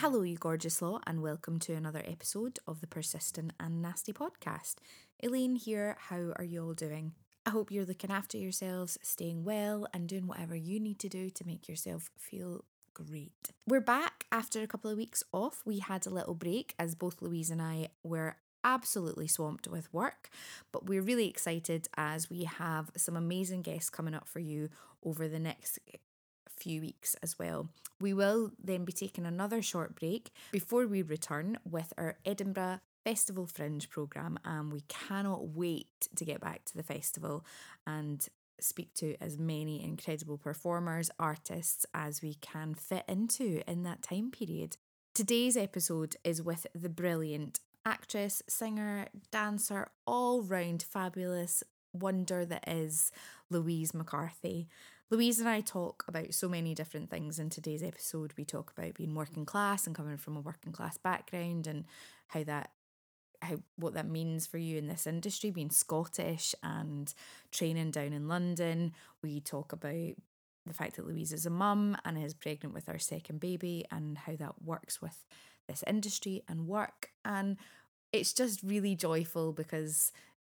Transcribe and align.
Hello, 0.00 0.22
you 0.22 0.38
gorgeous 0.38 0.80
lot, 0.80 1.02
and 1.06 1.20
welcome 1.20 1.58
to 1.58 1.74
another 1.74 2.00
episode 2.06 2.58
of 2.66 2.80
the 2.80 2.86
Persistent 2.86 3.52
and 3.60 3.82
Nasty 3.82 4.14
podcast. 4.14 4.76
Elaine 5.22 5.56
here. 5.56 5.98
How 6.08 6.32
are 6.36 6.44
you 6.44 6.64
all 6.64 6.72
doing? 6.72 7.12
I 7.44 7.50
hope 7.50 7.70
you're 7.70 7.84
looking 7.84 8.10
after 8.10 8.38
yourselves, 8.38 8.96
staying 9.02 9.44
well, 9.44 9.86
and 9.92 10.08
doing 10.08 10.26
whatever 10.26 10.56
you 10.56 10.80
need 10.80 10.98
to 11.00 11.10
do 11.10 11.28
to 11.28 11.46
make 11.46 11.68
yourself 11.68 12.08
feel 12.16 12.64
great. 12.94 13.50
We're 13.66 13.82
back 13.82 14.24
after 14.32 14.62
a 14.62 14.66
couple 14.66 14.90
of 14.90 14.96
weeks 14.96 15.22
off. 15.32 15.60
We 15.66 15.80
had 15.80 16.06
a 16.06 16.10
little 16.14 16.34
break 16.34 16.74
as 16.78 16.94
both 16.94 17.20
Louise 17.20 17.50
and 17.50 17.60
I 17.60 17.88
were 18.02 18.36
absolutely 18.64 19.28
swamped 19.28 19.68
with 19.68 19.92
work, 19.92 20.30
but 20.72 20.86
we're 20.86 21.02
really 21.02 21.28
excited 21.28 21.88
as 21.98 22.30
we 22.30 22.44
have 22.44 22.90
some 22.96 23.18
amazing 23.18 23.60
guests 23.60 23.90
coming 23.90 24.14
up 24.14 24.26
for 24.26 24.38
you 24.38 24.70
over 25.04 25.28
the 25.28 25.38
next 25.38 25.78
few 26.60 26.80
weeks 26.80 27.16
as 27.22 27.38
well. 27.38 27.68
We 28.00 28.14
will 28.14 28.50
then 28.62 28.84
be 28.84 28.92
taking 28.92 29.26
another 29.26 29.62
short 29.62 29.94
break 29.94 30.30
before 30.52 30.86
we 30.86 31.02
return 31.02 31.58
with 31.68 31.92
our 31.98 32.16
Edinburgh 32.24 32.80
Festival 33.04 33.46
Fringe 33.46 33.88
programme, 33.88 34.38
and 34.44 34.72
we 34.72 34.82
cannot 34.88 35.48
wait 35.48 36.08
to 36.14 36.24
get 36.24 36.40
back 36.40 36.64
to 36.66 36.76
the 36.76 36.82
festival 36.82 37.44
and 37.86 38.26
speak 38.60 38.92
to 38.94 39.16
as 39.20 39.38
many 39.38 39.82
incredible 39.82 40.36
performers, 40.36 41.10
artists 41.18 41.86
as 41.94 42.20
we 42.22 42.34
can 42.34 42.74
fit 42.74 43.04
into 43.08 43.62
in 43.66 43.82
that 43.84 44.02
time 44.02 44.30
period. 44.30 44.76
Today's 45.14 45.56
episode 45.56 46.16
is 46.24 46.42
with 46.42 46.66
the 46.74 46.88
brilliant 46.88 47.60
actress, 47.84 48.42
singer, 48.48 49.06
dancer, 49.30 49.88
all 50.06 50.42
round 50.42 50.82
fabulous 50.82 51.62
wonder 51.92 52.44
that 52.44 52.68
is 52.68 53.10
Louise 53.48 53.94
McCarthy. 53.94 54.68
Louise 55.10 55.40
and 55.40 55.48
I 55.48 55.60
talk 55.60 56.04
about 56.06 56.34
so 56.34 56.48
many 56.48 56.72
different 56.72 57.10
things 57.10 57.40
in 57.40 57.50
today's 57.50 57.82
episode. 57.82 58.32
We 58.36 58.44
talk 58.44 58.72
about 58.76 58.94
being 58.94 59.14
working 59.14 59.44
class 59.44 59.86
and 59.86 59.96
coming 59.96 60.16
from 60.16 60.36
a 60.36 60.40
working 60.40 60.72
class 60.72 60.96
background 60.96 61.66
and 61.66 61.84
how 62.28 62.44
that 62.44 62.70
how 63.42 63.56
what 63.76 63.94
that 63.94 64.06
means 64.06 64.46
for 64.46 64.58
you 64.58 64.76
in 64.78 64.86
this 64.86 65.06
industry, 65.06 65.50
being 65.50 65.70
Scottish 65.70 66.54
and 66.62 67.12
training 67.50 67.90
down 67.90 68.12
in 68.12 68.28
London. 68.28 68.92
We 69.22 69.40
talk 69.40 69.72
about 69.72 70.14
the 70.66 70.74
fact 70.74 70.94
that 70.96 71.06
Louise 71.08 71.32
is 71.32 71.46
a 71.46 71.50
mum 71.50 71.96
and 72.04 72.16
is 72.22 72.34
pregnant 72.34 72.74
with 72.74 72.88
our 72.88 72.98
second 72.98 73.40
baby 73.40 73.84
and 73.90 74.16
how 74.16 74.36
that 74.36 74.62
works 74.62 75.02
with 75.02 75.24
this 75.66 75.82
industry 75.88 76.44
and 76.48 76.68
work. 76.68 77.10
And 77.24 77.56
it's 78.12 78.32
just 78.32 78.62
really 78.62 78.94
joyful 78.94 79.52
because 79.52 80.12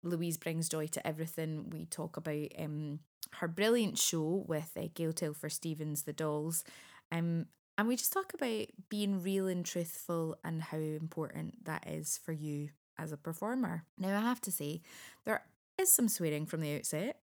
Louise 0.02 0.38
brings 0.38 0.68
joy 0.68 0.86
to 0.88 1.06
everything. 1.06 1.68
We 1.70 1.84
talk 1.84 2.16
about 2.16 2.48
um, 2.58 3.00
her 3.36 3.48
brilliant 3.48 3.98
show 3.98 4.44
with 4.46 4.72
uh, 4.76 4.88
Gail 4.94 5.12
Telfer 5.12 5.48
Stevens, 5.48 6.02
The 6.02 6.12
Dolls. 6.12 6.64
Um, 7.12 7.46
and 7.78 7.88
we 7.88 7.96
just 7.96 8.12
talk 8.12 8.34
about 8.34 8.66
being 8.88 9.22
real 9.22 9.46
and 9.46 9.64
truthful 9.64 10.36
and 10.44 10.62
how 10.62 10.78
important 10.78 11.64
that 11.64 11.86
is 11.86 12.20
for 12.22 12.32
you 12.32 12.70
as 12.98 13.12
a 13.12 13.16
performer. 13.16 13.84
Now, 13.98 14.18
I 14.18 14.20
have 14.20 14.40
to 14.42 14.52
say, 14.52 14.82
there 15.24 15.42
is 15.78 15.90
some 15.90 16.08
swearing 16.08 16.46
from 16.46 16.60
the 16.60 16.76
outset. 16.76 17.20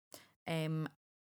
Um, 0.46 0.88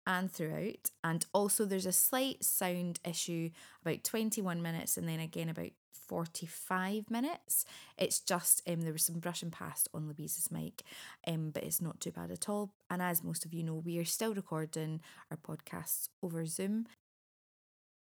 and 0.05 0.31
throughout. 0.31 0.91
And 1.03 1.25
also, 1.33 1.65
there's 1.65 1.85
a 1.85 1.91
slight 1.91 2.43
sound 2.43 2.99
issue 3.05 3.49
about 3.81 4.03
21 4.03 4.61
minutes 4.61 4.97
and 4.97 5.07
then 5.07 5.19
again 5.19 5.49
about 5.49 5.71
45 6.07 7.09
minutes. 7.09 7.65
It's 7.97 8.19
just 8.19 8.61
um, 8.67 8.81
there 8.81 8.93
was 8.93 9.05
some 9.05 9.19
brushing 9.19 9.51
past 9.51 9.87
on 9.93 10.07
Louise's 10.07 10.51
mic, 10.51 10.83
um, 11.27 11.51
but 11.51 11.63
it's 11.63 11.81
not 11.81 11.99
too 11.99 12.11
bad 12.11 12.31
at 12.31 12.49
all. 12.49 12.71
And 12.89 13.01
as 13.01 13.23
most 13.23 13.45
of 13.45 13.53
you 13.53 13.63
know, 13.63 13.75
we 13.75 13.97
are 13.97 14.05
still 14.05 14.33
recording 14.33 15.01
our 15.31 15.37
podcasts 15.37 16.09
over 16.21 16.45
Zoom. 16.45 16.87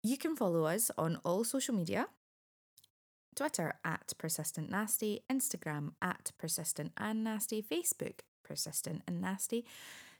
You 0.03 0.17
can 0.17 0.37
follow 0.37 0.65
us 0.65 0.91
on 0.97 1.19
all 1.25 1.45
social 1.45 1.75
media. 1.75 2.07
Twitter 3.35 3.75
at 3.85 4.13
Persistent 4.17 4.71
Nasty, 4.71 5.21
Instagram 5.31 5.93
at 6.01 6.33
Persistent 6.39 6.93
and 6.97 7.23
Nasty, 7.23 7.63
Facebook 7.63 8.21
Persistent 8.43 9.03
and 9.07 9.21
Nasty. 9.21 9.67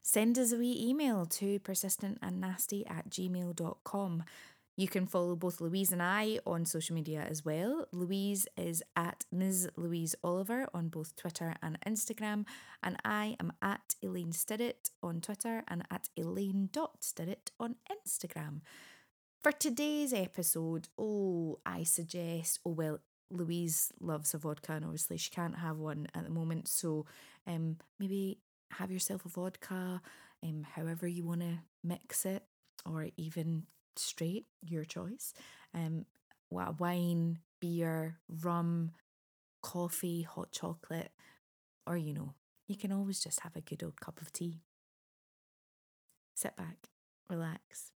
Send 0.09 0.39
us 0.39 0.53
a 0.53 0.57
wee 0.57 0.87
email 0.89 1.27
to 1.27 1.59
persistentandnasty 1.59 2.89
at 2.89 3.11
gmail.com. 3.11 4.23
You 4.77 4.87
can 4.87 5.05
follow 5.05 5.35
both 5.35 5.61
Louise 5.61 5.91
and 5.91 6.01
I 6.01 6.39
on 6.47 6.65
social 6.65 6.95
media 6.95 7.27
as 7.29 7.45
well. 7.45 7.89
Louise 7.91 8.47
is 8.57 8.85
at 8.95 9.25
Ms. 9.33 9.69
Louise 9.75 10.15
Oliver 10.23 10.69
on 10.73 10.91
both 10.91 11.17
Twitter 11.17 11.57
and 11.61 11.77
Instagram, 11.85 12.45
and 12.85 12.99
I 13.05 13.35
am 13.41 13.53
at 13.61 13.97
Elaine 14.01 14.31
Stirrett 14.31 14.91
on 15.03 15.21
Twitter 15.21 15.65
and 15.67 15.83
at 15.91 16.09
Elaine.Stirrett 16.17 17.51
on 17.59 17.75
Instagram. 17.91 18.61
For 19.43 19.51
today's 19.51 20.13
episode, 20.13 20.87
oh, 20.97 21.59
I 21.67 21.83
suggest, 21.83 22.61
oh, 22.65 22.71
well, 22.71 23.01
Louise 23.29 23.93
loves 23.99 24.35
a 24.35 24.39
vodka, 24.39 24.75
and 24.75 24.85
obviously 24.85 25.17
she 25.17 25.31
can't 25.31 25.59
have 25.59 25.79
one 25.79 26.07
at 26.15 26.23
the 26.23 26.31
moment, 26.31 26.69
so 26.69 27.07
um, 27.49 27.79
maybe 27.99 28.39
have 28.73 28.91
yourself 28.91 29.25
a 29.25 29.29
vodka, 29.29 30.01
um, 30.43 30.67
however 30.75 31.07
you 31.07 31.25
want 31.25 31.41
to 31.41 31.59
mix 31.83 32.27
it, 32.27 32.43
or 32.85 33.09
even 33.17 33.65
straight, 33.97 34.47
your 34.63 34.85
choice. 34.85 35.33
Um, 35.75 36.07
wine, 36.51 37.39
beer, 37.61 38.19
rum, 38.43 38.93
coffee, 39.63 40.23
hot 40.23 40.53
chocolate, 40.53 41.11
or 41.87 41.97
you 41.97 42.15
know, 42.15 42.35
you 42.69 42.77
can 42.77 42.93
always 42.93 43.21
just 43.21 43.41
have 43.41 43.57
a 43.57 43.61
good 43.61 43.83
old 43.83 44.01
cup 44.01 44.21
of 44.21 44.33
tea. 44.33 44.61
Sit 46.35 46.57
back, 46.57 46.89
relax, 47.29 47.93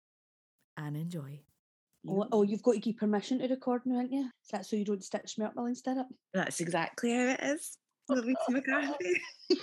and 0.78 0.96
enjoy. 0.96 1.42
Oh, 2.08 2.26
oh, 2.32 2.44
you've 2.44 2.64
got 2.64 2.74
to 2.74 2.80
give 2.80 2.98
permission 2.98 3.40
to 3.40 3.48
record 3.48 3.82
now, 3.86 3.98
aren't 3.98 4.14
you? 4.14 4.30
Is 4.44 4.50
that 4.52 4.66
so 4.66 4.76
you 4.76 4.86
don't 4.86 5.04
stitch 5.04 5.38
me 5.38 5.46
up 5.46 5.56
while 5.56 5.66
I 5.66 5.70
instead 5.70 5.98
up? 5.98 6.08
That's 6.34 6.62
exactly 6.62 7.12
how 7.12 7.34
it 7.34 7.40
is. 7.42 7.78
Louise 8.10 8.36
McCarthy. 8.50 9.22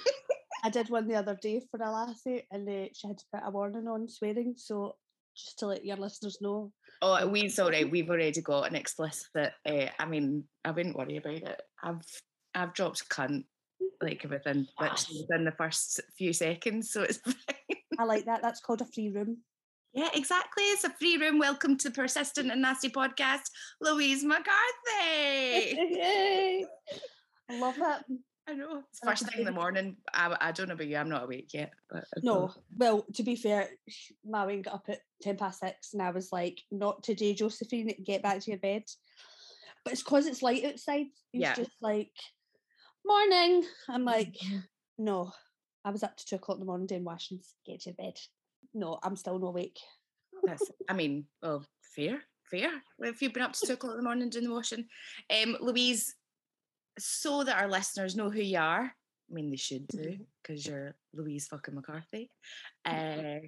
I 0.64 0.70
did 0.70 0.88
one 0.88 1.06
the 1.06 1.16
other 1.16 1.38
day 1.40 1.60
for 1.70 1.78
a 1.82 1.90
lassie 1.90 2.46
and 2.50 2.66
uh, 2.66 2.86
she 2.94 3.06
had 3.06 3.18
to 3.18 3.24
put 3.30 3.42
a 3.44 3.50
warning 3.50 3.86
on 3.86 4.08
swearing. 4.08 4.54
So 4.56 4.96
just 5.36 5.58
to 5.58 5.66
let 5.66 5.84
your 5.84 5.98
listeners 5.98 6.38
know. 6.40 6.72
Oh, 7.02 7.26
we 7.26 7.48
sorry, 7.50 7.84
we've 7.84 8.08
already 8.08 8.40
got 8.40 8.70
an 8.70 8.74
explicit. 8.74 9.52
Uh, 9.66 9.88
I 9.98 10.06
mean, 10.06 10.44
I 10.64 10.70
wouldn't 10.70 10.96
worry 10.96 11.18
about 11.18 11.34
it. 11.34 11.60
I've 11.82 12.00
I've 12.54 12.72
dropped 12.72 13.06
cunt 13.10 13.44
like 14.00 14.24
within 14.28 14.66
literally 14.80 15.26
within 15.28 15.44
the 15.44 15.52
first 15.52 16.00
few 16.16 16.32
seconds, 16.32 16.90
so 16.90 17.02
it's 17.02 17.18
fine. 17.24 17.34
I 17.98 18.04
like 18.04 18.24
that. 18.24 18.40
That's 18.40 18.60
called 18.60 18.80
a 18.80 18.86
free 18.86 19.10
room. 19.10 19.42
Yeah, 19.92 20.08
exactly. 20.14 20.64
It's 20.64 20.84
a 20.84 20.94
free 20.98 21.18
room. 21.18 21.38
Welcome 21.38 21.76
to 21.78 21.90
Persistent 21.90 22.50
and 22.50 22.62
Nasty 22.62 22.88
Podcast, 22.88 23.50
Louise 23.82 24.24
McCarthy. 24.24 24.48
I 27.50 27.52
love 27.52 27.76
it. 27.76 28.18
I 28.46 28.54
know. 28.54 28.82
First 29.02 29.26
thing 29.26 29.40
in 29.40 29.46
the 29.46 29.52
morning. 29.52 29.96
I, 30.12 30.36
I 30.40 30.52
don't 30.52 30.68
know 30.68 30.74
about 30.74 30.86
you. 30.86 30.96
I'm 30.96 31.08
not 31.08 31.24
awake 31.24 31.54
yet. 31.54 31.72
But 31.90 32.04
no. 32.22 32.52
Well, 32.76 33.06
to 33.14 33.22
be 33.22 33.36
fair, 33.36 33.68
my 34.24 34.44
wing 34.44 34.62
got 34.62 34.74
up 34.74 34.84
at 34.88 35.00
10 35.22 35.36
past 35.36 35.60
six 35.60 35.94
and 35.94 36.02
I 36.02 36.10
was 36.10 36.30
like, 36.30 36.60
not 36.70 37.02
today, 37.02 37.34
Josephine, 37.34 37.94
get 38.04 38.22
back 38.22 38.40
to 38.40 38.50
your 38.50 38.60
bed. 38.60 38.82
But 39.84 39.94
it's 39.94 40.02
because 40.02 40.26
it's 40.26 40.42
light 40.42 40.64
outside. 40.64 41.06
It's 41.32 41.42
yeah. 41.42 41.54
just 41.54 41.70
like, 41.80 42.10
morning. 43.04 43.64
I'm 43.88 44.04
like, 44.04 44.34
mm-hmm. 44.34 44.58
no. 44.98 45.32
I 45.84 45.90
was 45.90 46.02
up 46.02 46.16
to 46.16 46.26
two 46.26 46.36
o'clock 46.36 46.56
in 46.56 46.60
the 46.60 46.66
morning 46.66 46.86
doing 46.86 47.04
washing. 47.04 47.40
Get 47.66 47.80
to 47.82 47.90
your 47.90 47.94
bed. 47.94 48.18
No, 48.72 48.98
I'm 49.02 49.16
still 49.16 49.38
not 49.38 49.48
awake. 49.48 49.78
That's, 50.42 50.70
I 50.88 50.94
mean, 50.94 51.26
well, 51.42 51.64
fair, 51.94 52.22
fair. 52.50 52.70
If 53.00 53.22
you've 53.22 53.32
been 53.32 53.42
up 53.42 53.52
to 53.52 53.66
two 53.66 53.74
o'clock 53.74 53.92
in 53.92 53.98
the 53.98 54.04
morning 54.04 54.30
doing 54.30 54.44
the 54.44 54.52
washing. 54.52 54.86
Um, 55.42 55.56
Louise, 55.60 56.14
so 56.98 57.44
that 57.44 57.60
our 57.60 57.68
listeners 57.68 58.16
know 58.16 58.30
who 58.30 58.40
you 58.40 58.58
are. 58.58 58.92
I 59.30 59.34
mean, 59.34 59.50
they 59.50 59.56
should 59.56 59.86
do 59.88 60.18
because 60.42 60.64
mm-hmm. 60.64 60.72
you're 60.72 60.94
Louise 61.14 61.46
fucking 61.48 61.74
McCarthy. 61.74 62.30
Uh, 62.84 63.40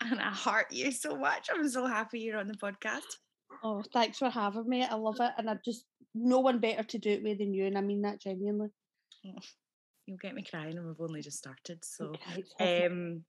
and 0.00 0.20
I 0.20 0.30
heart 0.30 0.66
you 0.70 0.92
so 0.92 1.16
much. 1.16 1.48
I'm 1.52 1.68
so 1.68 1.86
happy 1.86 2.20
you're 2.20 2.38
on 2.38 2.48
the 2.48 2.54
podcast. 2.54 3.18
Oh, 3.62 3.82
thanks 3.92 4.18
for 4.18 4.30
having 4.30 4.68
me. 4.68 4.84
I 4.84 4.94
love 4.94 5.20
it. 5.20 5.32
And 5.38 5.48
I 5.48 5.56
just, 5.64 5.84
no 6.14 6.40
one 6.40 6.58
better 6.58 6.82
to 6.82 6.98
do 6.98 7.10
it 7.10 7.22
with 7.22 7.38
than 7.38 7.54
you. 7.54 7.66
And 7.66 7.78
I 7.78 7.80
mean 7.80 8.02
that 8.02 8.20
genuinely. 8.20 8.68
Oh, 9.26 9.38
you'll 10.06 10.18
get 10.18 10.34
me 10.34 10.42
crying 10.42 10.76
and 10.76 10.86
we've 10.86 11.00
only 11.00 11.22
just 11.22 11.38
started. 11.38 11.84
So, 11.84 12.12
um, 12.60 13.24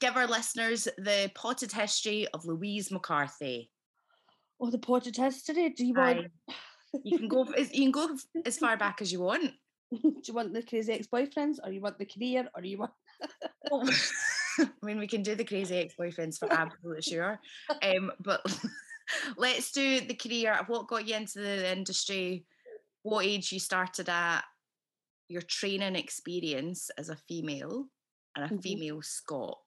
give 0.00 0.16
our 0.16 0.26
listeners 0.26 0.88
the 0.98 1.30
potted 1.34 1.72
history 1.72 2.26
of 2.34 2.44
Louise 2.44 2.90
McCarthy. 2.90 3.70
Oh, 4.60 4.70
the 4.70 4.78
potted 4.78 5.16
history. 5.16 5.70
Do 5.70 5.86
you 5.86 5.94
want? 5.94 6.26
You 7.04 7.18
can 7.18 7.28
go. 7.28 7.46
You 7.56 7.82
can 7.84 7.90
go 7.90 8.16
as 8.44 8.58
far 8.58 8.76
back 8.84 9.00
as 9.00 9.12
you 9.12 9.20
want. 9.20 9.52
Do 9.90 10.12
you 10.26 10.34
want 10.34 10.52
the 10.52 10.62
crazy 10.62 10.92
ex-boyfriends, 10.92 11.56
or 11.64 11.70
you 11.70 11.80
want 11.80 11.98
the 11.98 12.06
career, 12.06 12.48
or 12.54 12.62
you 12.62 12.78
want? 12.78 12.92
I 14.60 14.68
mean, 14.82 14.98
we 14.98 15.06
can 15.06 15.22
do 15.22 15.34
the 15.34 15.44
crazy 15.44 15.76
ex-boyfriends 15.76 16.38
for 16.38 16.52
absolutely 16.52 17.02
sure. 17.02 17.40
Um, 17.82 18.10
but 18.20 18.40
let's 19.36 19.72
do 19.72 20.00
the 20.00 20.14
career. 20.14 20.58
What 20.66 20.88
got 20.88 21.06
you 21.06 21.16
into 21.16 21.40
the 21.40 21.72
industry? 21.72 22.44
What 23.02 23.24
age 23.24 23.52
you 23.52 23.60
started 23.60 24.08
at? 24.08 24.42
Your 25.28 25.42
training 25.42 25.96
experience 25.96 26.90
as 26.98 27.08
a 27.10 27.16
female 27.16 27.86
and 28.34 28.44
a 28.44 28.48
mm-hmm. 28.48 28.60
female 28.60 29.02
Scot. 29.02 29.58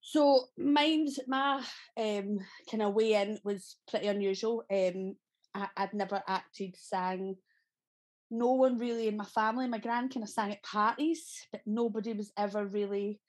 So 0.00 0.46
mine's 0.58 1.20
my 1.28 1.62
um, 1.96 2.40
kind 2.68 2.82
of 2.82 2.94
way 2.94 3.12
in 3.14 3.38
was 3.44 3.76
pretty 3.88 4.08
unusual. 4.08 4.64
Um, 4.68 5.14
I, 5.54 5.68
would 5.78 5.94
never 5.94 6.22
acted, 6.26 6.76
sang. 6.76 7.36
No 8.30 8.52
one 8.52 8.78
really 8.78 9.08
in 9.08 9.16
my 9.16 9.24
family. 9.24 9.66
My 9.66 9.78
grand 9.78 10.14
kind 10.14 10.22
of 10.22 10.30
sang 10.30 10.52
at 10.52 10.62
parties, 10.62 11.46
but 11.50 11.62
nobody 11.66 12.12
was 12.12 12.32
ever 12.38 12.64
really. 12.64 13.20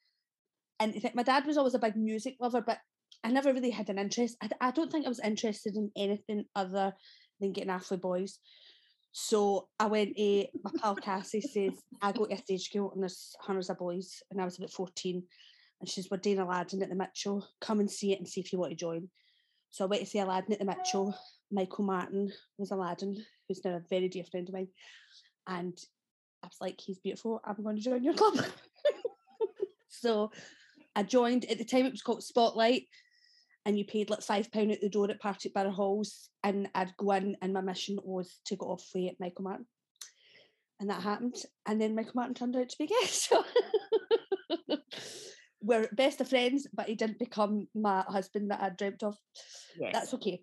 And 0.80 0.96
my 1.14 1.24
dad 1.24 1.46
was 1.46 1.58
always 1.58 1.74
a 1.74 1.80
big 1.80 1.96
music 1.96 2.36
lover, 2.40 2.62
but 2.62 2.80
I 3.24 3.32
never 3.32 3.54
really 3.54 3.70
had 3.70 3.90
an 3.90 4.00
interest. 4.00 4.38
I, 4.42 4.50
I 4.60 4.72
don't 4.72 4.92
think 4.92 5.06
I 5.06 5.10
was 5.10 5.20
interested 5.20 5.76
in 5.76 5.92
anything 5.96 6.46
other 6.56 6.94
than 7.40 7.52
getting 7.52 7.74
with 7.90 8.02
boys. 8.02 8.40
So 9.12 9.68
I 9.80 9.88
went 9.88 10.16
to 10.16 10.46
my 10.64 10.72
pal 10.80 10.96
Cassie 10.96 11.42
says 11.42 11.74
I 12.02 12.14
go 12.14 12.26
to 12.26 12.34
a 12.34 12.38
stage 12.38 12.70
school 12.70 12.92
and 12.94 13.04
there's 13.04 13.36
hundreds 13.42 13.70
of 13.70 13.78
boys, 13.78 14.24
and 14.32 14.40
I 14.40 14.46
was 14.46 14.58
about 14.58 14.72
fourteen 14.72 15.24
and 15.82 15.90
she's 15.90 16.10
we're 16.10 16.18
doing 16.18 16.40
Aladdin 16.40 16.82
at 16.82 16.90
the 16.90 16.96
Mitchell. 16.96 17.46
Come 17.60 17.80
and 17.80 17.92
see 17.92 18.14
it 18.14 18.20
and 18.20 18.28
see 18.28 18.40
if 18.40 18.54
you 18.54 18.60
want 18.60 18.72
to 18.72 18.78
join. 18.78 19.10
So 19.72 19.84
I 19.84 19.88
went 19.88 20.04
to 20.04 20.08
see 20.08 20.20
Aladdin 20.20 20.54
at 20.54 20.60
the 20.60 20.66
Mitchell. 20.66 21.18
Michael 21.52 21.86
Martin 21.86 22.32
was 22.58 22.72
Aladdin, 22.72 23.24
who's 23.48 23.64
now 23.64 23.76
a 23.76 23.82
very 23.90 24.08
dear 24.08 24.24
friend 24.24 24.48
of 24.48 24.54
mine. 24.54 24.68
And 25.48 25.78
I 26.44 26.48
was 26.48 26.58
like, 26.62 26.80
he's 26.80 27.00
beautiful. 27.00 27.42
I'm 27.44 27.62
going 27.62 27.76
to 27.76 27.82
join 27.82 28.04
your 28.04 28.14
club. 28.14 28.40
so 29.90 30.32
I 30.96 31.04
joined. 31.04 31.46
At 31.46 31.58
the 31.58 31.66
time, 31.66 31.86
it 31.86 31.92
was 31.92 32.02
called 32.02 32.24
Spotlight, 32.24 32.84
and 33.66 33.78
you 33.78 33.86
paid 33.86 34.10
like 34.10 34.22
five 34.22 34.52
pound 34.52 34.72
at 34.72 34.82
the 34.82 34.90
door 34.90 35.10
at 35.10 35.20
Partick 35.20 35.54
Burgh 35.54 35.72
Halls, 35.72 36.30
and 36.44 36.70
I'd 36.74 36.96
go 36.98 37.12
in, 37.12 37.38
and 37.42 37.54
my 37.54 37.62
mission 37.62 38.00
was 38.04 38.40
to 38.46 38.56
go 38.56 38.68
off 38.68 38.88
with 38.94 39.14
Michael 39.20 39.44
Martin, 39.44 39.66
and 40.80 40.90
that 40.90 41.02
happened. 41.02 41.36
And 41.66 41.80
then 41.80 41.96
Michael 41.96 42.14
Martin 42.16 42.34
turned 42.34 42.56
out 42.56 42.70
to 42.70 42.78
be 42.78 42.88
gay. 43.02 43.06
So 43.08 43.44
we're 45.62 45.88
best 45.94 46.22
of 46.22 46.30
friends, 46.30 46.68
but 46.74 46.88
he 46.88 46.96
didn't 46.96 47.20
become 47.20 47.68
my 47.76 48.04
husband 48.08 48.52
that 48.52 48.62
I 48.62 48.70
dreamt 48.70 49.04
of. 49.04 49.18
Yes. 49.80 49.94
That's 49.94 50.14
okay. 50.16 50.42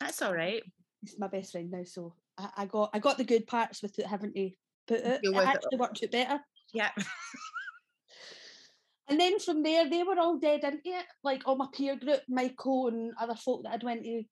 That's 0.00 0.22
all 0.22 0.34
right. 0.34 0.62
He's 1.00 1.18
my 1.18 1.28
best 1.28 1.52
friend 1.52 1.70
now, 1.70 1.84
so 1.84 2.14
I, 2.38 2.48
I 2.58 2.66
got 2.66 2.90
I 2.92 2.98
got 2.98 3.18
the 3.18 3.24
good 3.24 3.46
parts 3.46 3.82
without 3.82 4.06
having 4.06 4.32
to 4.34 4.50
put 4.86 5.00
it. 5.00 5.20
It 5.22 5.34
actually 5.34 5.68
it. 5.72 5.80
worked 5.80 6.02
out 6.02 6.10
better. 6.10 6.40
Yeah. 6.72 6.90
and 9.08 9.20
then 9.20 9.38
from 9.38 9.62
there, 9.62 9.88
they 9.88 10.02
were 10.02 10.18
all 10.18 10.38
dead 10.38 10.64
into 10.64 10.80
it. 10.84 11.06
Like 11.22 11.42
all 11.46 11.56
my 11.56 11.68
peer 11.72 11.96
group, 11.96 12.20
Michael 12.28 12.88
and 12.88 13.12
other 13.20 13.36
folk 13.36 13.62
that 13.64 13.72
I'd 13.72 13.84
went 13.84 14.04
to 14.04 14.22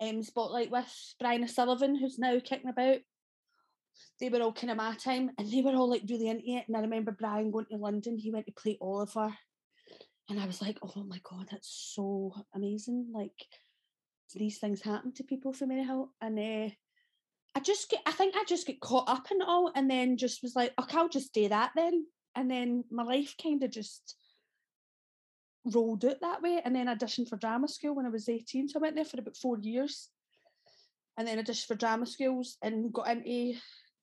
um, 0.00 0.22
Spotlight 0.22 0.70
with, 0.70 1.14
Brian 1.18 1.44
O'Sullivan, 1.44 1.96
who's 1.96 2.18
now 2.18 2.38
kicking 2.42 2.70
about. 2.70 2.98
They 4.20 4.28
were 4.28 4.42
all 4.42 4.52
kind 4.52 4.70
of 4.70 4.76
my 4.76 4.94
time, 4.94 5.30
and 5.38 5.50
they 5.50 5.60
were 5.60 5.74
all 5.74 5.90
like 5.90 6.02
really 6.08 6.28
into 6.28 6.44
it. 6.46 6.64
And 6.68 6.76
I 6.76 6.80
remember 6.80 7.10
Brian 7.10 7.50
going 7.50 7.66
to 7.70 7.76
London. 7.76 8.16
He 8.16 8.30
went 8.30 8.46
to 8.46 8.52
play 8.52 8.78
Oliver 8.80 9.34
and 10.28 10.38
I 10.38 10.46
was 10.46 10.60
like, 10.60 10.78
oh 10.82 11.04
my 11.04 11.18
God, 11.22 11.46
that's 11.50 11.92
so 11.94 12.34
amazing. 12.54 13.10
Like 13.14 13.46
these 14.34 14.58
things 14.58 14.82
happen 14.82 15.12
to 15.14 15.24
people 15.24 15.52
for 15.52 15.66
Maryhill. 15.66 16.08
And 16.20 16.38
uh, 16.38 16.74
I 17.54 17.60
just 17.60 17.90
get, 17.90 18.00
I 18.06 18.12
think 18.12 18.34
I 18.36 18.44
just 18.46 18.66
get 18.66 18.80
caught 18.80 19.08
up 19.08 19.30
in 19.30 19.40
it 19.40 19.48
all 19.48 19.72
and 19.74 19.90
then 19.90 20.16
just 20.16 20.42
was 20.42 20.56
like, 20.56 20.72
okay, 20.80 20.98
I'll 20.98 21.08
just 21.08 21.32
do 21.32 21.48
that 21.48 21.72
then. 21.74 22.06
And 22.34 22.50
then 22.50 22.84
my 22.90 23.02
life 23.02 23.34
kind 23.42 23.62
of 23.62 23.70
just 23.70 24.16
rolled 25.64 26.04
out 26.04 26.20
that 26.20 26.42
way. 26.42 26.60
And 26.64 26.74
then 26.74 26.86
auditioned 26.86 27.28
for 27.28 27.36
drama 27.36 27.68
school 27.68 27.94
when 27.94 28.06
I 28.06 28.10
was 28.10 28.28
18. 28.28 28.68
So 28.68 28.78
I 28.78 28.82
went 28.82 28.96
there 28.96 29.04
for 29.04 29.18
about 29.18 29.36
four 29.36 29.58
years. 29.58 30.08
And 31.16 31.26
then 31.26 31.38
auditioned 31.38 31.66
for 31.66 31.74
drama 31.74 32.06
schools 32.06 32.56
and 32.62 32.92
got 32.92 33.08
into, 33.08 33.58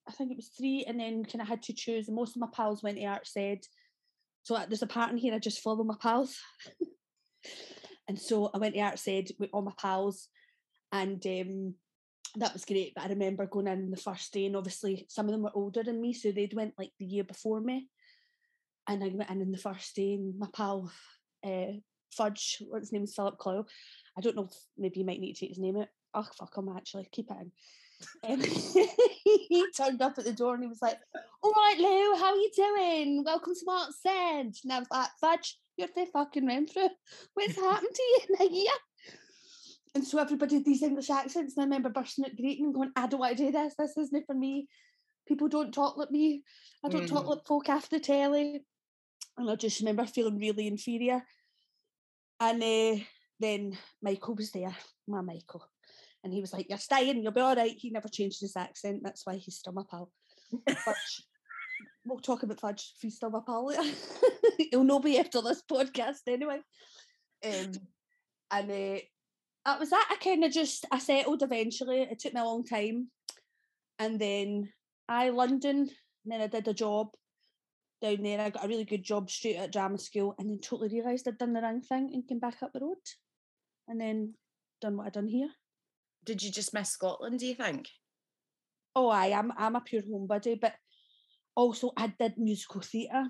I 0.08 0.12
think 0.12 0.32
it 0.32 0.38
was 0.38 0.50
three, 0.50 0.84
and 0.86 1.00
then 1.00 1.24
kind 1.24 1.42
of 1.42 1.48
had 1.48 1.64
to 1.64 1.74
choose. 1.74 2.08
And 2.08 2.16
most 2.16 2.36
of 2.36 2.42
my 2.42 2.48
pals 2.54 2.84
went 2.84 2.98
to 2.98 3.06
Arts 3.06 3.32
Ed 3.38 3.60
so 4.46 4.64
there's 4.68 4.84
a 4.84 4.88
pattern 4.88 5.18
here 5.18 5.34
I 5.34 5.40
just 5.40 5.62
follow 5.62 5.84
my 5.84 5.96
pals. 6.00 6.38
and 8.08 8.20
so 8.20 8.50
I 8.54 8.58
went 8.58 8.76
to 8.76 8.82
Arts 8.82 9.08
Ed 9.08 9.30
with 9.40 9.50
all 9.54 9.62
my 9.62 9.74
pals 9.78 10.28
and 10.92 11.26
um, 11.26 11.74
that 12.36 12.54
was 12.54 12.66
great. 12.66 12.94
But 12.96 13.06
I 13.06 13.08
remember 13.08 13.46
going 13.46 13.68
in 13.68 13.92
the 13.92 13.98
first 13.98 14.32
day 14.34 14.46
and 14.46 14.56
obviously 14.56 15.06
some 15.10 15.26
of 15.26 15.32
them 15.32 15.44
were 15.44 15.56
older 15.56 15.84
than 15.84 16.02
me, 16.02 16.14
so 16.14 16.32
they'd 16.32 16.54
went 16.54 16.74
like 16.78 16.92
the 17.00 17.06
year 17.06 17.24
before 17.24 17.62
me. 17.62 17.88
And 18.88 19.04
I 19.04 19.08
went 19.08 19.30
in 19.30 19.42
in 19.42 19.52
the 19.52 19.58
first 19.58 19.96
day 19.96 20.14
and 20.14 20.38
my 20.38 20.48
pal 20.54 20.92
uh, 21.46 21.74
Fudge, 22.12 22.62
what's 22.68 22.86
his 22.86 22.92
name 22.94 23.04
is 23.04 23.16
Philip 23.16 23.38
Clow. 23.38 23.66
I 24.18 24.22
don't 24.22 24.36
know 24.36 24.50
maybe 24.78 25.00
you 25.00 25.06
might 25.06 25.20
need 25.20 25.34
to 25.34 25.40
take 25.40 25.50
his 25.50 25.60
name 25.60 25.78
out. 25.78 25.88
Oh 26.14 26.28
fuck 26.38 26.56
him 26.58 26.70
actually, 26.76 27.10
keep 27.12 27.30
it 27.30 27.38
in. 27.42 27.52
Um, 28.30 28.42
he 29.24 29.66
turned 29.76 30.02
up 30.02 30.18
at 30.18 30.26
the 30.26 30.34
door 30.34 30.54
and 30.54 30.64
he 30.64 30.70
was 30.70 30.82
like, 30.82 31.00
All 31.42 31.52
right, 31.52 31.78
Lou, 31.78 32.20
how 32.20 32.32
are 32.32 32.36
you 32.36 32.52
doing? 32.56 33.24
Welcome 33.24 33.54
to 33.56 33.66
Mark 33.66 33.90
Send. 34.02 34.56
And 34.64 34.74
I 34.74 34.80
was 34.80 34.88
like, 34.92 35.10
Fudge, 35.20 35.58
you're 35.78 35.90
the 35.94 36.06
fucking 36.12 36.48
Renfrew. 36.48 36.90
What's 37.34 37.56
happened 37.56 37.94
to 37.94 38.04
you 38.04 38.20
in 38.30 38.48
a 38.48 38.54
year? 38.54 38.72
And 39.94 40.06
so 40.06 40.20
everybody 40.20 40.58
did 40.58 40.66
these 40.66 40.84
English 40.84 41.10
accents. 41.10 41.56
And 41.56 41.64
I 41.64 41.66
remember 41.66 41.90
bursting 41.90 42.26
out 42.26 42.36
greeting 42.36 42.66
and 42.66 42.74
going, 42.74 42.92
I 42.96 43.08
don't 43.08 43.20
want 43.20 43.38
to 43.38 43.46
do 43.46 43.52
this. 43.52 43.76
This 43.78 43.98
isn't 43.98 44.26
for 44.26 44.36
me. 44.36 44.68
People 45.28 45.48
don't 45.48 45.74
talk 45.74 45.98
like 45.98 46.12
me. 46.12 46.44
I 46.84 46.90
don't 46.90 47.06
mm. 47.06 47.10
talk 47.10 47.28
like 47.28 47.46
folk 47.46 47.70
after 47.70 47.98
the 47.98 48.04
telly. 48.04 48.62
And 49.38 49.50
I 49.50 49.56
just 49.56 49.80
remember 49.80 50.06
feeling 50.06 50.38
really 50.38 50.68
inferior. 50.68 51.24
And 52.40 52.62
uh, 52.62 53.04
then 53.40 53.78
Michael 54.02 54.36
was 54.36 54.52
there, 54.52 54.76
my 55.08 55.22
Michael. 55.22 55.68
And 56.24 56.34
he 56.34 56.42
was 56.42 56.52
like, 56.52 56.68
You're 56.70 56.78
staying, 56.78 57.24
you'll 57.24 57.32
be 57.32 57.42
all 57.42 57.56
right. 57.56 57.76
He 57.76 57.90
never 57.90 58.10
changed 58.10 58.42
his 58.42 58.58
accent. 58.58 59.02
That's 59.04 59.26
why 59.26 59.36
he's 59.36 59.56
still 59.56 59.74
my 59.74 59.84
pal. 59.90 60.12
Fudge. 60.68 61.24
We'll 62.06 62.20
talk 62.20 62.44
about 62.44 62.60
Fudge 62.60 62.94
still 63.10 63.30
my 63.30 63.40
pal 63.46 63.68
later. 63.68 63.84
He'll 64.72 64.84
know 64.84 65.00
me 65.00 65.20
after 65.20 65.42
this 65.42 65.62
podcast 65.70 66.28
anyway. 66.28 66.60
Um, 67.44 67.74
and 68.52 68.72
uh, 68.72 69.00
that 69.66 69.80
was 69.80 69.90
that. 69.90 70.08
I 70.12 70.16
kind 70.24 70.44
of 70.44 70.52
just, 70.52 70.86
I 70.92 71.00
settled 71.00 71.44
eventually. 71.44 72.02
It 72.02 72.20
took 72.20 72.34
me 72.34 72.42
a 72.42 72.46
long 72.46 72.64
time. 72.64 73.10
And 74.00 74.20
then 74.20 74.70
I 75.08 75.30
London, 75.30 75.78
and 75.80 75.90
then 76.26 76.42
I 76.42 76.48
did 76.48 76.68
a 76.68 76.74
job 76.74 77.10
down 78.02 78.22
there. 78.24 78.42
I 78.42 78.50
got 78.50 78.66
a 78.66 78.68
really 78.68 78.86
good 78.86 79.04
job 79.04 79.30
straight 79.30 79.58
at 79.58 79.72
drama 79.72 79.98
school 79.98 80.36
and 80.38 80.50
then 80.50 80.60
totally 80.60 80.90
realised 80.90 81.28
I'd 81.28 81.38
done 81.38 81.54
the 81.54 81.62
wrong 81.62 81.82
thing 81.82 82.12
and 82.14 82.28
came 82.28 82.40
back 82.40 82.62
up 82.62 82.74
the 82.74 82.82
road 82.82 82.98
and 83.88 84.00
then 84.00 84.34
done 84.82 84.98
what 84.98 85.08
I'd 85.08 85.14
done 85.14 85.28
here 85.28 85.50
did 86.26 86.42
you 86.42 86.52
just 86.52 86.74
miss 86.74 86.90
Scotland? 86.90 87.40
Do 87.40 87.46
you 87.46 87.56
think? 87.56 87.88
Oh, 88.96 89.10
I 89.10 89.28
am. 89.28 89.54
I'm 89.58 89.76
a 89.76 89.82
pure 89.82 90.02
homebody, 90.02 90.60
but 90.60 90.74
also 91.56 91.92
I 91.98 92.14
did 92.20 92.38
musical 92.38 92.82
theatre, 92.82 93.26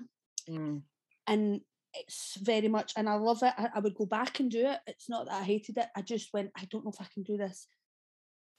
mm. 0.48 0.82
and 1.26 1.60
it's 1.94 2.36
very 2.40 2.68
much, 2.68 2.92
and 2.96 3.08
I 3.08 3.14
love 3.14 3.42
it. 3.42 3.54
I, 3.56 3.68
I, 3.76 3.80
would 3.80 3.94
go 3.94 4.06
back 4.06 4.40
and 4.40 4.50
do 4.50 4.66
it. 4.66 4.78
It's 4.86 5.08
not 5.08 5.26
that 5.26 5.40
I 5.40 5.44
hated 5.44 5.78
it. 5.78 5.86
I 5.96 6.02
just 6.02 6.32
went. 6.32 6.50
I 6.56 6.66
don't 6.70 6.84
know 6.84 6.92
if 6.92 7.00
I 7.00 7.06
can 7.12 7.22
do 7.22 7.36
this 7.36 7.66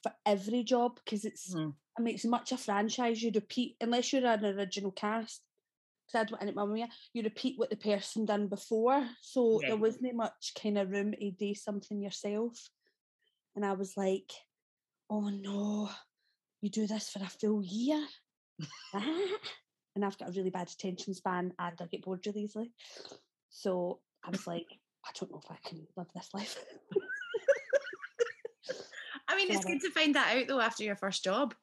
for 0.03 0.12
every 0.25 0.63
job 0.63 1.00
because 1.03 1.25
it's. 1.25 1.53
Mm. 1.53 1.74
I 1.97 2.01
mean, 2.01 2.15
it's 2.15 2.25
much 2.25 2.51
a 2.51 2.57
franchise. 2.57 3.21
You 3.21 3.31
repeat 3.33 3.75
unless 3.81 4.13
you're 4.13 4.25
an 4.25 4.45
original 4.45 4.91
cast. 4.91 5.41
Because 6.12 6.31
Mamma 6.55 6.74
Mia, 6.74 6.88
you 7.12 7.21
repeat 7.21 7.55
what 7.57 7.69
the 7.69 7.75
person 7.75 8.24
done 8.24 8.47
before, 8.47 9.05
so 9.21 9.59
yeah. 9.62 9.69
there 9.69 9.77
wasn't 9.77 10.15
much 10.15 10.53
kind 10.62 10.77
of 10.77 10.89
room 10.89 11.12
to 11.12 11.31
do 11.31 11.53
something 11.53 12.01
yourself. 12.01 12.69
And 13.57 13.65
I 13.65 13.74
was 13.74 13.97
like, 13.97 14.31
oh 15.09 15.27
no, 15.29 15.89
you 16.62 16.69
do 16.69 16.88
this 16.88 17.09
for 17.09 17.19
a 17.19 17.27
full 17.27 17.62
year? 17.62 18.05
and 18.93 20.05
I've 20.05 20.17
got 20.17 20.29
a 20.29 20.31
really 20.31 20.49
bad 20.49 20.69
attention 20.69 21.13
span 21.13 21.53
and 21.59 21.75
I 21.79 21.85
get 21.85 22.03
bored 22.03 22.25
really 22.25 22.41
easily. 22.41 22.71
So 23.49 23.99
I 24.23 24.29
was 24.29 24.47
like, 24.47 24.67
I 25.05 25.11
don't 25.19 25.31
know 25.31 25.41
if 25.43 25.51
I 25.51 25.57
can 25.67 25.87
live 25.95 26.07
this 26.13 26.29
life. 26.33 26.57
I 29.27 29.35
mean, 29.35 29.47
it's 29.51 29.65
good 29.65 29.81
to 29.81 29.91
find 29.91 30.15
that 30.15 30.35
out 30.35 30.47
though 30.47 30.61
after 30.61 30.83
your 30.83 30.95
first 30.95 31.23
job. 31.23 31.53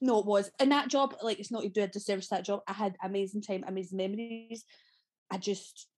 No, 0.00 0.20
it 0.20 0.26
was. 0.26 0.50
And 0.58 0.72
that 0.72 0.88
job, 0.88 1.14
like, 1.22 1.38
it's 1.38 1.50
not 1.50 1.62
to 1.62 1.68
do 1.68 1.82
a 1.82 1.88
disservice 1.88 2.28
to 2.28 2.34
that 2.36 2.44
job. 2.44 2.60
I 2.66 2.74
had 2.74 2.96
amazing 3.02 3.42
time, 3.42 3.64
amazing 3.66 3.96
memories. 3.96 4.64
I 5.30 5.38
just, 5.38 5.88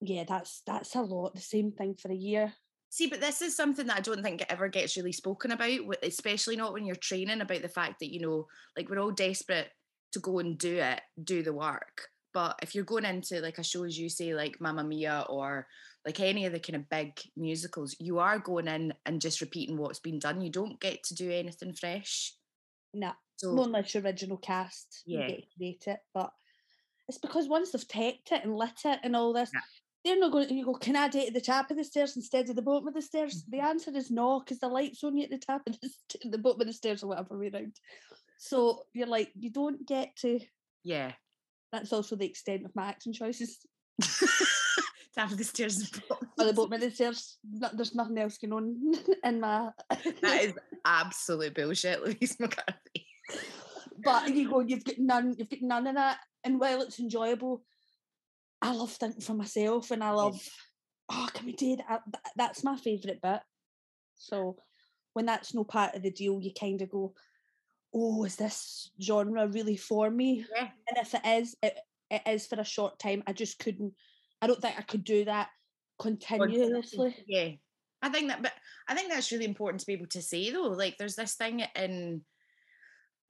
yeah, 0.00 0.24
that's 0.26 0.62
that's 0.66 0.94
a 0.94 1.02
lot. 1.02 1.34
The 1.34 1.40
same 1.40 1.72
thing 1.72 1.96
for 1.96 2.10
a 2.10 2.14
year. 2.14 2.54
See, 2.92 3.06
but 3.06 3.20
this 3.20 3.40
is 3.40 3.56
something 3.56 3.86
that 3.86 3.98
I 3.98 4.00
don't 4.00 4.22
think 4.22 4.42
it 4.42 4.48
ever 4.50 4.68
gets 4.68 4.96
really 4.96 5.12
spoken 5.12 5.52
about, 5.52 5.78
especially 6.02 6.56
not 6.56 6.72
when 6.72 6.84
you're 6.84 6.96
training 6.96 7.40
about 7.40 7.62
the 7.62 7.68
fact 7.68 8.00
that, 8.00 8.12
you 8.12 8.20
know, 8.20 8.46
like 8.76 8.90
we're 8.90 8.98
all 8.98 9.12
desperate 9.12 9.68
to 10.12 10.18
go 10.18 10.40
and 10.40 10.58
do 10.58 10.78
it, 10.78 11.00
do 11.22 11.42
the 11.42 11.52
work. 11.52 12.08
but 12.32 12.58
if 12.62 12.74
you're 12.74 12.84
going 12.84 13.04
into 13.04 13.40
like 13.40 13.58
a 13.58 13.64
show 13.64 13.84
as 13.84 13.98
you 13.98 14.08
say 14.08 14.34
like 14.34 14.60
Mamma 14.60 14.84
Mia 14.84 15.24
or 15.28 15.66
like 16.06 16.20
any 16.20 16.46
of 16.46 16.52
the 16.52 16.60
kind 16.60 16.76
of 16.76 16.88
big 16.88 17.12
musicals, 17.36 17.94
you 17.98 18.18
are 18.18 18.38
going 18.38 18.68
in 18.68 18.94
and 19.04 19.20
just 19.20 19.40
repeating 19.40 19.76
what's 19.76 19.98
been 19.98 20.18
done. 20.18 20.40
You 20.40 20.50
don't 20.50 20.80
get 20.80 21.02
to 21.04 21.14
do 21.14 21.30
anything 21.30 21.74
fresh. 21.74 22.34
No, 22.94 23.12
so, 23.36 23.54
not 23.54 23.66
unless 23.66 23.94
original 23.96 24.38
cast. 24.38 25.02
Yeah. 25.06 25.20
You 25.20 25.28
get 25.28 25.40
to 25.42 25.56
create 25.56 25.84
it, 25.86 25.98
but 26.14 26.30
it's 27.08 27.18
because 27.18 27.48
once 27.48 27.70
they've 27.72 27.88
taped 27.88 28.32
it 28.32 28.44
and 28.44 28.56
lit 28.56 28.80
it 28.84 29.00
and 29.02 29.14
all 29.14 29.32
this, 29.32 29.50
yeah. 29.52 29.60
They're 30.04 30.18
not 30.18 30.32
going. 30.32 30.48
To, 30.48 30.54
you 30.54 30.64
go, 30.64 30.74
can 30.74 30.96
I 30.96 31.08
date 31.08 31.28
at 31.28 31.34
the 31.34 31.40
top 31.40 31.70
of 31.70 31.76
the 31.76 31.84
stairs 31.84 32.16
instead 32.16 32.48
of 32.48 32.56
the 32.56 32.62
bottom 32.62 32.88
of 32.88 32.94
the 32.94 33.02
stairs? 33.02 33.44
The 33.48 33.58
mm-hmm. 33.58 33.66
answer 33.66 33.90
is 33.94 34.10
no, 34.10 34.40
because 34.40 34.58
the 34.58 34.68
light's 34.68 35.04
only 35.04 35.24
at 35.24 35.30
the 35.30 35.38
top 35.38 35.62
of 35.66 35.78
the, 35.80 35.90
the 36.30 36.38
bottom 36.38 36.62
of 36.62 36.66
the 36.66 36.72
stairs 36.72 37.02
or 37.02 37.08
whatever 37.08 37.38
way 37.38 37.50
around. 37.52 37.76
So 38.38 38.84
you're 38.94 39.06
like, 39.06 39.30
you 39.38 39.50
don't 39.50 39.86
get 39.86 40.16
to. 40.20 40.40
Yeah. 40.82 41.12
That's 41.72 41.92
also 41.92 42.16
the 42.16 42.26
extent 42.26 42.64
of 42.64 42.74
my 42.74 42.88
acting 42.88 43.12
choices. 43.12 43.58
top 45.14 45.30
of 45.30 45.38
the 45.38 45.44
stairs. 45.44 45.90
or 46.38 46.46
the 46.46 46.52
bottom 46.52 46.72
of 46.72 46.80
the 46.80 46.90
stairs. 46.90 47.36
there's 47.44 47.94
nothing 47.94 48.18
else 48.18 48.38
going 48.38 48.52
on 48.52 48.94
in 49.24 49.40
my. 49.40 49.70
that 50.22 50.42
is 50.42 50.54
absolute 50.84 51.54
bullshit, 51.54 52.02
Louise 52.02 52.36
McCarthy. 52.40 53.06
but 54.02 54.34
you 54.34 54.50
go, 54.50 54.60
you've 54.60 54.84
got 54.84 54.98
none. 54.98 55.34
You've 55.36 55.50
got 55.50 55.62
none 55.62 55.86
of 55.86 55.94
that. 55.96 56.18
And 56.44 56.58
while 56.58 56.80
it's 56.80 56.98
enjoyable, 56.98 57.62
I 58.62 58.72
love 58.72 58.92
thinking 58.92 59.22
for 59.22 59.34
myself, 59.34 59.90
and 59.90 60.04
I 60.04 60.10
love. 60.10 60.40
Oh, 61.12 61.28
can 61.34 61.46
we 61.46 61.52
do 61.52 61.76
that? 61.76 62.02
That's 62.36 62.62
my 62.62 62.76
favourite 62.76 63.20
bit. 63.20 63.40
So 64.14 64.56
when 65.14 65.26
that's 65.26 65.54
no 65.54 65.64
part 65.64 65.96
of 65.96 66.02
the 66.02 66.10
deal, 66.10 66.40
you 66.40 66.52
kind 66.52 66.80
of 66.82 66.90
go, 66.90 67.14
oh, 67.92 68.22
is 68.22 68.36
this 68.36 68.92
genre 69.02 69.48
really 69.48 69.76
for 69.76 70.08
me? 70.08 70.44
Yeah. 70.54 70.68
And 70.88 70.98
if 70.98 71.14
it 71.14 71.22
is, 71.24 71.56
it, 71.62 71.76
it 72.10 72.22
is 72.26 72.46
for 72.46 72.60
a 72.60 72.64
short 72.64 73.00
time. 73.00 73.24
I 73.26 73.32
just 73.32 73.58
couldn't, 73.58 73.94
I 74.40 74.46
don't 74.46 74.62
think 74.62 74.78
I 74.78 74.82
could 74.82 75.02
do 75.02 75.24
that 75.24 75.48
continuously. 75.98 77.16
Yeah. 77.26 77.48
I 78.02 78.08
think 78.08 78.28
that, 78.28 78.42
but 78.42 78.52
I 78.86 78.94
think 78.94 79.10
that's 79.10 79.32
really 79.32 79.46
important 79.46 79.80
to 79.80 79.86
be 79.86 79.94
able 79.94 80.06
to 80.08 80.22
say 80.22 80.52
though. 80.52 80.68
Like 80.68 80.96
there's 80.96 81.16
this 81.16 81.34
thing 81.34 81.64
in, 81.74 82.22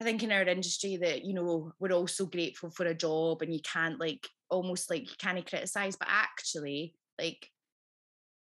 I 0.01 0.03
think 0.03 0.23
in 0.23 0.31
our 0.31 0.41
industry 0.41 0.97
that, 0.97 1.23
you 1.23 1.35
know, 1.35 1.71
we're 1.79 1.91
all 1.91 2.07
so 2.07 2.25
grateful 2.25 2.71
for 2.71 2.87
a 2.87 2.95
job 2.95 3.43
and 3.43 3.53
you 3.53 3.59
can't 3.59 3.99
like, 3.99 4.27
almost 4.49 4.89
like 4.89 5.03
you 5.03 5.15
can't 5.19 5.47
criticize, 5.47 5.95
but 5.95 6.07
actually, 6.09 6.95
like, 7.19 7.47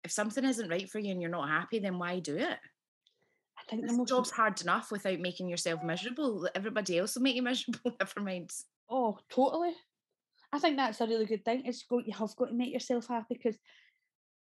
if 0.06 0.12
something 0.12 0.46
isn't 0.46 0.70
right 0.70 0.90
for 0.90 1.00
you 1.00 1.12
and 1.12 1.22
you're 1.22 1.30
not 1.30 1.50
happy, 1.50 1.80
then 1.80 2.00
why 2.00 2.20
do 2.20 2.38
it? 2.38 2.58
I 3.60 3.62
think 3.70 3.86
the 3.86 4.06
job's 4.06 4.32
hard 4.32 4.62
enough 4.62 4.90
without 4.90 5.20
making 5.20 5.50
yourself 5.50 5.84
miserable. 5.84 6.48
Everybody 6.56 6.98
else 6.98 7.16
will 7.16 7.24
make 7.24 7.36
you 7.36 7.42
miserable. 7.42 7.92
Never 8.00 8.22
mind. 8.22 8.50
Oh, 8.90 9.20
totally. 9.30 9.74
I 10.54 10.60
think 10.60 10.78
that's 10.78 11.02
a 11.02 11.08
really 11.08 11.26
good 11.26 11.44
thing. 11.44 11.64
It's 11.66 11.84
got 11.84 12.08
you 12.08 12.14
have 12.14 12.36
got 12.38 12.48
to 12.48 12.54
make 12.54 12.72
yourself 12.72 13.08
happy 13.08 13.36
because 13.36 13.58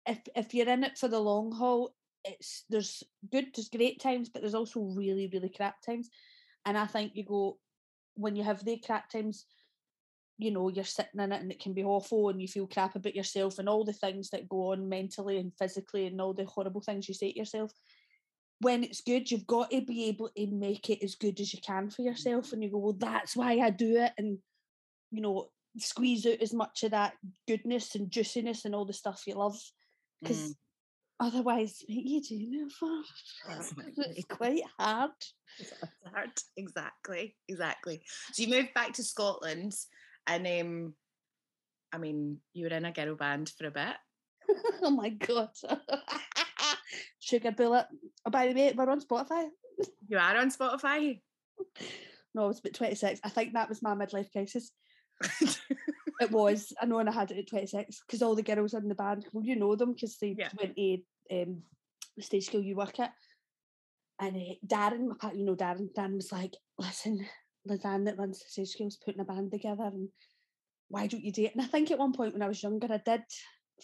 if 0.05 0.19
if 0.37 0.53
you're 0.53 0.69
in 0.69 0.85
it 0.85 0.97
for 0.97 1.09
the 1.09 1.19
long 1.19 1.51
haul, 1.51 1.95
it's 2.23 2.63
there's 2.69 3.03
good, 3.29 3.47
there's 3.53 3.67
great 3.67 3.99
times, 3.99 4.29
but 4.29 4.41
there's 4.41 4.55
also 4.55 4.79
really 4.81 5.29
really 5.33 5.49
crap 5.49 5.81
times. 5.81 6.09
And 6.65 6.77
I 6.77 6.85
think 6.85 7.11
you 7.15 7.23
go 7.25 7.57
when 8.15 8.35
you 8.35 8.43
have 8.43 8.63
the 8.63 8.77
crap 8.77 9.09
times, 9.09 9.45
you 10.37 10.51
know, 10.51 10.69
you're 10.69 10.83
sitting 10.83 11.19
in 11.19 11.31
it 11.31 11.41
and 11.41 11.51
it 11.51 11.59
can 11.59 11.73
be 11.73 11.83
awful 11.83 12.29
and 12.29 12.41
you 12.41 12.47
feel 12.47 12.67
crap 12.67 12.95
about 12.95 13.15
yourself 13.15 13.59
and 13.59 13.67
all 13.67 13.83
the 13.83 13.93
things 13.93 14.29
that 14.29 14.49
go 14.49 14.71
on 14.71 14.87
mentally 14.87 15.37
and 15.37 15.51
physically 15.57 16.05
and 16.05 16.21
all 16.21 16.33
the 16.33 16.45
horrible 16.45 16.81
things 16.81 17.07
you 17.07 17.13
say 17.13 17.31
to 17.31 17.39
yourself 17.39 17.71
when 18.63 18.83
it's 18.83 19.01
good, 19.01 19.29
you've 19.29 19.45
got 19.45 19.71
to 19.71 19.81
be 19.81 20.05
able 20.05 20.29
to 20.35 20.47
make 20.47 20.89
it 20.89 21.03
as 21.03 21.15
good 21.15 21.39
as 21.39 21.53
you 21.53 21.59
can 21.61 21.89
for 21.89 22.01
yourself. 22.01 22.53
And 22.53 22.63
you 22.63 22.71
go, 22.71 22.77
well, 22.77 22.95
that's 22.97 23.35
why 23.35 23.59
I 23.59 23.69
do 23.69 23.97
it. 23.97 24.13
And, 24.17 24.37
you 25.11 25.21
know, 25.21 25.49
squeeze 25.77 26.25
out 26.25 26.41
as 26.41 26.53
much 26.53 26.83
of 26.83 26.91
that 26.91 27.13
goodness 27.47 27.95
and 27.95 28.09
juiciness 28.09 28.65
and 28.65 28.73
all 28.73 28.85
the 28.85 28.93
stuff 28.93 29.23
you 29.27 29.35
love. 29.35 29.59
Because 30.21 30.39
mm. 30.39 30.53
Otherwise, 31.19 31.83
you 31.87 32.21
do 32.21 32.37
it 32.65 32.71
for 32.71 33.01
it's 33.47 34.25
quite 34.29 34.63
hard. 34.77 35.11
It's 35.59 35.73
hard. 36.13 36.31
Exactly. 36.57 37.35
Exactly. 37.47 38.01
So 38.31 38.43
you 38.43 38.49
moved 38.49 38.73
back 38.73 38.93
to 38.93 39.03
Scotland 39.03 39.73
and 40.27 40.47
um 40.47 40.93
I 41.93 41.99
mean, 41.99 42.39
you 42.53 42.65
were 42.65 42.75
in 42.75 42.85
a 42.85 42.91
girl 42.91 43.15
band 43.15 43.51
for 43.55 43.67
a 43.67 43.71
bit. 43.71 43.95
oh 44.81 44.89
my 44.89 45.09
god. 45.09 45.49
Sugar 47.19 47.51
Bullet. 47.51 47.85
Oh, 48.25 48.31
by 48.31 48.47
the 48.47 48.53
way, 48.53 48.73
we're 48.75 48.89
on 48.89 48.99
Spotify. 48.99 49.47
You 50.07 50.17
are 50.17 50.37
on 50.37 50.51
Spotify? 50.51 51.19
No, 52.33 52.45
I 52.45 52.47
was 52.47 52.59
about 52.59 52.73
26. 52.73 53.19
I 53.23 53.29
think 53.29 53.53
that 53.53 53.69
was 53.69 53.81
my 53.83 53.93
midlife 53.93 54.31
crisis. 54.31 54.71
It 56.23 56.31
was. 56.41 56.73
I 56.81 56.85
know, 56.85 56.99
and 56.99 57.09
I 57.09 57.13
had 57.13 57.31
it 57.31 57.37
at 57.37 57.49
26 57.49 58.01
because 58.05 58.21
all 58.21 58.35
the 58.35 58.43
girls 58.43 58.73
in 58.73 58.87
the 58.87 58.95
band, 58.95 59.25
well, 59.31 59.45
you 59.45 59.55
know 59.55 59.75
them 59.75 59.93
because 59.93 60.17
they 60.17 60.35
yeah. 60.37 60.49
went 60.59 60.75
to 60.75 60.97
um, 61.31 61.61
the 62.17 62.23
stage 62.23 62.47
school 62.47 62.61
you 62.61 62.75
work 62.75 62.99
at. 62.99 63.11
And 64.19 64.35
uh, 64.35 64.55
Darren, 64.65 65.07
my 65.07 65.15
part, 65.19 65.35
you 65.35 65.45
know 65.45 65.55
Darren, 65.55 65.93
Darren 65.93 66.15
was 66.15 66.31
like, 66.31 66.55
listen, 66.77 67.25
Lizanne 67.67 68.05
that 68.05 68.17
runs 68.17 68.39
the 68.39 68.45
stage 68.49 68.69
school's 68.69 68.97
putting 68.97 69.21
a 69.21 69.25
band 69.25 69.51
together 69.51 69.83
and 69.83 70.09
why 70.89 71.07
don't 71.07 71.23
you 71.23 71.31
do 71.31 71.45
it? 71.45 71.55
And 71.55 71.63
I 71.63 71.67
think 71.67 71.91
at 71.91 71.97
one 71.97 72.13
point 72.13 72.33
when 72.33 72.41
I 72.41 72.47
was 72.47 72.61
younger, 72.61 72.87
I 72.91 73.01
did 73.03 73.23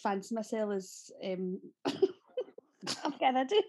fancy 0.00 0.34
myself 0.34 0.72
as 0.74 1.10
um, 1.24 1.60
I'm 3.04 3.14
gonna 3.20 3.44
do. 3.44 3.62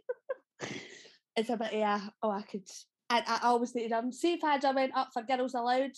it's 1.36 1.50
a 1.50 1.58
bit 1.58 1.74
yeah. 1.74 2.02
Oh, 2.22 2.32
I 2.32 2.44
could. 2.44 2.68
I, 3.10 3.24
I 3.26 3.48
always 3.48 3.72
think 3.72 3.92
um, 3.92 4.12
see 4.12 4.34
if 4.34 4.44
I'd 4.44 4.64
went 4.76 4.96
up 4.96 5.10
for 5.14 5.24
Girls 5.24 5.54
Aloud, 5.54 5.92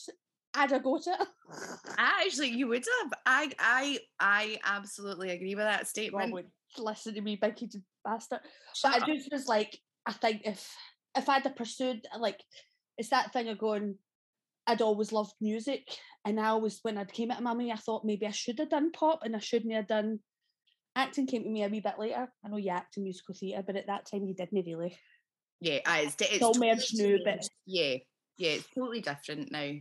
I'd 0.54 0.72
have 0.72 0.84
got 0.84 1.02
it. 1.08 1.28
Actually, 1.98 2.50
you 2.50 2.68
would 2.68 2.86
have. 3.02 3.14
I 3.26 3.52
I 3.60 4.00
I 4.20 4.58
absolutely 4.64 5.32
agree 5.32 5.56
with 5.56 5.66
that 5.66 5.88
statement. 5.88 6.32
Well, 6.32 6.44
listen 6.78 7.14
to 7.16 7.22
me, 7.22 7.36
big 7.36 7.56
bastard. 8.04 8.40
Shut 8.76 8.94
but 8.94 9.04
up. 9.04 9.10
I 9.10 9.16
just 9.16 9.32
was 9.32 9.48
like, 9.48 9.78
I 10.06 10.14
think 10.14 10.42
if 10.46 10.76
if 11.16 11.30
I'd 11.30 11.44
have 11.44 11.56
pursued 11.56 12.06
like, 12.20 12.40
it's 12.98 13.10
that 13.10 13.34
thing 13.34 13.50
of 13.50 13.58
going. 13.58 13.96
I'd 14.66 14.82
always 14.82 15.12
loved 15.12 15.34
music, 15.42 15.86
and 16.24 16.40
I 16.40 16.48
always 16.48 16.80
when 16.84 16.98
I'd 16.98 17.12
came 17.12 17.32
at 17.32 17.44
mummy, 17.44 17.70
I 17.70 17.76
thought 17.76 18.06
maybe 18.06 18.26
I 18.26 18.32
should 18.32 18.60
have 18.60 18.70
done 18.70 18.94
pop, 18.94 19.20
and 19.24 19.36
I 19.36 19.40
shouldn't 19.40 19.74
have 19.74 19.88
done 19.88 20.20
acting 20.96 21.28
came 21.28 21.44
to 21.44 21.50
me 21.50 21.64
a 21.64 21.68
wee 21.68 21.80
bit 21.80 22.00
later. 22.00 22.28
I 22.46 22.48
know 22.48 22.58
you 22.58 22.70
act 22.70 22.98
in 22.98 23.04
musical 23.04 23.36
theatre, 23.36 23.64
but 23.66 23.76
at 23.76 23.88
that 23.88 24.06
time 24.10 24.26
you 24.26 24.34
didn't 24.34 24.66
really. 24.66 24.96
Yeah, 25.60 25.80
it's, 25.86 26.16
it's, 26.20 26.34
it's 26.34 26.44
all 26.44 26.54
totally 26.54 26.72
merged 26.72 26.98
new, 26.98 27.20
but 27.24 27.48
yeah, 27.66 27.96
yeah, 28.38 28.52
it's 28.52 28.68
totally 28.74 29.02
different 29.02 29.52
now. 29.52 29.72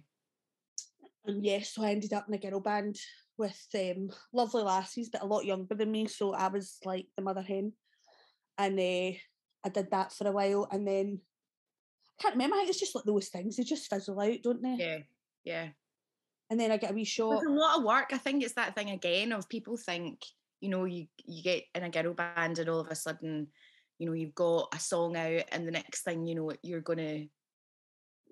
And 1.24 1.44
yes, 1.44 1.70
so 1.74 1.84
I 1.84 1.90
ended 1.90 2.12
up 2.12 2.26
in 2.28 2.34
a 2.34 2.38
girl 2.38 2.60
band 2.60 2.96
with 3.38 3.66
um, 3.74 4.10
lovely 4.32 4.62
lassies, 4.62 5.08
but 5.08 5.22
a 5.22 5.26
lot 5.26 5.44
younger 5.44 5.74
than 5.74 5.90
me. 5.90 6.06
So 6.06 6.32
I 6.34 6.48
was 6.48 6.78
like 6.84 7.06
the 7.16 7.22
mother 7.22 7.42
hen, 7.42 7.72
and 8.58 8.78
uh, 8.78 9.12
I 9.64 9.68
did 9.72 9.90
that 9.90 10.12
for 10.12 10.26
a 10.26 10.32
while, 10.32 10.68
and 10.70 10.86
then 10.86 11.20
I 12.18 12.22
can't 12.22 12.34
remember. 12.34 12.56
I 12.56 12.60
think 12.60 12.70
it's 12.70 12.80
just 12.80 12.94
like 12.94 13.04
those 13.04 13.28
things; 13.28 13.56
they 13.56 13.64
just 13.64 13.88
fizzle 13.88 14.20
out, 14.20 14.42
don't 14.42 14.62
they? 14.62 14.76
Yeah, 14.78 14.98
yeah. 15.44 15.68
And 16.50 16.60
then 16.60 16.70
I 16.70 16.76
get 16.76 16.90
a 16.90 16.94
wee 16.94 17.04
shot. 17.04 17.34
It's 17.34 17.46
a 17.46 17.50
lot 17.50 17.78
of 17.78 17.84
work. 17.84 18.10
I 18.12 18.18
think 18.18 18.42
it's 18.42 18.54
that 18.54 18.74
thing 18.74 18.90
again 18.90 19.32
of 19.32 19.48
people 19.48 19.76
think 19.76 20.20
you 20.60 20.68
know 20.68 20.84
you 20.84 21.06
you 21.26 21.42
get 21.42 21.64
in 21.74 21.82
a 21.82 21.90
girl 21.90 22.14
band 22.14 22.58
and 22.58 22.68
all 22.70 22.80
of 22.80 22.88
a 22.88 22.94
sudden 22.94 23.48
you 23.98 24.06
know 24.06 24.12
you've 24.12 24.34
got 24.34 24.68
a 24.74 24.78
song 24.78 25.16
out 25.16 25.42
and 25.50 25.66
the 25.66 25.72
next 25.72 26.02
thing 26.02 26.26
you 26.26 26.34
know 26.34 26.52
you're 26.62 26.80
going 26.80 26.98
to 26.98 27.26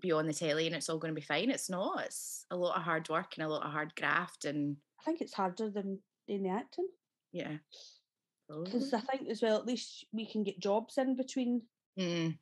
be 0.00 0.12
on 0.12 0.26
the 0.26 0.32
telly 0.32 0.66
and 0.66 0.74
it's 0.74 0.88
all 0.88 0.98
going 0.98 1.14
to 1.14 1.20
be 1.20 1.24
fine 1.24 1.50
it's 1.50 1.70
not 1.70 2.04
it's 2.04 2.44
a 2.50 2.56
lot 2.56 2.76
of 2.76 2.82
hard 2.82 3.08
work 3.08 3.32
and 3.36 3.46
a 3.46 3.48
lot 3.48 3.64
of 3.64 3.70
hard 3.70 3.94
graft 3.96 4.44
and 4.44 4.76
i 5.00 5.04
think 5.04 5.20
it's 5.20 5.34
harder 5.34 5.70
than 5.70 5.98
in 6.28 6.42
the 6.42 6.48
acting 6.48 6.88
yeah 7.32 7.56
because 8.64 8.92
i 8.92 9.00
think 9.00 9.28
as 9.28 9.42
well 9.42 9.56
at 9.56 9.66
least 9.66 10.06
we 10.12 10.26
can 10.26 10.42
get 10.42 10.58
jobs 10.58 10.98
in 10.98 11.16
between 11.16 11.62
mm. 11.98 12.36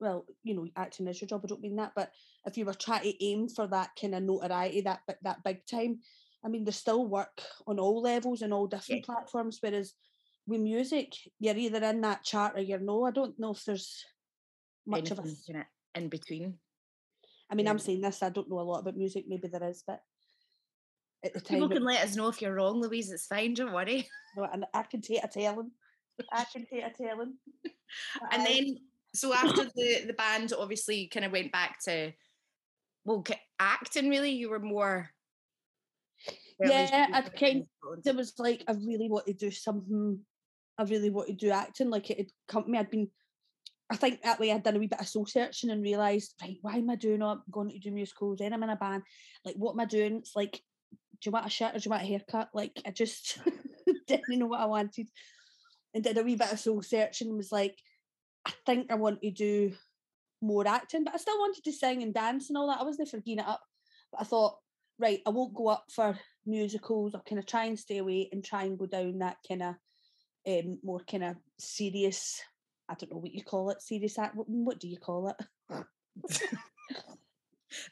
well 0.00 0.24
you 0.42 0.54
know 0.54 0.66
acting 0.76 1.06
is 1.08 1.20
your 1.20 1.28
job 1.28 1.40
i 1.44 1.46
don't 1.48 1.60
mean 1.60 1.76
that 1.76 1.92
but 1.96 2.10
if 2.46 2.56
you 2.56 2.64
were 2.64 2.74
trying 2.74 3.02
to 3.02 3.24
aim 3.24 3.48
for 3.48 3.66
that 3.66 3.90
kind 4.00 4.14
of 4.14 4.22
notoriety 4.22 4.80
that 4.80 5.00
that 5.22 5.42
big 5.42 5.64
time 5.66 5.98
I 6.44 6.48
mean, 6.48 6.64
there's 6.64 6.76
still 6.76 7.06
work 7.06 7.40
on 7.66 7.78
all 7.78 8.02
levels 8.02 8.42
and 8.42 8.52
all 8.52 8.66
different 8.66 9.00
yeah. 9.00 9.14
platforms. 9.14 9.58
Whereas 9.60 9.94
with 10.46 10.60
music, 10.60 11.14
you're 11.40 11.56
either 11.56 11.82
in 11.84 12.02
that 12.02 12.22
chart 12.22 12.52
or 12.56 12.60
you're 12.60 12.78
no. 12.78 13.04
I 13.04 13.10
don't 13.10 13.38
know 13.38 13.52
if 13.52 13.64
there's 13.64 14.04
much 14.86 15.10
Anything 15.10 15.56
of 15.56 15.62
a 15.62 15.98
in 15.98 16.08
between. 16.08 16.58
I 17.54 17.56
mean, 17.56 17.66
yeah. 17.66 17.72
I'm 17.72 17.78
saying 17.78 18.00
this. 18.00 18.20
I 18.20 18.30
don't 18.30 18.50
know 18.50 18.58
a 18.58 18.62
lot 18.62 18.80
about 18.80 18.96
music. 18.96 19.26
Maybe 19.28 19.46
there 19.46 19.62
is, 19.68 19.84
but 19.86 20.00
at 21.24 21.34
the 21.34 21.40
time, 21.40 21.60
people 21.60 21.68
can 21.68 21.84
let 21.84 22.02
us 22.02 22.16
know 22.16 22.26
if 22.26 22.42
you're 22.42 22.54
wrong, 22.54 22.80
Louise. 22.80 23.12
It's 23.12 23.26
fine. 23.26 23.54
Don't 23.54 23.72
worry. 23.72 24.08
No, 24.36 24.48
and 24.52 24.64
I 24.74 24.82
can 24.82 25.00
take 25.00 25.22
a 25.22 25.28
telling. 25.28 25.70
I 26.32 26.44
can 26.52 26.66
take 26.66 26.82
a 26.82 26.90
telling. 26.90 27.34
and 28.32 28.44
then, 28.44 28.78
so 29.14 29.32
after 29.32 29.62
the 29.76 30.06
the 30.08 30.12
band, 30.12 30.52
obviously, 30.58 31.06
kind 31.06 31.24
of 31.24 31.30
went 31.30 31.52
back 31.52 31.78
to 31.84 32.10
well, 33.04 33.24
acting. 33.60 34.08
Really, 34.08 34.32
you 34.32 34.50
were 34.50 34.58
more 34.58 35.14
yeah, 36.60 37.06
I 37.12 37.20
kind 37.22 37.64
there 38.02 38.14
was 38.14 38.34
like 38.38 38.64
I 38.66 38.72
really 38.72 39.08
want 39.08 39.26
to 39.26 39.32
do 39.32 39.52
something. 39.52 39.84
Hmm, 39.88 40.14
I 40.78 40.82
really 40.82 41.10
want 41.10 41.28
to 41.28 41.34
do 41.34 41.50
acting. 41.50 41.90
Like 41.90 42.10
it 42.10 42.18
had 42.18 42.30
come 42.48 42.64
to 42.64 42.70
me. 42.70 42.78
I'd 42.78 42.90
been, 42.90 43.08
I 43.90 43.96
think 43.96 44.22
that 44.22 44.40
way 44.40 44.50
I'd 44.50 44.62
done 44.62 44.76
a 44.76 44.78
wee 44.78 44.86
bit 44.86 45.00
of 45.00 45.08
soul 45.08 45.26
searching 45.26 45.70
and 45.70 45.82
realised, 45.82 46.34
right, 46.40 46.56
why 46.62 46.76
am 46.76 46.90
I 46.90 46.96
doing? 46.96 47.22
I'm 47.22 47.42
going 47.50 47.70
to 47.70 47.78
do 47.78 47.90
musicals. 47.90 48.38
Then 48.38 48.52
I'm 48.52 48.62
in 48.62 48.70
a 48.70 48.76
band. 48.76 49.02
Like, 49.44 49.56
what 49.56 49.72
am 49.72 49.80
I 49.80 49.84
doing? 49.84 50.16
It's 50.16 50.34
like 50.34 50.60
do 51.24 51.28
you 51.28 51.32
want 51.32 51.46
a 51.46 51.50
shirt 51.50 51.74
or 51.74 51.78
do 51.78 51.86
you 51.86 51.90
want 51.90 52.02
a 52.02 52.06
haircut? 52.06 52.50
Like 52.52 52.80
I 52.86 52.90
just 52.90 53.38
didn't 54.06 54.38
know 54.38 54.46
what 54.46 54.60
I 54.60 54.66
wanted. 54.66 55.08
And 55.94 56.04
did 56.04 56.18
a 56.18 56.22
wee 56.22 56.36
bit 56.36 56.52
of 56.52 56.58
soul 56.58 56.82
searching 56.82 57.28
and 57.28 57.36
was 57.36 57.52
like, 57.52 57.78
I 58.44 58.52
think 58.66 58.90
I 58.90 58.96
want 58.96 59.22
to 59.22 59.30
do 59.30 59.72
more 60.42 60.66
acting, 60.66 61.04
but 61.04 61.14
I 61.14 61.18
still 61.18 61.38
wanted 61.38 61.64
to 61.64 61.72
sing 61.72 62.02
and 62.02 62.12
dance 62.12 62.50
and 62.50 62.58
all 62.58 62.66
that. 62.68 62.80
I 62.80 62.84
wasn't 62.84 63.08
forgetting 63.08 63.38
it 63.38 63.46
up. 63.46 63.62
But 64.12 64.20
I 64.20 64.24
thought, 64.24 64.58
right, 64.98 65.20
I 65.24 65.30
won't 65.30 65.54
go 65.54 65.68
up 65.68 65.84
for 65.90 66.18
musicals. 66.44 67.14
I'll 67.14 67.22
kind 67.22 67.38
of 67.38 67.46
try 67.46 67.64
and 67.64 67.78
stay 67.78 67.98
away 67.98 68.28
and 68.32 68.44
try 68.44 68.64
and 68.64 68.78
go 68.78 68.86
down 68.86 69.18
that 69.20 69.38
kind 69.48 69.62
of 69.62 69.74
um, 70.46 70.78
more 70.82 71.00
kind 71.08 71.24
of 71.24 71.36
serious, 71.58 72.42
I 72.88 72.94
don't 72.94 73.12
know 73.12 73.18
what 73.18 73.34
you 73.34 73.42
call 73.42 73.70
it, 73.70 73.82
serious 73.82 74.18
act. 74.18 74.36
What, 74.36 74.78
do 74.78 74.88
you 74.88 74.98
call 74.98 75.28
it? 75.28 75.86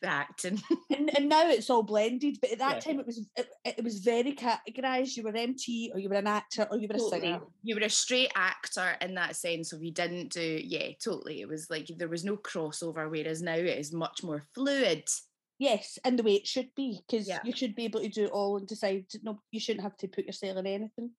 the 0.00 0.08
acting. 0.08 0.60
and, 0.90 1.10
and 1.16 1.28
now 1.28 1.48
it's 1.48 1.70
all 1.70 1.82
blended, 1.82 2.38
but 2.40 2.52
at 2.52 2.58
that 2.58 2.74
yeah. 2.74 2.80
time 2.80 3.00
it 3.00 3.06
was 3.06 3.26
it, 3.36 3.48
it, 3.64 3.84
was 3.84 3.98
very 4.00 4.34
categorized. 4.34 5.16
You 5.16 5.24
were 5.24 5.36
MT 5.36 5.92
or 5.94 6.00
you 6.00 6.08
were 6.08 6.16
an 6.16 6.26
actor 6.26 6.66
or 6.70 6.78
you 6.78 6.88
were 6.88 6.98
totally. 6.98 7.18
a 7.18 7.20
singer. 7.20 7.40
You 7.62 7.74
were 7.76 7.86
a 7.86 7.90
straight 7.90 8.32
actor 8.34 8.96
in 9.00 9.14
that 9.14 9.36
sense. 9.36 9.72
If 9.72 9.82
you 9.82 9.92
didn't 9.92 10.32
do, 10.32 10.60
yeah, 10.62 10.88
totally. 11.02 11.40
It 11.40 11.48
was 11.48 11.70
like 11.70 11.88
there 11.96 12.08
was 12.08 12.24
no 12.24 12.36
crossover, 12.36 13.10
whereas 13.10 13.42
now 13.42 13.54
it 13.54 13.78
is 13.78 13.92
much 13.92 14.22
more 14.22 14.42
fluid. 14.54 15.08
Yes, 15.58 15.98
and 16.04 16.18
the 16.18 16.24
way 16.24 16.34
it 16.34 16.46
should 16.46 16.70
be, 16.74 17.00
because 17.06 17.28
yeah. 17.28 17.38
you 17.44 17.52
should 17.54 17.76
be 17.76 17.84
able 17.84 18.00
to 18.00 18.08
do 18.08 18.24
it 18.24 18.32
all 18.32 18.56
and 18.56 18.66
decide. 18.66 19.04
No, 19.22 19.40
you 19.52 19.60
shouldn't 19.60 19.84
have 19.84 19.96
to 19.98 20.08
put 20.08 20.26
yourself 20.26 20.56
in 20.58 20.66
anything. 20.66 21.10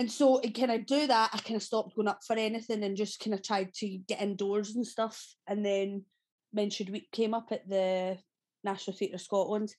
And 0.00 0.10
so, 0.10 0.36
uh, 0.36 0.50
can 0.54 0.70
I 0.70 0.78
do 0.78 1.06
that? 1.08 1.28
I 1.34 1.38
kind 1.38 1.56
of 1.56 1.62
stopped 1.62 1.94
going 1.94 2.08
up 2.08 2.20
for 2.26 2.34
anything 2.34 2.82
and 2.82 2.96
just 2.96 3.20
kind 3.20 3.34
of 3.34 3.42
tried 3.42 3.74
to 3.74 3.98
get 4.08 4.22
indoors 4.22 4.74
and 4.74 4.86
stuff. 4.86 5.22
And 5.46 5.62
then 5.62 6.06
Men 6.54 6.70
Should 6.70 6.88
Weep 6.88 7.12
came 7.12 7.34
up 7.34 7.48
at 7.50 7.68
the 7.68 8.16
National 8.64 8.96
Theatre 8.96 9.16
of 9.16 9.20
Scotland 9.20 9.74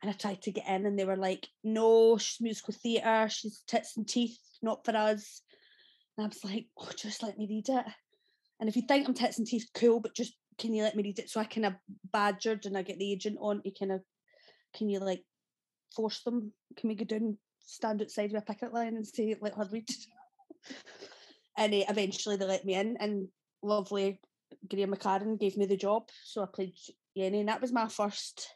and 0.00 0.08
I 0.08 0.14
tried 0.14 0.42
to 0.42 0.52
get 0.52 0.68
in 0.68 0.86
and 0.86 0.96
they 0.96 1.04
were 1.04 1.16
like, 1.16 1.48
no, 1.64 2.16
she's 2.18 2.40
musical 2.40 2.72
theatre, 2.72 3.28
she's 3.28 3.64
tits 3.66 3.96
and 3.96 4.06
teeth, 4.06 4.38
not 4.62 4.84
for 4.84 4.96
us. 4.96 5.42
And 6.16 6.24
I 6.24 6.28
was 6.28 6.44
like, 6.44 6.66
oh, 6.78 6.90
just 6.96 7.24
let 7.24 7.36
me 7.36 7.48
read 7.50 7.68
it. 7.68 7.86
And 8.60 8.68
if 8.68 8.76
you 8.76 8.82
think 8.82 9.08
I'm 9.08 9.14
tits 9.14 9.38
and 9.38 9.46
teeth, 9.46 9.66
cool, 9.74 9.98
but 9.98 10.14
just 10.14 10.34
can 10.56 10.72
you 10.72 10.84
let 10.84 10.94
me 10.94 11.02
read 11.02 11.18
it? 11.18 11.30
So 11.30 11.40
I 11.40 11.46
kind 11.46 11.66
of 11.66 11.74
badgered 12.12 12.66
and 12.66 12.78
I 12.78 12.82
get 12.82 13.00
the 13.00 13.10
agent 13.10 13.38
on 13.40 13.60
to 13.64 13.72
kind 13.72 13.90
of, 13.90 14.02
can 14.76 14.88
you 14.88 15.00
like 15.00 15.24
force 15.96 16.22
them? 16.22 16.52
Can 16.76 16.90
we 16.90 16.94
go 16.94 17.04
down, 17.04 17.38
stand 17.64 18.02
outside 18.02 18.32
with 18.32 18.42
a 18.42 18.44
picket 18.44 18.72
line 18.72 18.96
and 18.96 19.06
say, 19.06 19.36
let 19.40 19.54
her 19.54 19.68
read? 19.70 19.88
and 21.56 21.74
uh, 21.74 21.84
eventually 21.88 22.36
they 22.36 22.44
let 22.44 22.64
me 22.64 22.74
in 22.74 22.96
and 23.00 23.28
lovely 23.62 24.20
Graham 24.68 24.94
McLaren 24.94 25.38
gave 25.38 25.56
me 25.56 25.66
the 25.66 25.76
job, 25.76 26.08
so 26.24 26.42
I 26.42 26.46
played 26.46 26.74
Jenny, 27.16 27.40
and 27.40 27.48
that 27.48 27.60
was 27.60 27.72
my 27.72 27.88
first 27.88 28.48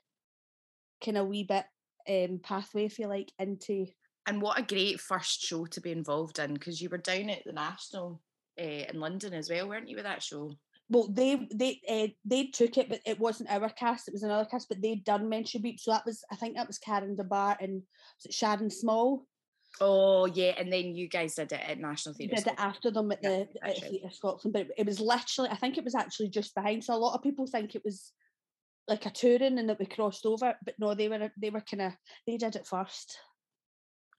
kind 1.04 1.18
of 1.18 1.28
wee 1.28 1.44
bit 1.44 1.64
um, 2.08 2.40
pathway, 2.42 2.84
if 2.84 2.98
you 2.98 3.06
like, 3.06 3.32
into. 3.38 3.86
And 4.26 4.42
what 4.42 4.58
a 4.58 4.62
great 4.62 5.00
first 5.00 5.40
show 5.40 5.66
to 5.66 5.80
be 5.80 5.92
involved 5.92 6.38
in, 6.38 6.54
because 6.54 6.80
you 6.80 6.88
were 6.88 6.98
down 6.98 7.30
at 7.30 7.44
the 7.44 7.52
National 7.52 8.20
uh, 8.60 8.62
in 8.62 9.00
London 9.00 9.34
as 9.34 9.50
well, 9.50 9.68
weren't 9.68 9.88
you, 9.88 9.96
with 9.96 10.04
that 10.04 10.22
show? 10.22 10.52
Well, 10.90 11.08
they 11.10 11.46
they 11.52 11.80
uh, 11.88 12.08
they 12.24 12.46
took 12.46 12.78
it, 12.78 12.88
but 12.88 13.00
it 13.04 13.20
wasn't 13.20 13.50
our 13.50 13.68
cast; 13.68 14.08
it 14.08 14.14
was 14.14 14.22
another 14.22 14.48
cast. 14.48 14.68
But 14.68 14.80
they'd 14.80 15.04
done 15.04 15.28
Men 15.28 15.44
Should 15.44 15.62
Weep, 15.62 15.78
so 15.78 15.90
that 15.90 16.06
was 16.06 16.24
I 16.32 16.36
think 16.36 16.56
that 16.56 16.66
was 16.66 16.78
Karen 16.78 17.14
Dunbar 17.14 17.58
and 17.60 17.82
Sharon 18.30 18.70
Small. 18.70 19.26
Oh 19.80 20.26
yeah, 20.26 20.54
and 20.58 20.72
then 20.72 20.96
you 20.96 21.08
guys 21.08 21.34
did 21.34 21.52
it 21.52 21.60
at 21.60 21.78
National 21.78 22.14
Theatre. 22.14 22.36
Did 22.36 22.46
it 22.48 22.54
after 22.56 22.90
them 22.90 23.12
at 23.12 23.22
the 23.22 23.46
yeah, 23.62 23.68
at 23.68 23.78
Theatre 23.78 24.10
Scotland, 24.10 24.54
but 24.54 24.68
it 24.78 24.86
was 24.86 24.98
literally 24.98 25.50
I 25.50 25.56
think 25.56 25.76
it 25.76 25.84
was 25.84 25.94
actually 25.94 26.30
just 26.30 26.54
behind. 26.54 26.82
So 26.82 26.94
a 26.94 26.96
lot 26.96 27.14
of 27.14 27.22
people 27.22 27.46
think 27.46 27.74
it 27.74 27.84
was 27.84 28.12
like 28.88 29.04
a 29.04 29.10
touring 29.10 29.58
and 29.58 29.68
that 29.68 29.78
we 29.78 29.86
crossed 29.86 30.24
over, 30.24 30.54
but 30.64 30.74
no, 30.78 30.94
they 30.94 31.08
were 31.08 31.30
they 31.36 31.50
were 31.50 31.60
kind 31.60 31.82
of 31.82 31.92
they 32.26 32.38
did 32.38 32.56
it 32.56 32.66
first. 32.66 33.18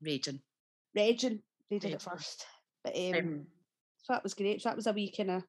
Raging. 0.02 0.40
Raging, 0.96 1.42
they 1.70 1.80
did 1.80 1.86
Raging. 1.86 1.96
it 1.96 2.02
first. 2.02 2.46
But 2.84 2.96
um, 2.96 3.16
um, 3.16 3.46
so 3.98 4.14
that 4.14 4.24
was 4.24 4.36
great. 4.36 4.62
So 4.62 4.70
that 4.70 4.78
was 4.78 4.88
a 4.88 4.94
week 4.94 5.18
kind 5.18 5.32
of 5.32 5.44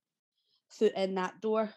foot 0.70 0.92
in 0.96 1.14
that 1.16 1.40
door. 1.40 1.70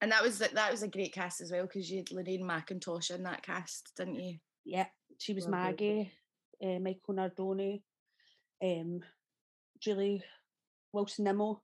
And 0.00 0.10
that 0.10 0.22
was 0.22 0.38
that 0.38 0.70
was 0.70 0.82
a 0.82 0.88
great 0.88 1.14
cast 1.14 1.40
as 1.40 1.52
well 1.52 1.62
because 1.62 1.90
you 1.90 1.98
had 1.98 2.10
Lorraine 2.10 2.42
McIntosh 2.42 3.10
in 3.14 3.22
that 3.22 3.42
cast, 3.42 3.92
didn't 3.96 4.16
you? 4.16 4.38
Yeah, 4.64 4.86
she 5.18 5.32
was 5.32 5.46
Maggie 5.46 6.12
uh, 6.62 6.78
Michael 6.78 7.14
Nardone, 7.14 7.82
um, 8.62 9.00
Julie 9.80 10.22
Wilson 10.92 11.24
Nimmo, 11.24 11.62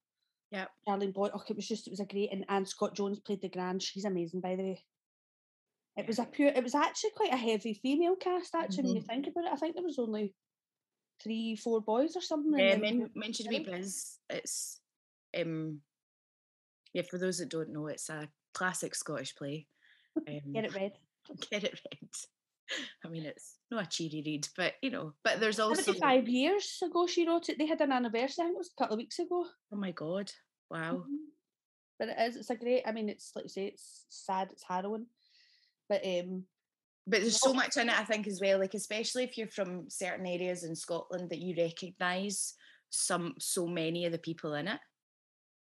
yeah, 0.50 0.66
Darlene 0.86 1.14
Boyd. 1.14 1.30
Oh, 1.34 1.42
it 1.48 1.56
was 1.56 1.68
just 1.68 1.86
it 1.86 1.90
was 1.90 2.00
a 2.00 2.06
great 2.06 2.32
and 2.32 2.44
Anne 2.48 2.66
Scott 2.66 2.94
Jones 2.94 3.20
played 3.20 3.40
the 3.40 3.48
grand. 3.48 3.82
She's 3.82 4.04
amazing, 4.04 4.40
by 4.40 4.56
the 4.56 4.62
way. 4.62 4.84
It 5.96 6.06
was 6.06 6.18
a 6.18 6.24
pure. 6.24 6.48
It 6.48 6.62
was 6.62 6.74
actually 6.74 7.10
quite 7.16 7.32
a 7.32 7.36
heavy 7.36 7.74
female 7.74 8.16
cast. 8.16 8.54
Actually, 8.54 8.76
mm-hmm. 8.76 8.86
when 8.86 8.96
you 8.96 9.02
mm-hmm. 9.02 9.22
think 9.22 9.26
about 9.28 9.44
it, 9.44 9.52
I 9.52 9.56
think 9.56 9.74
there 9.74 9.84
was 9.84 9.98
only 9.98 10.34
three, 11.22 11.56
four 11.56 11.80
boys 11.80 12.16
or 12.16 12.22
something. 12.22 12.58
Yeah, 12.58 12.76
men, 12.76 13.10
mentioned 13.14 13.50
me 13.50 13.60
because 13.60 14.18
it's 14.30 14.80
um 15.38 15.80
yeah. 16.98 17.08
For 17.08 17.18
those 17.18 17.38
that 17.38 17.48
don't 17.48 17.72
know, 17.72 17.86
it's 17.86 18.08
a 18.08 18.28
classic 18.54 18.94
Scottish 18.94 19.34
play. 19.34 19.66
Um, 20.26 20.52
get 20.52 20.64
it 20.64 20.74
read. 20.74 20.92
Get 21.50 21.62
it 21.62 21.80
read. 21.92 22.10
I 23.04 23.08
mean, 23.08 23.24
it's 23.24 23.56
not 23.70 23.84
a 23.84 23.88
cheery 23.88 24.20
read, 24.26 24.48
but 24.56 24.72
you 24.82 24.90
know, 24.90 25.12
but 25.22 25.38
there's 25.38 25.60
also 25.60 25.80
75 25.80 26.28
years 26.28 26.78
ago 26.84 27.06
she 27.06 27.26
wrote 27.26 27.48
it. 27.48 27.56
They 27.56 27.66
had 27.66 27.80
an 27.80 27.92
anniversary, 27.92 28.42
I 28.42 28.46
think 28.46 28.56
it 28.56 28.58
was 28.58 28.72
a 28.76 28.82
couple 28.82 28.94
of 28.94 28.98
weeks 28.98 29.20
ago. 29.20 29.46
Oh 29.72 29.76
my 29.76 29.92
god. 29.92 30.32
Wow. 30.70 30.94
Mm-hmm. 30.94 31.14
But 32.00 32.08
it 32.08 32.16
is, 32.18 32.36
it's 32.36 32.50
a 32.50 32.56
great 32.56 32.82
I 32.84 32.90
mean, 32.90 33.08
it's 33.08 33.30
like 33.36 33.44
you 33.44 33.48
say, 33.48 33.66
it's 33.66 34.06
sad, 34.08 34.48
it's 34.50 34.64
harrowing. 34.64 35.06
But 35.88 36.04
um 36.04 36.44
but 37.06 37.20
there's 37.20 37.40
so 37.40 37.54
much 37.54 37.76
in 37.76 37.88
it, 37.88 37.98
I 37.98 38.04
think, 38.04 38.26
as 38.26 38.38
well. 38.40 38.58
Like, 38.58 38.74
especially 38.74 39.24
if 39.24 39.38
you're 39.38 39.48
from 39.48 39.88
certain 39.88 40.26
areas 40.26 40.64
in 40.64 40.76
Scotland 40.76 41.30
that 41.30 41.38
you 41.38 41.54
recognise 41.56 42.54
some 42.90 43.34
so 43.38 43.66
many 43.66 44.04
of 44.04 44.12
the 44.12 44.18
people 44.18 44.54
in 44.54 44.68
it. 44.68 44.78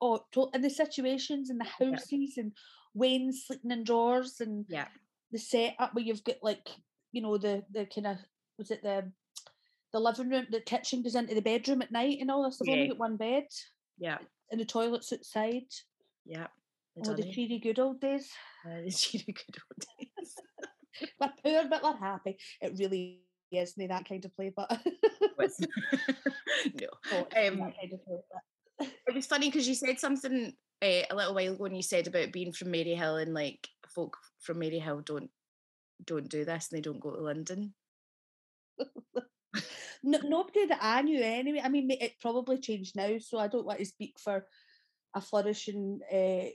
Oh, 0.05 0.25
and 0.53 0.65
the 0.65 0.71
situations 0.71 1.49
and 1.49 1.61
the 1.61 1.65
houses 1.65 2.09
yeah. 2.11 2.43
and 2.43 2.53
Wayne 2.93 3.33
sleeping 3.33 3.71
in 3.71 3.85
drawers 3.85 4.41
and 4.41 4.67
yeah 4.69 4.89
the 5.31 5.39
setup 5.39 5.95
where 5.95 6.05
you've 6.05 6.25
got 6.25 6.37
like 6.43 6.69
you 7.13 7.23
know 7.23 7.39
the 7.39 7.63
the 7.73 7.87
kind 7.87 8.09
of 8.09 8.19
was 8.59 8.71
it 8.71 8.83
the 8.83 9.11
the 9.93 10.01
living 10.01 10.31
room, 10.31 10.47
the 10.51 10.61
kitchen 10.61 11.03
goes 11.03 11.15
into 11.15 11.35
the 11.35 11.43
bedroom 11.43 11.83
at 11.83 11.93
night 11.93 12.19
and 12.21 12.31
all 12.31 12.45
this. 12.45 12.59
They've 12.59 12.69
yeah. 12.69 12.75
only 12.75 12.89
got 12.89 12.99
one 12.99 13.17
bed. 13.17 13.45
Yeah. 13.99 14.19
And 14.51 14.61
the 14.61 14.65
toilet's 14.65 15.13
outside. 15.13 15.69
Yeah. 16.25 16.47
Oh, 16.97 17.15
the 17.15 17.31
cheery 17.31 17.59
good 17.59 17.79
old 17.79 18.01
days. 18.01 18.31
Uh, 18.67 18.81
the 18.85 18.91
cheery 18.97 19.25
good 19.27 19.57
old 19.71 19.85
days. 19.99 20.35
we're 21.21 21.33
poor, 21.43 21.69
but 21.69 21.83
we're 21.83 21.97
happy. 21.97 22.39
It 22.61 22.79
really 22.79 23.21
isn't 23.51 23.89
that 23.89 24.09
kind 24.09 24.25
of 24.25 24.35
play, 24.35 24.53
but 24.55 24.71
no. 24.81 26.87
Oh, 27.13 27.19
um, 27.19 27.59
kind 27.59 27.93
of 27.93 28.05
play, 28.05 28.19
but... 28.31 28.43
it 28.81 29.15
was 29.15 29.27
funny 29.27 29.49
because 29.49 29.69
you 29.69 29.75
said 29.75 29.99
something 29.99 30.53
uh, 30.83 31.03
a 31.11 31.15
little 31.15 31.35
while 31.35 31.53
ago, 31.53 31.65
and 31.67 31.77
you 31.77 31.83
said 31.83 32.07
about 32.07 32.33
being 32.33 32.53
from 32.53 32.73
Maryhill 32.73 33.23
and 33.23 33.35
like 33.35 33.69
folk 33.89 34.17
from 34.41 34.59
Maryhill 34.59 35.05
don't 35.05 35.31
don't 36.05 36.29
do 36.29 36.45
this 36.45 36.69
and 36.71 36.79
they 36.79 36.83
don't 36.83 37.01
go 37.01 37.15
to 37.15 37.21
London. 37.21 37.75
no, 40.03 40.19
nobody 40.25 40.67
that 40.67 40.81
I 40.83 41.03
knew 41.03 41.21
anyway. 41.23 41.61
I 41.63 41.69
mean, 41.69 41.91
it 41.91 42.21
probably 42.21 42.59
changed 42.59 42.97
now, 42.97 43.17
so 43.19 43.39
I 43.39 43.49
don't 43.49 43.67
want 43.67 43.79
to 43.79 43.85
speak 43.85 44.17
for 44.19 44.45
a 45.15 45.21
flourishing 45.21 46.01
uh, 46.13 46.51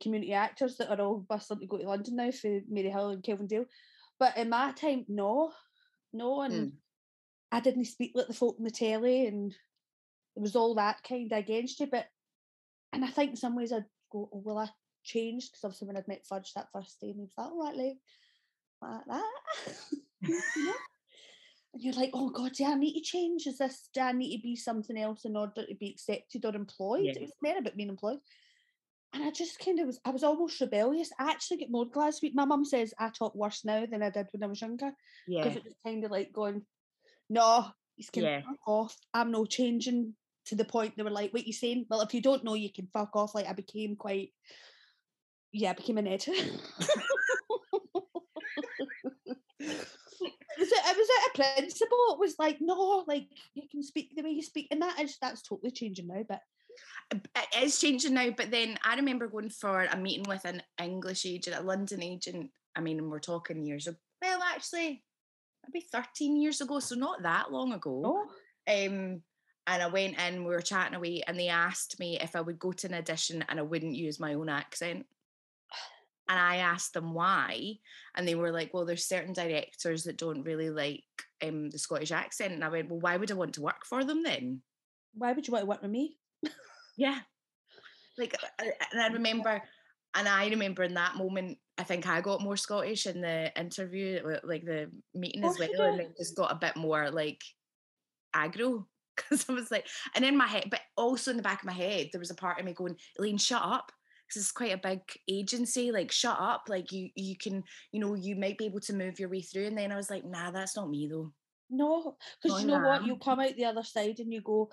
community 0.00 0.32
actors 0.32 0.76
that 0.76 0.90
are 0.90 1.04
all 1.04 1.18
bustling 1.18 1.60
to 1.60 1.66
go 1.66 1.78
to 1.78 1.86
London 1.86 2.16
now 2.16 2.30
for 2.30 2.60
Maryhill 2.72 3.12
and 3.12 3.22
Kelvindale. 3.22 3.66
But 4.18 4.36
in 4.36 4.48
my 4.48 4.72
time, 4.72 5.04
no, 5.08 5.52
no, 6.12 6.42
and 6.42 6.54
mm. 6.54 6.72
I 7.52 7.60
didn't 7.60 7.84
speak 7.84 8.12
like 8.14 8.28
the 8.28 8.34
folk 8.34 8.56
in 8.58 8.64
the 8.64 8.70
telly, 8.70 9.26
and 9.26 9.54
it 10.36 10.40
was 10.40 10.56
all 10.56 10.74
that 10.74 11.02
kind 11.02 11.32
of 11.32 11.38
against 11.38 11.80
you. 11.80 11.86
But 11.86 12.06
and 12.92 13.04
I 13.04 13.08
think 13.08 13.30
in 13.30 13.36
some 13.36 13.56
ways 13.56 13.72
I'd 13.72 13.84
go, 14.12 14.28
oh, 14.32 14.42
will 14.44 14.58
I 14.58 14.68
change? 15.04 15.50
Because 15.50 15.64
obviously 15.64 15.88
when 15.88 15.96
I'd 15.96 16.08
met 16.08 16.26
Fudge 16.26 16.52
that 16.54 16.68
first 16.72 17.00
day, 17.00 17.08
and 17.08 17.16
he 17.16 17.22
was 17.22 17.32
like, 17.36 17.46
all 17.46 17.64
right, 17.64 17.76
Liv, 17.76 17.96
like 18.82 19.04
that. 19.06 20.74
And 21.76 21.84
you're 21.84 21.92
like, 21.92 22.12
oh 22.14 22.30
God, 22.30 22.54
do 22.54 22.64
I 22.64 22.74
need 22.74 22.94
to 22.94 23.02
change? 23.02 23.46
Is 23.46 23.58
this, 23.58 23.90
do 23.92 24.00
I 24.00 24.12
need 24.12 24.38
to 24.38 24.42
be 24.42 24.56
something 24.56 24.96
else 24.96 25.26
in 25.26 25.36
order 25.36 25.66
to 25.68 25.74
be 25.74 25.90
accepted 25.90 26.46
or 26.46 26.56
employed? 26.56 27.04
Yeah. 27.04 27.12
It 27.16 27.20
was 27.20 27.32
about 27.58 27.76
being 27.76 27.90
employed. 27.90 28.16
And 29.12 29.22
I 29.22 29.30
just 29.30 29.58
kind 29.58 29.78
of 29.80 29.86
was, 29.88 30.00
I 30.02 30.08
was 30.08 30.24
almost 30.24 30.58
rebellious. 30.58 31.10
I 31.18 31.30
actually 31.30 31.58
get 31.58 31.70
more 31.70 31.84
last 31.94 32.22
week. 32.22 32.32
My 32.34 32.46
mum 32.46 32.64
says 32.64 32.94
I 32.98 33.10
talk 33.10 33.34
worse 33.34 33.62
now 33.62 33.84
than 33.84 34.02
I 34.02 34.08
did 34.08 34.26
when 34.32 34.42
I 34.42 34.46
was 34.46 34.62
younger. 34.62 34.90
Yeah. 35.28 35.42
Because 35.42 35.56
it 35.58 35.64
was 35.64 35.74
kind 35.84 36.02
of 36.02 36.10
like 36.10 36.32
going, 36.32 36.62
no, 37.28 37.66
he's 37.94 38.08
to 38.12 38.22
yeah. 38.22 38.40
fuck 38.40 38.66
off. 38.66 38.96
I'm 39.12 39.30
no 39.30 39.44
changing 39.44 40.14
to 40.46 40.54
the 40.54 40.64
point 40.64 40.96
they 40.96 41.02
were 41.02 41.10
like, 41.10 41.32
what 41.32 41.46
you 41.46 41.52
saying? 41.52 41.86
Well, 41.88 42.00
if 42.00 42.14
you 42.14 42.22
don't 42.22 42.44
know, 42.44 42.54
you 42.54 42.72
can 42.72 42.88
fuck 42.92 43.14
off. 43.14 43.34
Like 43.34 43.46
I 43.46 43.52
became 43.52 43.96
quite, 43.96 44.30
yeah, 45.52 45.70
I 45.70 45.74
became 45.74 45.98
an 45.98 46.06
editor. 46.06 46.32
was 49.60 50.68
it, 50.72 50.96
was 50.96 51.08
it 51.10 51.30
a 51.30 51.36
principle? 51.36 52.06
It 52.10 52.18
was 52.18 52.36
like, 52.38 52.58
no, 52.60 53.04
like 53.06 53.26
you 53.54 53.64
can 53.70 53.82
speak 53.82 54.12
the 54.14 54.22
way 54.22 54.30
you 54.30 54.42
speak, 54.42 54.68
and 54.70 54.82
that 54.82 55.00
is 55.00 55.18
that's 55.20 55.42
totally 55.42 55.72
changing 55.72 56.06
now. 56.06 56.22
But 56.28 56.40
it 57.12 57.64
is 57.64 57.78
changing 57.78 58.14
now. 58.14 58.30
But 58.30 58.50
then 58.50 58.78
I 58.84 58.96
remember 58.96 59.26
going 59.28 59.50
for 59.50 59.84
a 59.84 59.96
meeting 59.96 60.24
with 60.28 60.44
an 60.44 60.62
English 60.80 61.26
agent, 61.26 61.56
a 61.56 61.62
London 61.62 62.02
agent. 62.02 62.50
I 62.76 62.80
mean, 62.80 63.08
we're 63.08 63.18
talking 63.18 63.64
years. 63.64 63.86
Of, 63.86 63.96
well, 64.22 64.42
actually, 64.42 65.02
maybe 65.66 65.86
13 65.90 66.40
years 66.40 66.60
ago, 66.60 66.78
so 66.78 66.94
not 66.94 67.22
that 67.22 67.50
long 67.50 67.72
ago. 67.72 68.02
Oh. 68.04 68.26
Um, 68.68 69.22
and 69.66 69.82
I 69.82 69.88
went 69.88 70.18
in, 70.20 70.44
we 70.44 70.50
were 70.50 70.60
chatting 70.60 70.94
away, 70.94 71.22
and 71.26 71.38
they 71.38 71.48
asked 71.48 71.98
me 71.98 72.18
if 72.20 72.36
I 72.36 72.40
would 72.40 72.58
go 72.58 72.72
to 72.72 72.86
an 72.86 72.94
audition 72.94 73.44
and 73.48 73.58
I 73.58 73.62
wouldn't 73.62 73.96
use 73.96 74.20
my 74.20 74.34
own 74.34 74.48
accent. 74.48 75.06
And 76.28 76.40
I 76.40 76.56
asked 76.56 76.92
them 76.92 77.14
why, 77.14 77.74
and 78.16 78.26
they 78.26 78.34
were 78.34 78.50
like, 78.50 78.74
"Well, 78.74 78.84
there's 78.84 79.06
certain 79.06 79.32
directors 79.32 80.02
that 80.04 80.18
don't 80.18 80.42
really 80.42 80.70
like 80.70 81.04
um, 81.40 81.70
the 81.70 81.78
Scottish 81.78 82.10
accent." 82.10 82.52
And 82.52 82.64
I 82.64 82.68
went, 82.68 82.88
"Well, 82.88 82.98
why 82.98 83.16
would 83.16 83.30
I 83.30 83.34
want 83.34 83.54
to 83.54 83.62
work 83.62 83.86
for 83.86 84.02
them 84.02 84.24
then?" 84.24 84.60
Why 85.14 85.32
would 85.32 85.46
you 85.46 85.52
want 85.52 85.62
to 85.62 85.68
work 85.68 85.82
with 85.82 85.90
me? 85.92 86.16
yeah, 86.96 87.20
like, 88.18 88.34
and 88.58 89.00
I 89.00 89.06
remember, 89.06 89.62
and 90.16 90.28
I 90.28 90.48
remember 90.48 90.82
in 90.82 90.94
that 90.94 91.14
moment, 91.14 91.58
I 91.78 91.84
think 91.84 92.08
I 92.08 92.20
got 92.20 92.42
more 92.42 92.56
Scottish 92.56 93.06
in 93.06 93.20
the 93.20 93.56
interview, 93.56 94.20
like 94.42 94.64
the 94.64 94.90
meeting 95.14 95.44
as 95.44 95.60
well, 95.60 95.92
and 95.92 96.00
it 96.00 96.16
just 96.18 96.36
got 96.36 96.50
a 96.50 96.56
bit 96.56 96.74
more 96.74 97.08
like 97.12 97.40
aggro 98.34 98.84
because 99.16 99.46
I 99.48 99.52
was 99.52 99.70
like, 99.70 99.86
and 100.14 100.24
in 100.24 100.36
my 100.36 100.46
head, 100.46 100.66
but 100.70 100.80
also 100.96 101.30
in 101.30 101.36
the 101.36 101.42
back 101.42 101.62
of 101.62 101.66
my 101.66 101.72
head, 101.72 102.08
there 102.12 102.20
was 102.20 102.30
a 102.30 102.34
part 102.34 102.58
of 102.58 102.64
me 102.64 102.72
going, 102.72 102.96
Elaine, 103.18 103.38
shut 103.38 103.62
up. 103.62 103.90
Because 104.28 104.42
it's 104.42 104.50
quite 104.50 104.74
a 104.74 104.88
big 104.88 105.02
agency, 105.30 105.92
like 105.92 106.10
shut 106.10 106.36
up. 106.40 106.64
Like 106.68 106.90
you 106.90 107.10
you 107.14 107.36
can, 107.36 107.62
you 107.92 108.00
know, 108.00 108.14
you 108.14 108.34
might 108.34 108.58
be 108.58 108.66
able 108.66 108.80
to 108.80 108.92
move 108.92 109.20
your 109.20 109.28
way 109.28 109.40
through. 109.40 109.66
And 109.66 109.78
then 109.78 109.92
I 109.92 109.96
was 109.96 110.10
like, 110.10 110.24
nah, 110.24 110.50
that's 110.50 110.74
not 110.74 110.90
me 110.90 111.06
though. 111.06 111.32
No, 111.70 112.16
because 112.42 112.60
you 112.60 112.66
know 112.66 112.80
what? 112.80 113.06
You 113.06 113.16
come 113.18 113.38
out 113.38 113.54
the 113.54 113.66
other 113.66 113.84
side 113.84 114.18
and 114.18 114.32
you 114.32 114.40
go, 114.40 114.68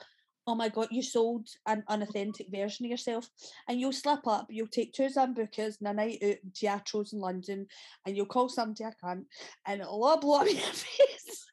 oh 0.48 0.56
my 0.56 0.70
god, 0.70 0.88
you 0.92 1.02
sold 1.02 1.48
an 1.66 1.84
unauthentic 1.88 2.48
version 2.52 2.86
of 2.86 2.92
yourself, 2.92 3.30
and 3.68 3.80
you'll 3.80 3.94
slip 3.94 4.28
up. 4.28 4.48
You'll 4.50 4.68
take 4.68 4.94
two 4.94 5.04
Sambucas 5.04 5.80
and 5.80 5.88
a 5.88 5.94
night 5.94 6.20
out 6.24 6.38
in 6.44 6.52
Teatros 6.52 7.14
in 7.14 7.20
London, 7.20 7.68
and 8.06 8.16
you'll 8.16 8.26
call 8.26 8.50
somebody 8.50 8.84
a 8.84 8.94
cunt, 9.06 9.26
and 9.66 9.82
it'll 9.82 10.04
all 10.04 10.20
blow 10.20 10.36
up 10.42 10.48
in 10.48 10.56
your 10.56 10.66
face, 10.66 11.46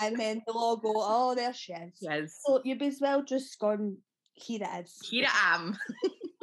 and 0.00 0.18
then 0.18 0.42
they'll 0.46 0.56
all 0.56 0.76
go, 0.76 0.92
oh, 0.96 1.34
there 1.34 1.54
she 1.54 1.72
is. 1.72 1.92
Yes. 2.00 2.40
So 2.44 2.60
you'd 2.64 2.78
be 2.78 2.86
as 2.86 2.98
well 3.00 3.22
just 3.22 3.58
gone. 3.58 3.98
Here 4.34 4.60
it 4.62 4.84
is. 4.84 4.96
Here 5.08 5.26
I 5.28 5.56
am. 5.56 5.76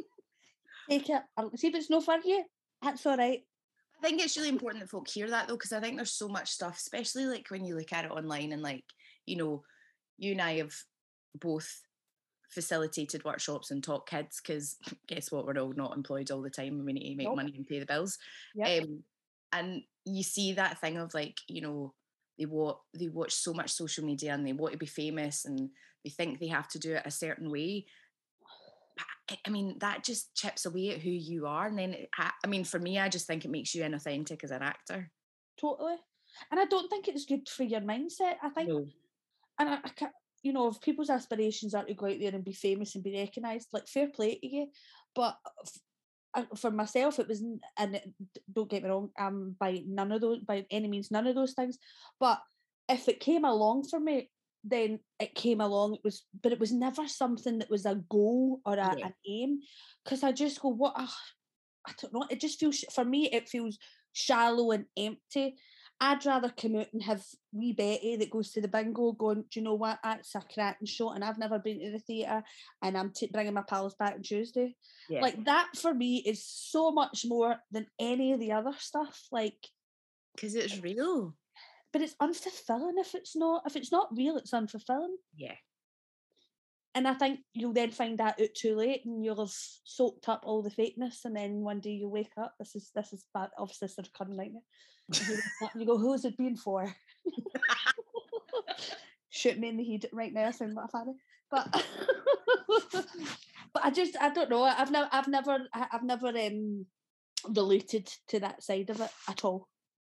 Take 0.90 1.10
it. 1.10 1.22
See 1.56 1.68
if 1.68 1.76
it's 1.76 1.90
no 1.90 2.02
for 2.02 2.18
you. 2.24 2.44
That's 2.82 3.06
all 3.06 3.18
right. 3.18 3.42
I 3.98 4.08
think 4.08 4.22
it's 4.22 4.38
really 4.38 4.50
important 4.50 4.84
that 4.84 4.90
folk 4.90 5.08
hear 5.08 5.30
that 5.30 5.48
though, 5.48 5.56
because 5.56 5.72
I 5.72 5.80
think 5.80 5.96
there's 5.96 6.12
so 6.12 6.28
much 6.28 6.52
stuff, 6.52 6.78
especially 6.78 7.26
like 7.26 7.50
when 7.50 7.66
you 7.66 7.76
look 7.76 7.94
at 7.94 8.06
it 8.06 8.12
online 8.12 8.52
and 8.52 8.62
like, 8.62 8.84
you 9.26 9.38
know, 9.38 9.64
you 10.18 10.34
and 10.34 10.42
I 10.42 10.58
have 10.58 10.74
both 11.40 11.82
facilitated 12.56 13.24
workshops 13.26 13.70
and 13.70 13.84
taught 13.84 14.08
kids 14.08 14.42
because 14.42 14.78
guess 15.08 15.32
what 15.32 15.46
we're 15.46 15.60
all 15.60 15.74
not 15.74 15.96
employed 15.96 16.32
all 16.32 16.42
the 16.42 16.50
time 16.50 16.76
and 16.76 16.86
we 16.86 16.94
need 16.94 17.12
to 17.12 17.18
make 17.18 17.28
nope. 17.28 17.36
money 17.36 17.54
and 17.56 17.68
pay 17.68 17.80
the 17.80 17.86
bills 17.86 18.18
yep. 18.56 18.82
um, 18.84 19.04
and 19.52 19.84
you 20.06 20.24
see 20.24 20.54
that 20.54 20.80
thing 20.80 20.98
of 20.98 21.14
like 21.14 21.38
you 21.48 21.62
know 21.62 21.94
they 22.40 22.46
watch 22.46 22.78
they 22.98 23.10
watch 23.10 23.34
so 23.34 23.54
much 23.54 23.70
social 23.70 24.04
media 24.04 24.34
and 24.34 24.48
they 24.48 24.54
want 24.54 24.72
to 24.72 24.78
be 24.78 24.86
famous 24.86 25.46
and 25.46 25.70
they 26.04 26.10
think 26.10 26.40
they 26.40 26.48
have 26.48 26.68
to 26.68 26.80
do 26.80 26.94
it 26.94 27.04
a 27.06 27.12
certain 27.12 27.52
way 27.52 27.86
I 29.46 29.50
mean, 29.50 29.78
that 29.80 30.04
just 30.04 30.36
chips 30.36 30.66
away 30.66 30.92
at 30.92 31.02
who 31.02 31.10
you 31.10 31.48
are. 31.48 31.66
And 31.66 31.80
then, 31.80 31.94
it, 31.94 32.10
I 32.16 32.48
mean, 32.48 32.64
for 32.64 32.78
me, 32.78 33.00
I 33.00 33.10
just 33.10 33.26
think 33.26 33.44
it 33.44 33.50
makes 33.50 33.74
you 33.74 33.82
inauthentic 33.82 34.44
as 34.44 34.52
an 34.52 34.62
actor. 34.62 35.10
Totally. 35.60 35.96
And 36.52 36.60
I 36.60 36.66
don't 36.66 36.90
think 36.90 37.08
it's 37.08 37.26
good 37.26 37.50
for 37.50 37.64
your 37.64 37.82
mindset. 37.82 38.36
I 38.44 38.50
think, 38.50 38.70
no. 38.70 38.86
and 39.60 39.70
I, 39.70 39.80
I, 39.84 40.08
you 40.46 40.54
know, 40.54 40.68
if 40.68 40.80
people's 40.80 41.10
aspirations 41.10 41.74
are 41.74 41.84
to 41.86 41.96
go 41.96 42.06
out 42.06 42.20
there 42.20 42.36
and 42.36 42.46
be 42.46 42.54
famous 42.54 42.94
and 42.94 43.04
be 43.04 43.18
recognised, 43.18 43.68
like 43.74 43.88
fair 43.88 44.10
play 44.10 44.36
to 44.36 44.48
you. 44.48 44.68
But 45.16 45.36
for 46.56 46.70
myself, 46.70 47.18
it 47.18 47.28
was, 47.28 47.44
and 47.80 48.00
don't 48.54 48.70
get 48.70 48.84
me 48.84 48.90
wrong, 48.90 49.10
I'm 49.18 49.56
by 49.60 49.82
none 49.88 50.12
of 50.12 50.22
those, 50.22 50.42
by 50.42 50.64
any 50.70 50.88
means, 50.88 51.10
none 51.10 51.26
of 51.26 51.34
those 51.34 51.54
things. 51.54 51.80
But 52.20 52.40
if 52.88 53.10
it 53.10 53.20
came 53.20 53.44
along 53.44 53.86
for 53.86 54.00
me, 54.00 54.30
then 54.64 55.00
it 55.20 55.34
came 55.34 55.62
along. 55.62 55.96
It 55.96 56.02
was, 56.04 56.26
but 56.44 56.52
it 56.52 56.60
was 56.60 56.72
never 56.72 57.08
something 57.08 57.58
that 57.58 57.72
was 57.72 57.88
a 57.88 57.96
goal 58.08 58.62
or 58.68 58.74
a, 58.74 58.96
yeah. 58.98 59.08
an 59.08 59.14
aim. 59.28 59.60
Because 60.04 60.22
I 60.22 60.32
just 60.32 60.62
go, 60.62 60.70
what? 60.70 60.94
Uh, 60.96 61.08
I 61.88 61.94
don't 62.00 62.14
know. 62.14 62.28
It 62.30 62.40
just 62.40 62.60
feels 62.60 62.86
for 62.94 63.04
me. 63.04 63.32
It 63.32 63.50
feels 63.50 63.80
shallow 64.14 64.70
and 64.72 64.86
empty. 64.96 65.56
I'd 66.02 66.26
rather 66.26 66.50
come 66.50 66.76
out 66.76 66.88
and 66.92 67.02
have 67.04 67.24
wee 67.54 67.72
Betty 67.72 68.18
that 68.18 68.30
goes 68.30 68.52
to 68.52 68.62
the 68.62 68.68
bingo 68.68 69.14
going, 69.14 69.46
do 69.50 69.60
you 69.60 69.62
know 69.64 69.76
what, 69.76 70.00
that's 70.04 70.36
a 70.36 70.42
cracking 70.54 70.88
show 70.88 71.12
and 71.12 71.24
I've 71.24 71.38
never 71.38 71.58
been 71.58 71.80
to 71.80 71.92
the 71.92 72.00
theatre 72.00 72.44
and 72.82 72.98
I'm 72.98 73.12
t- 73.12 73.30
bringing 73.32 73.54
my 73.54 73.62
pals 73.62 73.96
back 73.96 74.16
on 74.16 74.22
Tuesday. 74.22 74.76
Yeah. 75.10 75.22
Like 75.22 75.46
that 75.46 75.70
for 75.76 75.94
me 75.94 76.18
is 76.18 76.46
so 76.46 76.92
much 76.92 77.26
more 77.26 77.58
than 77.72 77.88
any 77.98 78.34
of 78.34 78.40
the 78.40 78.52
other 78.52 78.74
stuff. 78.78 79.26
Like, 79.32 79.58
because 80.36 80.56
it's 80.56 80.74
eh 80.74 80.82
real. 80.82 81.36
But 81.94 82.02
it's 82.02 82.16
unfulfilling 82.22 82.98
if 82.98 83.16
it's 83.16 83.38
not. 83.38 83.64
If 83.66 83.78
it's 83.78 83.92
not 83.92 84.10
real, 84.12 84.36
it's 84.36 84.52
unfulfilling. 84.52 85.16
Yeah. 85.38 85.56
And 86.96 87.08
I 87.08 87.14
think 87.14 87.42
you'll 87.54 87.74
then 87.74 87.92
find 87.92 88.18
that 88.20 88.40
out 88.42 88.54
too 88.56 88.76
late, 88.76 89.02
and 89.06 89.24
you'll 89.24 89.46
have 89.46 89.52
soaked 89.52 90.30
up 90.30 90.44
all 90.46 90.64
the 90.64 90.72
fakeness, 90.72 91.26
and 91.26 91.36
then 91.36 91.62
one 91.62 91.82
day 91.82 91.92
you 91.92 92.08
wake 92.08 92.32
up. 92.38 92.54
This 92.58 92.76
is 92.76 92.90
this 92.96 93.12
is 93.12 93.26
bad. 93.34 93.50
Obviously, 93.58 93.88
this 93.88 93.94
is 93.94 94.00
a 94.00 94.04
recurring 94.04 94.38
nightmare 94.38 94.62
you 95.76 95.86
go, 95.86 95.98
who's 95.98 96.26
it 96.26 96.38
been 96.38 96.56
for? 96.56 96.94
Shoot 99.30 99.60
me 99.60 99.70
in 99.70 99.78
the 99.78 99.84
head 99.84 100.08
right 100.12 100.34
now, 100.34 100.52
sound 100.52 100.74
like 100.74 100.86
a 100.86 100.90
father. 100.90 101.14
But 101.52 101.86
but 103.74 103.86
I 103.86 103.92
just 103.92 104.16
I 104.20 104.30
don't 104.30 104.50
know. 104.50 104.64
I've 104.64 104.92
never 104.92 105.10
I've 105.12 105.28
never 105.28 105.60
I've 105.74 106.04
never 106.04 106.28
um 106.28 106.86
related 107.50 108.12
to 108.30 108.40
that 108.40 108.64
side 108.64 108.90
of 108.90 109.02
it 109.02 109.12
at 109.30 109.44
all. 109.44 109.68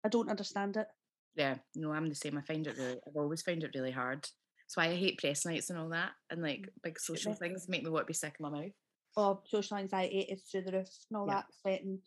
I 0.04 0.10
don't 0.10 0.30
understand 0.30 0.78
it. 0.78 0.88
Yeah, 1.36 1.56
no, 1.76 1.94
I'm 1.94 2.10
the 2.10 2.15
same. 2.15 2.38
I 2.38 2.41
find 2.41 2.67
it 2.67 2.78
really 2.78 3.00
I've 3.08 3.15
always 3.15 3.44
found 3.44 3.63
it 3.63 3.72
really 3.76 3.91
hard. 3.91 4.28
That's 4.71 4.88
why 4.88 4.93
I 4.93 4.95
hate 4.95 5.17
press 5.17 5.45
nights 5.45 5.69
and 5.69 5.77
all 5.77 5.89
that 5.89 6.12
and 6.29 6.41
like 6.41 6.62
mm, 6.62 6.69
big 6.81 6.97
social 6.97 7.34
things 7.34 7.67
make 7.67 7.84
me 7.84 7.89
want 7.89 8.05
to 8.05 8.07
be 8.07 8.13
sick 8.13 8.36
in 8.39 8.43
my 8.43 8.49
mouth. 8.49 8.71
Oh, 9.17 9.41
social 9.45 9.75
anxiety 9.75 10.19
is 10.19 10.43
through 10.43 10.62
the 10.62 10.71
roof 10.71 10.88
and 11.10 11.17
all 11.17 11.27
yeah. 11.27 11.34
that, 11.34 11.45
sweating, 11.62 11.99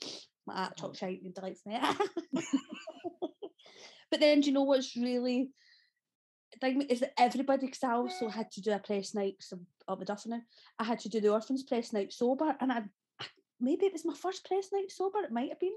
my 0.46 0.54
art 0.54 0.76
talk 0.76 0.96
shite 0.96 1.20
and 1.22 1.34
delights 1.34 1.60
me. 1.66 1.78
But 4.10 4.20
then, 4.20 4.42
do 4.42 4.46
you 4.46 4.52
know 4.52 4.62
what's 4.62 4.94
really 4.94 5.50
thing 6.60 6.82
is 6.82 7.00
that 7.00 7.14
everybody, 7.18 7.66
because 7.66 7.82
I 7.82 7.94
also 7.94 8.28
had 8.28 8.50
to 8.52 8.60
do 8.60 8.70
a 8.70 8.78
press 8.78 9.12
night 9.12 9.42
of 9.88 9.98
the 9.98 10.04
Dufferin. 10.04 10.42
I 10.78 10.84
had 10.84 11.00
to 11.00 11.08
do 11.08 11.20
the 11.20 11.32
Orphans 11.32 11.64
press 11.64 11.92
night 11.92 12.12
sober, 12.12 12.54
and 12.60 12.72
I, 12.72 12.82
maybe 13.60 13.86
it 13.86 13.92
was 13.92 14.04
my 14.04 14.14
first 14.14 14.46
press 14.46 14.68
night 14.72 14.90
sober. 14.90 15.18
It 15.18 15.32
might 15.32 15.48
have 15.48 15.58
been, 15.58 15.74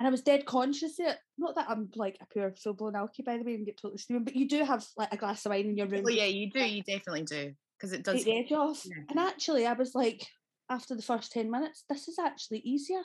and 0.00 0.06
I 0.06 0.10
was 0.10 0.22
dead 0.22 0.46
conscious 0.46 0.98
of 0.98 1.08
it. 1.08 1.18
Not 1.36 1.54
that 1.56 1.68
I'm 1.68 1.90
like 1.94 2.16
a 2.22 2.26
pure 2.26 2.54
full 2.56 2.72
blown 2.72 2.94
alky, 2.94 3.22
by 3.22 3.36
the 3.36 3.44
way, 3.44 3.54
and 3.54 3.66
get 3.66 3.76
totally 3.76 3.98
steaming, 3.98 4.24
but 4.24 4.34
you 4.34 4.48
do 4.48 4.64
have 4.64 4.84
like 4.96 5.12
a 5.12 5.18
glass 5.18 5.44
of 5.44 5.50
wine 5.50 5.66
in 5.66 5.76
your 5.76 5.86
oh, 5.86 5.90
room. 5.90 6.04
Oh 6.06 6.10
yeah, 6.10 6.24
you 6.24 6.50
do. 6.50 6.60
You 6.60 6.82
definitely 6.82 7.24
do 7.24 7.52
because 7.78 7.92
it 7.92 8.02
does 8.02 8.16
take 8.16 8.24
the 8.24 8.38
edge 8.38 8.52
off. 8.52 8.82
Yeah. 8.86 9.02
And 9.10 9.18
actually, 9.18 9.66
I 9.66 9.74
was 9.74 9.94
like, 9.94 10.26
after 10.70 10.96
the 10.96 11.02
first 11.02 11.32
ten 11.32 11.50
minutes, 11.50 11.84
this 11.88 12.08
is 12.08 12.18
actually 12.18 12.60
easier. 12.60 13.02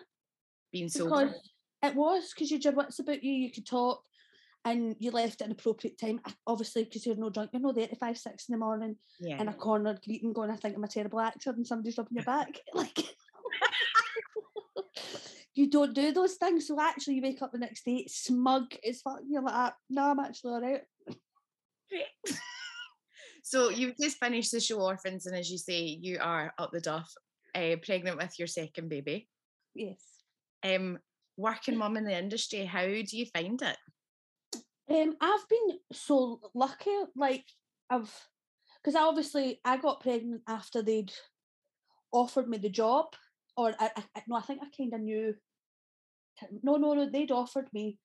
Being 0.72 0.88
sober. 0.88 1.36
It 1.84 1.96
was 1.96 2.32
because 2.34 2.50
you 2.50 2.60
had 2.64 2.76
wits 2.76 3.00
about 3.00 3.24
you. 3.24 3.34
You 3.34 3.52
could 3.52 3.68
talk 3.68 4.02
and 4.64 4.96
you 5.00 5.12
left 5.12 5.42
at 5.42 5.48
an 5.48 5.52
appropriate 5.52 6.00
time, 6.00 6.20
obviously 6.48 6.86
because 6.86 7.06
you're 7.06 7.16
no 7.16 7.30
drunk, 7.30 7.52
you're 7.54 7.62
not 7.62 7.76
there 7.76 7.88
at 7.92 8.00
five, 8.00 8.18
six 8.18 8.50
in 8.50 8.54
the 8.54 8.58
morning 8.58 8.96
yeah. 9.20 9.40
in 9.40 9.48
a 9.48 9.54
corner 9.54 9.96
greeting 10.04 10.34
going, 10.34 10.50
I 10.50 10.56
think 10.56 10.76
I'm 10.76 10.84
a 10.84 10.88
terrible 10.88 11.20
actor 11.20 11.52
and 11.52 11.68
somebody's 11.68 11.98
rubbing 11.98 12.16
your 12.16 12.26
back. 12.26 12.60
Like 12.74 12.98
you 15.56 15.70
don't 15.70 15.94
do 15.94 16.12
those 16.12 16.36
things. 16.36 16.68
So 16.68 16.80
actually 16.80 17.16
you 17.16 17.22
wake 17.22 17.42
up 17.42 17.52
the 17.52 17.58
next 17.58 17.86
day 17.86 18.06
smug 18.08 18.74
as 18.88 19.02
fuck. 19.02 19.20
You're 19.28 19.42
like, 19.42 19.54
ah, 19.56 19.74
no, 19.90 20.12
I'm 20.12 20.20
actually 20.20 20.52
all 20.54 20.62
right. 20.62 20.82
so 23.44 23.70
you've 23.70 23.98
just 23.98 24.18
finished 24.18 24.52
the 24.52 24.60
show 24.60 24.82
Orphans 24.82 25.26
and 25.26 25.36
as 25.36 25.50
you 25.50 25.58
say, 25.58 25.80
you 25.80 26.20
are 26.22 26.54
up 26.58 26.72
the 26.74 26.82
duff, 26.82 27.12
uh, 27.56 27.78
pregnant 27.82 28.18
with 28.18 28.38
your 28.38 28.50
second 28.50 28.90
baby. 28.90 29.30
Yes. 29.74 30.02
Um, 30.64 31.00
working 31.38 31.78
mum 31.78 31.96
in 31.96 32.04
the 32.04 32.18
industry, 32.18 32.66
how 32.66 32.86
do 32.86 33.06
you 33.12 33.26
find 33.28 33.62
it? 33.62 33.78
Um, 34.90 35.16
I've 35.22 35.48
been 35.50 35.80
so 35.94 36.42
lucky. 36.54 36.92
Like 37.16 37.46
I've, 37.90 38.14
because 38.84 38.96
I 38.96 39.02
obviously 39.04 39.62
I 39.64 39.78
got 39.78 40.02
pregnant 40.02 40.42
after 40.48 40.82
they'd 40.82 41.14
offered 42.12 42.48
me 42.48 42.58
the 42.58 42.70
job, 42.70 43.08
or 43.58 43.74
I, 43.80 43.92
I 44.16 44.24
no, 44.28 44.36
I 44.36 44.42
think 44.42 44.62
I 44.62 44.68
kind 44.76 44.94
of 44.94 45.02
knew. 45.02 45.36
No, 46.64 46.76
no, 46.76 46.94
no, 46.94 47.10
they'd 47.10 47.32
offered 47.32 47.70
me, 47.74 47.98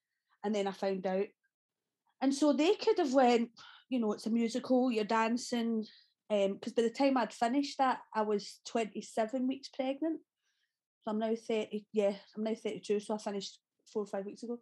and 0.44 0.54
then 0.54 0.66
I 0.66 0.72
found 0.72 1.06
out, 1.06 1.26
and 2.20 2.34
so 2.34 2.52
they 2.52 2.74
could 2.74 2.98
have 2.98 3.12
went. 3.12 3.50
You 3.88 3.98
know, 3.98 4.12
it's 4.12 4.26
a 4.26 4.30
musical. 4.30 4.90
You're 4.90 5.04
dancing. 5.04 5.86
Um, 6.30 6.54
because 6.54 6.74
by 6.74 6.82
the 6.82 6.90
time 6.90 7.16
I'd 7.16 7.32
finished 7.32 7.78
that, 7.78 7.98
I 8.14 8.22
was 8.22 8.60
27 8.68 9.48
weeks 9.48 9.68
pregnant. 9.68 10.20
So 11.02 11.10
I'm 11.10 11.18
now 11.18 11.34
30. 11.34 11.86
Yeah, 11.92 12.12
I'm 12.36 12.44
now 12.44 12.54
32. 12.54 13.00
So 13.00 13.14
I 13.14 13.18
finished 13.18 13.58
four 13.92 14.04
or 14.04 14.06
five 14.06 14.26
weeks 14.26 14.44
ago. 14.44 14.60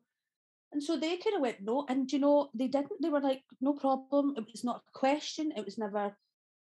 And 0.73 0.83
so 0.83 0.97
they 0.97 1.17
kind 1.17 1.37
of 1.37 1.43
went, 1.43 1.63
no. 1.63 1.85
And 1.89 2.11
you 2.11 2.19
know, 2.19 2.51
they 2.55 2.69
didn't. 2.69 3.03
They 3.03 3.09
were 3.09 3.21
like, 3.21 3.43
no 3.61 3.73
problem. 3.75 4.35
It 4.37 4.47
was 4.51 4.65
not 4.65 4.83
a 4.89 4.99
question. 4.99 5.53
It 5.57 5.65
was 5.65 5.79
never, 5.79 6.17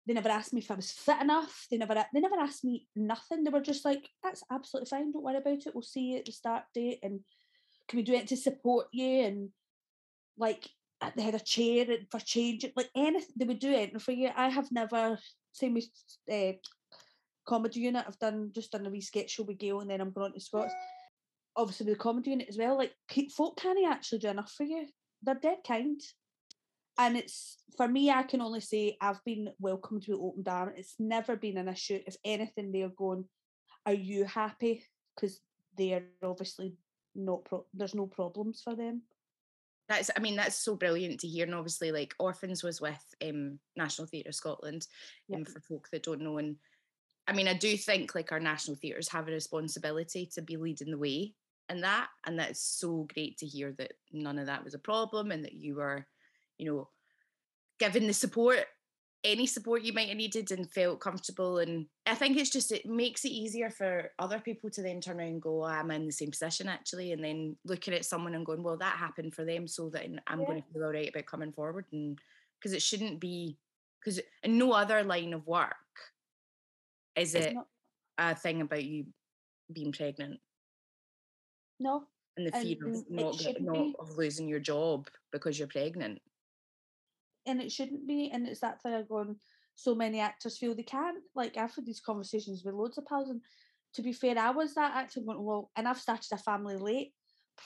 they 0.07 0.15
never 0.15 0.29
asked 0.29 0.53
me 0.53 0.61
if 0.61 0.71
I 0.71 0.75
was 0.75 0.91
fit 0.91 1.21
enough. 1.21 1.67
They 1.71 1.77
never 1.77 1.95
they 2.13 2.21
never 2.21 2.37
asked 2.37 2.65
me 2.65 2.87
nothing. 2.97 3.45
They 3.45 3.51
were 3.51 3.61
just 3.61 3.85
like, 3.85 4.09
that's 4.23 4.43
absolutely 4.51 4.89
fine. 4.89 5.13
Don't 5.13 5.23
worry 5.23 5.37
about 5.37 5.67
it. 5.67 5.75
We'll 5.75 5.83
see 5.83 6.13
you 6.13 6.19
at 6.19 6.25
the 6.25 6.33
start 6.33 6.65
date. 6.75 7.01
And 7.03 7.21
can 7.89 7.99
we 7.99 8.03
do 8.03 8.15
it 8.15 8.29
to 8.29 8.37
support 8.37 8.87
you? 8.93 9.25
And 9.25 9.51
like, 10.39 10.69
they 11.17 11.23
had 11.23 11.35
a 11.35 11.41
chair 11.41 11.87
for 12.11 12.21
change, 12.21 12.65
like 12.77 12.91
anything 12.95 13.35
they 13.37 13.45
would 13.45 13.59
do 13.59 13.73
anything 13.73 13.99
for 13.99 14.13
you. 14.13 14.31
I 14.35 14.49
have 14.49 14.71
never 14.73 15.19
same 15.53 15.75
with 15.75 15.89
uh, 16.33 16.53
comedy 17.47 17.81
unit. 17.81 18.05
I've 18.07 18.19
done 18.19 18.51
just 18.55 18.73
done 18.73 18.87
a 18.87 18.91
wee 18.91 19.01
sketch 19.01 19.31
show 19.31 19.43
with 19.43 19.59
Gail, 19.59 19.81
and 19.81 19.91
then 19.91 20.01
I'm 20.01 20.13
going 20.13 20.27
on 20.27 20.33
to 20.35 20.41
Scots. 20.41 20.73
Obviously, 21.57 21.87
with 21.87 21.97
the 21.97 22.03
comedy 22.03 22.31
unit 22.31 22.49
as 22.49 22.59
well. 22.59 22.77
Like 22.77 22.93
folk 23.37 23.61
can't 23.61 23.79
actually 23.87 24.19
do 24.19 24.29
enough 24.29 24.53
for 24.53 24.65
you. 24.65 24.87
They're 25.23 25.35
dead 25.35 25.59
kind, 25.67 26.01
and 27.01 27.17
it's 27.17 27.57
for 27.77 27.89
me. 27.89 28.11
I 28.11 28.23
can 28.23 28.43
only 28.43 28.61
say 28.61 28.97
I've 29.01 29.25
been 29.25 29.49
welcomed 29.59 30.05
with 30.07 30.19
open 30.21 30.45
arms. 30.47 30.75
It's 30.77 30.95
never 30.99 31.35
been 31.35 31.57
an 31.57 31.69
issue. 31.69 32.01
If 32.07 32.17
anything, 32.25 32.71
they're 32.71 32.91
going, 32.91 33.25
"Are 33.87 33.95
you 33.95 34.25
happy?" 34.25 34.85
Because 35.15 35.41
they 35.77 35.95
are 35.95 36.05
obviously 36.23 36.77
not. 37.15 37.47
Pro- 37.47 37.67
there's 37.73 37.95
no 37.95 38.07
problems 38.07 38.61
for 38.63 38.77
them 38.77 39.03
that's 39.89 40.09
i 40.17 40.21
mean 40.21 40.37
that's 40.37 40.57
so 40.57 40.77
brilliant 40.77 41.19
to 41.19 41.27
hear 41.27 41.45
and 41.45 41.55
obviously 41.55 41.91
like 41.91 42.15
orphans 42.21 42.63
was 42.63 42.81
with 42.81 43.05
um 43.27 43.59
national 43.77 44.07
theatre 44.07 44.31
scotland 44.31 44.87
um, 45.35 45.45
for 45.45 45.61
folk 45.61 45.89
that 45.91 46.05
don't 46.05 46.21
know 46.21 46.39
and 46.39 46.55
i 47.27 47.33
mean 47.33 47.49
i 47.49 47.53
do 47.53 47.77
think 47.77 48.15
like 48.15 48.31
our 48.31 48.39
national 48.39 48.77
theatres 48.77 49.09
have 49.09 49.27
a 49.27 49.33
responsibility 49.33 50.31
to 50.33 50.43
be 50.43 50.57
leading 50.57 50.93
the 50.93 50.99
way 50.99 51.35
and 51.69 51.83
that 51.83 52.07
and 52.25 52.39
that's 52.39 52.63
so 52.63 53.09
great 53.13 53.37
to 53.37 53.47
hear 53.47 53.75
that 53.79 53.93
none 54.13 54.39
of 54.39 54.47
that 54.47 54.63
was 54.63 54.75
a 54.75 54.79
problem 54.79 55.33
and 55.33 55.45
that 55.45 55.55
you 55.55 55.75
were 55.75 56.07
you 56.61 56.67
know 56.67 56.89
given 57.79 58.07
the 58.07 58.13
support 58.13 58.67
any 59.25 59.47
support 59.47 59.83
you 59.83 59.93
might 59.93 60.09
have 60.09 60.17
needed 60.17 60.51
and 60.51 60.71
felt 60.71 61.01
comfortable. 61.01 61.59
And 61.59 61.87
I 62.07 62.15
think 62.15 62.39
it's 62.39 62.51
just, 62.51 62.73
it 62.73 62.87
makes 62.87 63.25
it 63.25 63.31
easier 63.31 63.71
for 63.71 64.11
other 64.19 64.39
people 64.39 64.71
to 64.71 64.83
then 64.83 65.01
turn 65.01 65.19
around 65.19 65.29
and 65.29 65.43
go, 65.43 65.63
oh, 65.63 65.67
I'm 65.67 65.91
in 65.91 66.07
the 66.07 66.13
same 66.13 66.31
position 66.31 66.69
actually. 66.69 67.13
And 67.13 67.23
then 67.23 67.57
looking 67.65 67.95
at 67.95 68.05
someone 68.05 68.35
and 68.35 68.47
going, 68.47 68.63
well, 68.63 68.79
that 68.79 68.97
happened 68.97 69.35
for 69.35 69.45
them. 69.45 69.69
So 69.69 69.91
that 69.91 70.07
I'm 70.27 70.41
yeah. 70.41 70.47
going 70.47 70.63
to 70.63 70.69
feel 70.73 70.85
all 70.85 70.93
right 70.93 71.09
about 71.09 71.27
coming 71.27 71.53
forward. 71.53 71.85
And 71.93 72.19
because 72.59 72.73
it 72.73 72.83
shouldn't 72.83 73.21
be, 73.21 73.59
because 74.01 74.21
in 74.43 74.57
no 74.57 74.73
other 74.73 75.03
line 75.03 75.35
of 75.35 75.47
work 75.47 75.75
is 77.17 77.35
it's 77.35 77.47
it 77.47 77.55
not, 77.55 77.67
a 78.19 78.35
thing 78.35 78.63
about 78.63 78.85
you 78.85 79.05
being 79.73 79.93
pregnant. 79.93 80.41
No. 81.79 82.05
And 82.37 82.47
the 82.47 82.53
fear 82.53 82.77
of 82.87 83.11
not, 83.11 83.37
not 83.61 83.95
of 83.99 84.17
losing 84.17 84.49
your 84.49 84.61
job 84.61 85.09
because 85.31 85.59
you're 85.59 85.69
pregnant 85.69 86.23
and 87.47 87.61
it 87.61 87.73
shouldn't 87.73 88.07
be. 88.07 88.31
And 88.33 88.47
it's 88.47 88.61
that 88.61 88.83
thing 88.83 88.95
of 88.95 89.09
going, 89.09 89.37
so 89.75 89.95
many 89.95 90.21
actors 90.21 90.59
feel 90.59 90.75
they 90.75 90.83
can't. 90.83 91.19
Like 91.35 91.57
I've 91.57 91.75
had 91.75 91.87
these 91.87 92.01
conversations 92.01 92.63
with 92.65 92.75
loads 92.75 92.99
of 92.99 93.07
pals, 93.07 93.31
and 93.31 93.41
to 93.95 94.03
be 94.03 94.13
fair, 94.13 94.39
I 94.39 94.51
was 94.51 94.75
that 94.75 94.95
actor 94.95 95.21
going, 95.21 95.43
well, 95.43 95.71
and 95.77 95.89
I've 95.89 96.01
started 96.01 96.33
a 96.33 96.39
family 96.39 96.77
late, 96.77 97.13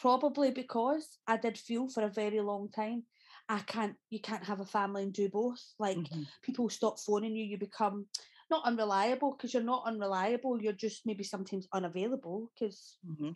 probably 0.00 0.50
because 0.50 1.18
I 1.26 1.36
did 1.36 1.58
feel 1.58 1.88
for 1.88 2.02
a 2.02 2.08
very 2.08 2.40
long 2.40 2.68
time. 2.70 3.04
I 3.48 3.58
can't, 3.60 3.94
you 4.08 4.20
can't 4.20 4.44
have 4.44 4.60
a 4.60 4.64
family 4.64 5.02
and 5.02 5.12
do 5.12 5.28
both. 5.28 5.62
Like 5.78 5.98
mm-hmm. 5.98 6.22
people 6.42 6.70
stop 6.70 6.98
phoning 6.98 7.36
you, 7.36 7.44
you 7.44 7.58
become 7.58 8.06
not 8.50 8.64
unreliable 8.64 9.32
because 9.32 9.52
you're 9.52 9.62
not 9.62 9.84
unreliable. 9.86 10.60
You're 10.60 10.72
just 10.72 11.04
maybe 11.04 11.24
sometimes 11.24 11.68
unavailable 11.72 12.50
because 12.54 12.96
mm-hmm. 13.06 13.30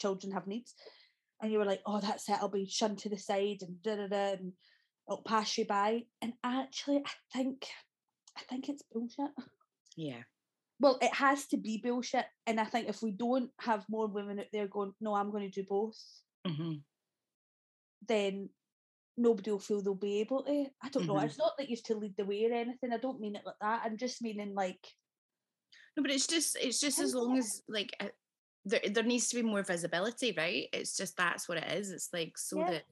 children 0.00 0.32
have 0.32 0.46
needs. 0.46 0.74
And 1.42 1.52
you 1.52 1.58
were 1.58 1.64
like, 1.64 1.82
oh, 1.86 2.00
that's 2.00 2.28
it. 2.28 2.36
I'll 2.40 2.48
be 2.48 2.66
shunned 2.66 2.98
to 2.98 3.08
the 3.08 3.18
side 3.18 3.58
and 3.62 3.82
da 3.82 3.96
da 3.96 4.06
da. 4.08 4.32
And 4.32 4.52
it'll 5.08 5.22
pass 5.22 5.56
you 5.56 5.64
by. 5.64 6.04
And 6.22 6.34
actually, 6.44 6.98
I 6.98 7.10
think, 7.32 7.66
I 8.36 8.42
think 8.42 8.68
it's 8.68 8.82
bullshit. 8.92 9.30
Yeah. 9.96 10.22
Well, 10.80 10.98
it 11.02 11.12
has 11.14 11.46
to 11.48 11.56
be 11.56 11.80
bullshit. 11.82 12.26
And 12.46 12.60
I 12.60 12.64
think 12.64 12.88
if 12.88 13.02
we 13.02 13.10
don't 13.10 13.50
have 13.60 13.84
more 13.88 14.06
women 14.06 14.38
out 14.38 14.46
there 14.52 14.68
going, 14.68 14.92
no, 15.00 15.14
I'm 15.14 15.30
going 15.30 15.50
to 15.50 15.62
do 15.62 15.66
both, 15.68 15.98
mm-hmm. 16.46 16.74
then 18.06 18.50
nobody 19.16 19.50
will 19.50 19.58
feel 19.58 19.82
they'll 19.82 19.94
be 19.94 20.20
able 20.20 20.44
to. 20.44 20.66
I 20.82 20.88
don't 20.88 21.04
mm-hmm. 21.04 21.14
know. 21.14 21.20
It's 21.20 21.38
not 21.38 21.52
that 21.58 21.68
you 21.68 21.76
have 21.76 21.84
to 21.84 21.96
lead 21.96 22.14
the 22.16 22.24
way 22.24 22.46
or 22.48 22.54
anything. 22.54 22.92
I 22.92 22.98
don't 22.98 23.20
mean 23.20 23.34
it 23.34 23.42
like 23.44 23.56
that. 23.60 23.82
I'm 23.84 23.96
just 23.96 24.22
meaning 24.22 24.54
like. 24.54 24.78
No, 25.96 26.02
but 26.02 26.12
it's 26.12 26.28
just 26.28 26.56
it's 26.60 26.78
just 26.78 27.00
as 27.00 27.12
long 27.12 27.36
as 27.36 27.62
like 27.68 27.90
uh, 27.98 28.06
there 28.64 28.80
there 28.88 29.02
needs 29.02 29.28
to 29.28 29.36
be 29.36 29.42
more 29.42 29.64
visibility, 29.64 30.32
right? 30.36 30.66
It's 30.72 30.96
just 30.96 31.16
that's 31.16 31.48
what 31.48 31.58
it 31.58 31.72
is. 31.72 31.90
It's 31.90 32.10
like 32.12 32.38
so 32.38 32.60
yeah. 32.60 32.70
that 32.70 32.82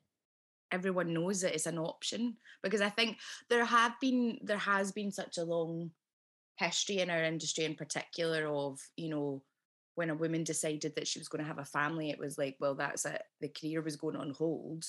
everyone 0.73 1.13
knows 1.13 1.41
that 1.41 1.53
it 1.53 1.57
is 1.57 1.67
an 1.67 1.79
option 1.79 2.37
because 2.63 2.81
I 2.81 2.89
think 2.89 3.19
there 3.49 3.65
have 3.65 3.93
been 4.01 4.39
there 4.43 4.59
has 4.59 4.93
been 4.93 5.13
such 5.13 5.39
a 5.39 5.45
long 5.45 5.91
history 6.57 6.99
in 6.99 7.11
our 7.11 7.23
industry 7.23 7.65
in 7.65 7.75
particular 7.75 8.47
of 8.47 8.81
you 8.97 9.11
know 9.11 9.43
when 9.95 10.11
a 10.11 10.15
woman 10.15 10.45
decided 10.45 10.95
that 10.97 11.09
she 11.09 11.19
was 11.19 11.29
going 11.29 11.43
to 11.43 11.49
have 11.49 11.59
a 11.59 11.65
family 11.65 12.11
it 12.11 12.19
was 12.19 12.39
like 12.39 12.57
well 12.61 12.75
that's 12.75 13.05
it 13.05 13.23
the 13.41 13.49
career 13.49 13.83
was 13.83 13.97
going 13.97 14.17
on 14.17 14.31
hold 14.31 14.85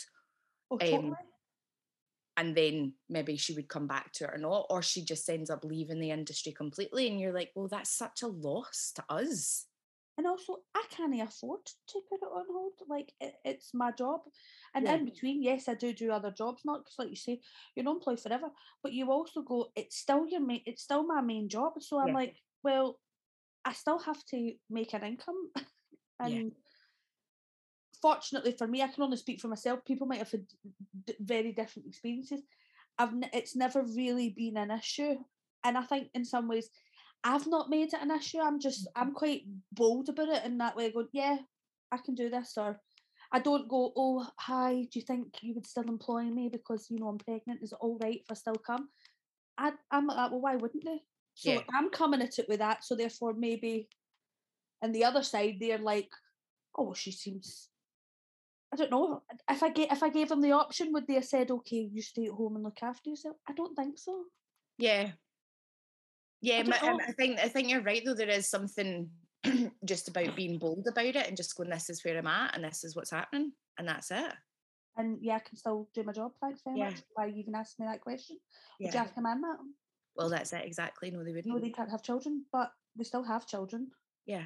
oh, 0.72 0.78
totally. 0.78 1.10
um, 1.10 1.16
and 2.38 2.56
then 2.56 2.94
maybe 3.10 3.36
she 3.36 3.54
would 3.54 3.68
come 3.68 3.88
back 3.88 4.12
to 4.14 4.26
it 4.26 4.32
or 4.34 4.38
not 4.38 4.66
or 4.70 4.82
she 4.82 5.04
just 5.04 5.30
ends 5.30 5.50
up 5.50 5.64
leaving 5.64 6.00
the 6.00 6.12
industry 6.12 6.52
completely 6.52 7.08
and 7.08 7.20
you're 7.20 7.34
like 7.34 7.52
well 7.56 7.68
that's 7.68 7.90
such 7.90 8.22
a 8.22 8.28
loss 8.28 8.92
to 8.96 9.04
us 9.10 9.66
and 10.18 10.26
also 10.26 10.58
I 10.76 10.84
can't 10.90 11.22
afford 11.22 11.66
to 11.66 12.02
put 12.10 12.22
it 12.22 12.26
on 12.26 12.46
hold. 12.52 12.74
Like 12.90 13.14
it, 13.22 13.36
it's 13.46 13.74
my 13.74 13.92
job, 13.92 14.22
and 14.74 14.86
yeah. 14.86 14.96
in 14.96 15.06
between, 15.06 15.44
yes, 15.44 15.68
I 15.70 15.76
do 15.76 15.94
do 15.94 16.12
other 16.12 16.32
jobs. 16.32 16.64
Not 16.66 16.80
because, 16.80 16.96
like 16.98 17.10
you 17.10 17.16
say, 17.16 17.40
you're 17.76 17.86
not 17.86 17.98
employed 17.98 18.20
forever, 18.20 18.48
but 18.82 18.94
you 18.94 19.12
also 19.12 19.42
go. 19.42 19.68
It's 19.76 19.98
still 19.98 20.28
your 20.28 20.42
main. 20.42 20.62
It's 20.66 20.84
still 20.84 21.06
my 21.06 21.22
main 21.22 21.50
job. 21.50 21.74
So 21.80 22.00
I'm 22.00 22.10
yeah. 22.10 22.14
like, 22.14 22.36
well, 22.64 23.00
I 23.64 23.74
still 23.74 24.00
have 24.00 24.24
to 24.32 24.54
make 24.70 24.94
an 24.94 25.04
income, 25.04 25.52
and. 26.20 26.34
Yeah. 26.34 26.44
Fortunately 28.00 28.52
for 28.52 28.68
me, 28.68 28.84
I 28.84 28.90
can 28.90 29.02
only 29.02 29.18
speak 29.18 29.42
for 29.42 29.48
myself. 29.48 29.84
People 29.84 30.06
might 30.06 30.20
have 30.20 30.30
had 30.30 30.46
d- 31.08 31.16
very 31.20 31.52
different 31.52 31.88
experiences. 31.88 32.42
I've 33.00 33.10
n- 33.10 33.30
it's 33.34 33.56
never 33.56 33.82
really 33.82 34.30
been 34.30 34.56
an 34.56 34.70
issue, 34.70 35.16
and 35.64 35.76
I 35.76 35.82
think 35.82 36.10
in 36.14 36.24
some 36.24 36.48
ways 36.48 36.70
I've 37.24 37.48
not 37.48 37.70
made 37.70 37.94
it 37.94 38.02
an 38.02 38.12
issue. 38.12 38.40
I'm 38.40 38.60
just 38.60 38.88
mm-hmm. 38.88 39.02
I'm 39.02 39.14
quite 39.14 39.44
bold 39.72 40.10
about 40.10 40.30
it 40.30 40.46
in 40.46 40.58
that 40.60 40.76
way. 40.76 40.92
Going, 40.92 41.08
yeah, 41.14 41.38
I 41.92 41.98
can 41.98 42.16
do 42.16 42.30
this, 42.30 42.54
or 42.58 42.80
I 43.32 43.40
don't 43.40 43.68
go, 43.68 43.92
oh 43.96 44.28
hi, 44.38 44.88
do 44.92 45.00
you 45.00 45.02
think 45.02 45.36
you 45.42 45.54
would 45.56 45.68
still 45.68 45.84
employ 45.84 46.24
me 46.24 46.50
because 46.50 46.88
you 46.90 47.00
know 47.00 47.08
I'm 47.08 47.18
pregnant? 47.18 47.62
Is 47.62 47.74
it 47.74 47.80
all 47.82 47.98
right 48.02 48.22
if 48.22 48.32
I 48.32 48.36
still 48.36 48.56
come? 48.56 48.90
I, 49.58 49.72
I'm 49.92 50.08
like, 50.08 50.32
well, 50.32 50.42
why 50.42 50.56
wouldn't 50.56 50.86
they? 50.86 51.02
So 51.34 51.52
yeah. 51.52 51.60
I'm 51.74 51.90
coming 51.90 52.22
at 52.22 52.40
it 52.40 52.48
with 52.48 52.60
that. 52.60 52.84
So 52.84 52.96
therefore, 52.96 53.34
maybe, 53.34 53.90
and 54.82 54.94
the 54.94 55.04
other 55.04 55.24
side, 55.24 55.58
they're 55.60 55.78
like, 55.78 56.10
oh, 56.78 56.84
well, 56.84 56.94
she 56.94 57.12
seems. 57.12 57.70
I 58.72 58.76
don't 58.76 58.92
know 58.92 59.24
if 59.50 59.64
I 59.64 59.70
get 59.70 59.92
if 59.92 60.04
I 60.04 60.10
gave 60.10 60.30
them 60.30 60.42
the 60.42 60.52
option, 60.52 60.92
would 60.92 61.08
they 61.08 61.16
have 61.16 61.26
said, 61.26 61.52
"Okay, 61.52 61.90
you 61.92 62.02
stay 62.02 62.26
at 62.26 62.32
home 62.32 62.56
and 62.56 62.66
look 62.66 62.80
after 62.82 63.10
yourself"? 63.10 63.38
I 63.48 63.54
don't 63.54 63.74
think 63.76 63.98
so. 63.98 64.26
Yeah, 64.78 65.12
yeah, 66.42 66.64
I, 66.82 66.88
um, 66.88 67.00
I, 67.08 67.12
think 67.12 67.40
I 67.40 67.48
think 67.48 67.70
you're 67.70 67.82
right 67.82 68.02
though. 68.06 68.14
There 68.14 68.30
is 68.30 68.50
something 68.50 69.10
just 69.86 70.08
about 70.08 70.36
being 70.36 70.58
bold 70.58 70.88
about 70.88 71.06
it 71.06 71.28
and 71.28 71.38
just 71.38 71.56
going, 71.56 71.70
"This 71.70 71.90
is 71.90 72.04
where 72.04 72.18
I'm 72.18 72.28
at, 72.28 72.56
and 72.56 72.64
this 72.64 72.84
is 72.84 72.96
what's 72.96 73.12
happening," 73.12 73.52
and 73.78 73.88
that's 73.88 74.12
it. 74.12 74.34
And 74.98 75.20
yeah, 75.22 75.36
I 75.36 75.40
can 75.40 75.58
still 75.58 75.90
do 75.94 76.04
my 76.04 76.12
job. 76.12 76.32
Thanks 76.42 76.62
very 76.64 76.80
yeah. 76.80 76.90
much. 76.90 77.02
Why 77.14 77.28
you 77.28 77.38
even 77.38 77.56
asked 77.56 77.80
me 77.80 77.86
that 77.86 78.02
question? 78.02 78.38
Would 78.80 78.88
yeah. 78.88 78.94
you 78.94 79.00
have 79.00 79.14
command 79.14 79.44
that? 79.44 79.58
Well, 80.16 80.30
that's 80.30 80.54
it 80.54 80.66
exactly. 80.66 81.12
No, 81.12 81.24
they 81.24 81.32
wouldn't. 81.32 81.54
No, 81.54 81.60
they 81.60 81.70
can't 81.70 81.92
have 81.92 82.02
children, 82.02 82.46
but 82.52 82.72
we 82.96 83.06
still 83.06 83.24
have 83.24 83.46
children. 83.46 83.92
Yeah. 84.26 84.46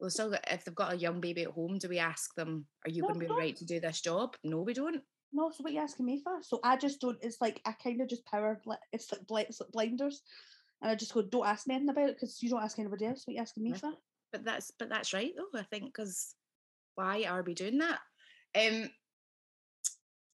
Well, 0.00 0.10
still, 0.10 0.34
if 0.50 0.64
they've 0.64 0.74
got 0.74 0.92
a 0.92 0.98
young 0.98 1.20
baby 1.20 1.42
at 1.42 1.50
home, 1.52 1.78
do 1.78 1.88
we 1.88 1.98
ask 1.98 2.34
them, 2.34 2.66
"Are 2.84 2.90
you 2.90 3.02
no, 3.02 3.08
going 3.08 3.20
to 3.20 3.26
be 3.26 3.32
no. 3.32 3.36
right 3.36 3.56
to 3.56 3.64
do 3.64 3.80
this 3.80 4.00
job?" 4.00 4.36
No, 4.44 4.60
we 4.60 4.74
don't. 4.74 5.02
No, 5.32 5.50
so 5.50 5.62
what 5.62 5.70
are 5.70 5.74
you 5.74 5.80
asking 5.80 6.06
me 6.06 6.20
for? 6.22 6.38
So 6.42 6.60
I 6.62 6.76
just 6.76 7.00
don't. 7.00 7.18
It's 7.22 7.40
like 7.40 7.60
I 7.64 7.72
kind 7.72 8.00
of 8.00 8.08
just 8.08 8.24
power. 8.26 8.52
It's 8.56 8.66
like, 8.66 8.78
it's 8.92 9.60
like 9.60 9.72
blinders. 9.72 10.22
And 10.82 10.90
I 10.90 10.94
just 10.94 11.14
go, 11.14 11.22
don't 11.22 11.46
ask 11.46 11.66
me 11.66 11.74
anything 11.74 11.90
about 11.90 12.10
it 12.10 12.16
because 12.16 12.42
you 12.42 12.50
don't 12.50 12.62
ask 12.62 12.78
anybody 12.78 13.06
else. 13.06 13.26
What 13.26 13.34
you 13.34 13.40
asking 13.40 13.64
me 13.64 13.72
for? 13.72 13.92
But 14.32 14.44
that's 14.44 14.72
but 14.78 14.88
that's 14.88 15.12
right 15.14 15.32
though. 15.36 15.58
I 15.58 15.62
think 15.64 15.86
because 15.86 16.34
why 16.94 17.24
are 17.28 17.42
we 17.42 17.54
doing 17.54 17.78
that? 17.78 17.98
Um, 18.58 18.90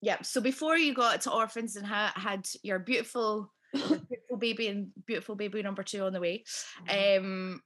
yeah. 0.01 0.23
So 0.23 0.41
before 0.41 0.77
you 0.77 0.95
got 0.95 1.23
to 1.23 1.33
orphans 1.33 1.77
and 1.77 1.87
ha- 1.87 2.13
had 2.17 2.47
your 2.63 2.79
beautiful, 2.79 3.53
beautiful 3.73 4.37
baby 4.39 4.69
and 4.69 4.89
beautiful 5.07 5.37
baby 5.37 5.63
number 5.63 5.83
two 5.83 6.05
on 6.05 6.13
the 6.13 6.21
way, 6.21 6.45
mm-hmm. 6.89 7.25
um, 7.25 7.63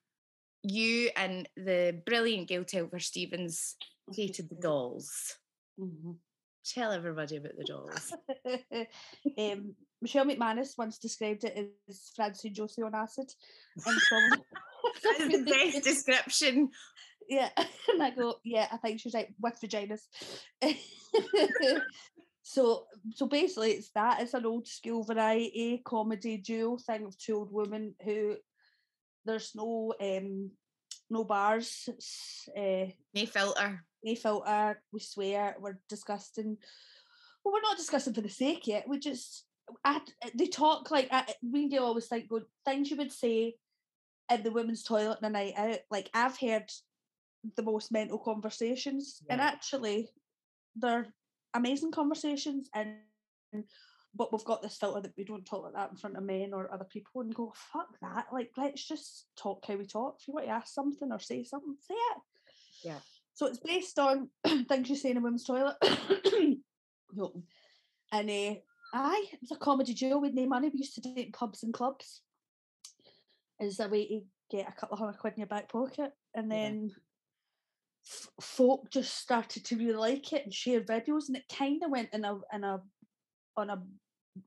you 0.63 1.11
and 1.17 1.49
the 1.57 2.01
brilliant 2.05 2.49
Gail 2.49 2.65
Telfer 2.65 2.99
Stevens 2.99 3.77
hated 4.15 4.49
the 4.51 4.57
dolls. 4.57 5.37
Mm-hmm. 5.81 6.13
Tell 6.65 6.93
everybody 6.93 7.37
about 7.37 7.57
the 7.57 7.65
dolls. 7.65 8.13
um, 9.39 9.75
Michelle 10.03 10.27
McManus 10.27 10.77
once 10.77 10.99
described 10.99 11.45
it 11.45 11.73
as 11.89 12.13
Francie 12.15 12.49
and 12.49 12.57
Josie 12.57 12.83
on 12.83 12.95
acid. 12.95 13.31
And 13.85 13.99
That's 15.03 15.19
the 15.19 15.43
best 15.73 15.85
description. 15.85 16.71
Yeah, 17.29 17.49
and 17.89 18.03
I 18.03 18.11
go, 18.11 18.37
yeah, 18.45 18.69
I 18.71 18.77
think 18.77 19.01
she's 19.01 19.15
right 19.15 19.35
with 19.41 19.59
vaginas. 19.61 20.03
so, 22.43 22.87
so 23.15 23.27
basically, 23.27 23.73
it's 23.73 23.91
that. 23.95 24.21
It's 24.21 24.35
an 24.35 24.47
old 24.47 24.69
school 24.69 25.03
variety 25.03 25.83
comedy 25.85 26.37
duo 26.37 26.79
thing 26.79 27.05
of 27.05 27.19
two 27.19 27.37
old 27.37 27.53
women 27.53 27.95
who 28.05 28.37
there's 29.25 29.53
no 29.57 29.93
um 30.01 30.51
no 31.11 31.25
bars. 31.25 31.89
uh, 32.57 32.87
no 33.15 33.27
filter. 33.27 33.85
No 34.05 34.15
filter. 34.15 34.83
We 34.93 35.01
swear. 35.01 35.57
We're 35.59 35.81
disgusting 35.89 36.59
well, 37.47 37.53
we're 37.53 37.69
not 37.69 37.77
discussing 37.77 38.13
for 38.13 38.23
the 38.23 38.29
sake 38.29 38.67
yet. 38.67 38.89
We 38.89 38.99
just 38.99 39.46
I, 39.85 40.01
they 40.35 40.47
talk 40.47 40.91
like 40.91 41.09
I, 41.11 41.25
me 41.43 41.63
and 41.63 41.71
Gail 41.71 41.85
always 41.85 42.07
think 42.07 42.29
good 42.29 42.45
things 42.65 42.91
you 42.91 42.97
would 42.97 43.13
say 43.13 43.55
in 44.31 44.43
the 44.43 44.51
women's 44.51 44.83
toilet 44.83 45.19
on 45.23 45.29
a 45.29 45.31
night 45.31 45.55
out. 45.57 45.79
Like 45.91 46.11
I've 46.15 46.39
heard 46.39 46.71
the 47.57 47.63
most 47.63 47.93
mental 47.93 48.19
conversations, 48.19 49.23
yeah. 49.27 49.35
and 49.35 49.43
actually, 49.43 50.09
they're 50.77 51.07
amazing 51.55 51.93
conversations. 51.93 52.69
And 52.75 52.97
but 54.15 54.33
we've 54.33 54.45
got 54.45 54.63
this 54.63 54.77
filter 54.77 55.01
that 55.01 55.17
we 55.17 55.25
don't 55.25 55.45
talk 55.45 55.65
like 55.65 55.75
that 55.75 55.91
in 55.91 55.97
front 55.97 56.17
of 56.17 56.23
men 56.23 56.53
or 56.53 56.73
other 56.73 56.85
people, 56.85 57.23
and 57.23 57.35
go 57.35 57.53
fuck 57.73 57.89
that. 58.03 58.27
Like 58.33 58.51
let's 58.57 58.87
just 58.87 59.27
talk 59.37 59.65
how 59.67 59.77
we 59.77 59.87
talk. 59.87 60.17
If 60.21 60.29
you 60.29 60.35
want 60.35 60.47
to 60.47 60.53
ask 60.53 60.73
something 60.73 61.11
or 61.13 61.19
say 61.19 61.45
something, 61.45 61.77
say 61.81 61.95
it. 61.95 62.23
Yeah. 62.85 62.99
So 63.35 63.47
it's 63.47 63.59
based 63.59 63.99
on 63.99 64.31
things 64.69 64.89
you 64.89 64.97
say 64.97 65.11
in 65.11 65.19
a 65.19 65.21
women's 65.21 65.45
toilet. 65.45 65.77
And 68.13 68.31
uh, 68.31 68.55
aye, 68.97 69.27
it 69.33 69.41
was 69.41 69.53
a 69.53 69.57
comedy 69.57 69.95
duo 69.95 70.19
with 70.19 70.35
no 70.35 70.47
money. 70.47 70.69
We 70.69 70.79
used 70.79 70.95
to 70.95 71.01
do 71.01 71.13
it 71.17 71.27
in 71.27 71.33
pubs 71.33 71.63
and 71.63 71.75
clubs. 71.75 72.23
As 73.61 73.81
a 73.81 73.89
way 73.89 74.07
to 74.07 74.21
get 74.51 74.69
a 74.69 74.73
couple 74.73 74.95
of 74.95 74.99
hundred 74.99 75.19
quid 75.19 75.35
in 75.35 75.41
your 75.41 75.47
back 75.47 75.71
pocket. 75.71 76.13
And 76.35 76.51
then 76.51 76.89
yeah. 76.89 76.95
f- 78.07 78.31
folk 78.41 78.91
just 78.91 79.17
started 79.17 79.65
to 79.67 79.77
really 79.77 79.95
like 79.95 80.33
it 80.33 80.45
and 80.45 80.53
share 80.53 80.81
videos 80.81 81.29
and 81.29 81.37
it 81.37 81.45
kind 81.51 81.83
of 81.83 81.91
went 81.91 82.11
in 82.13 82.25
a 82.25 82.39
in 82.53 82.65
a 82.65 82.81
on 83.57 83.71
a 83.71 83.83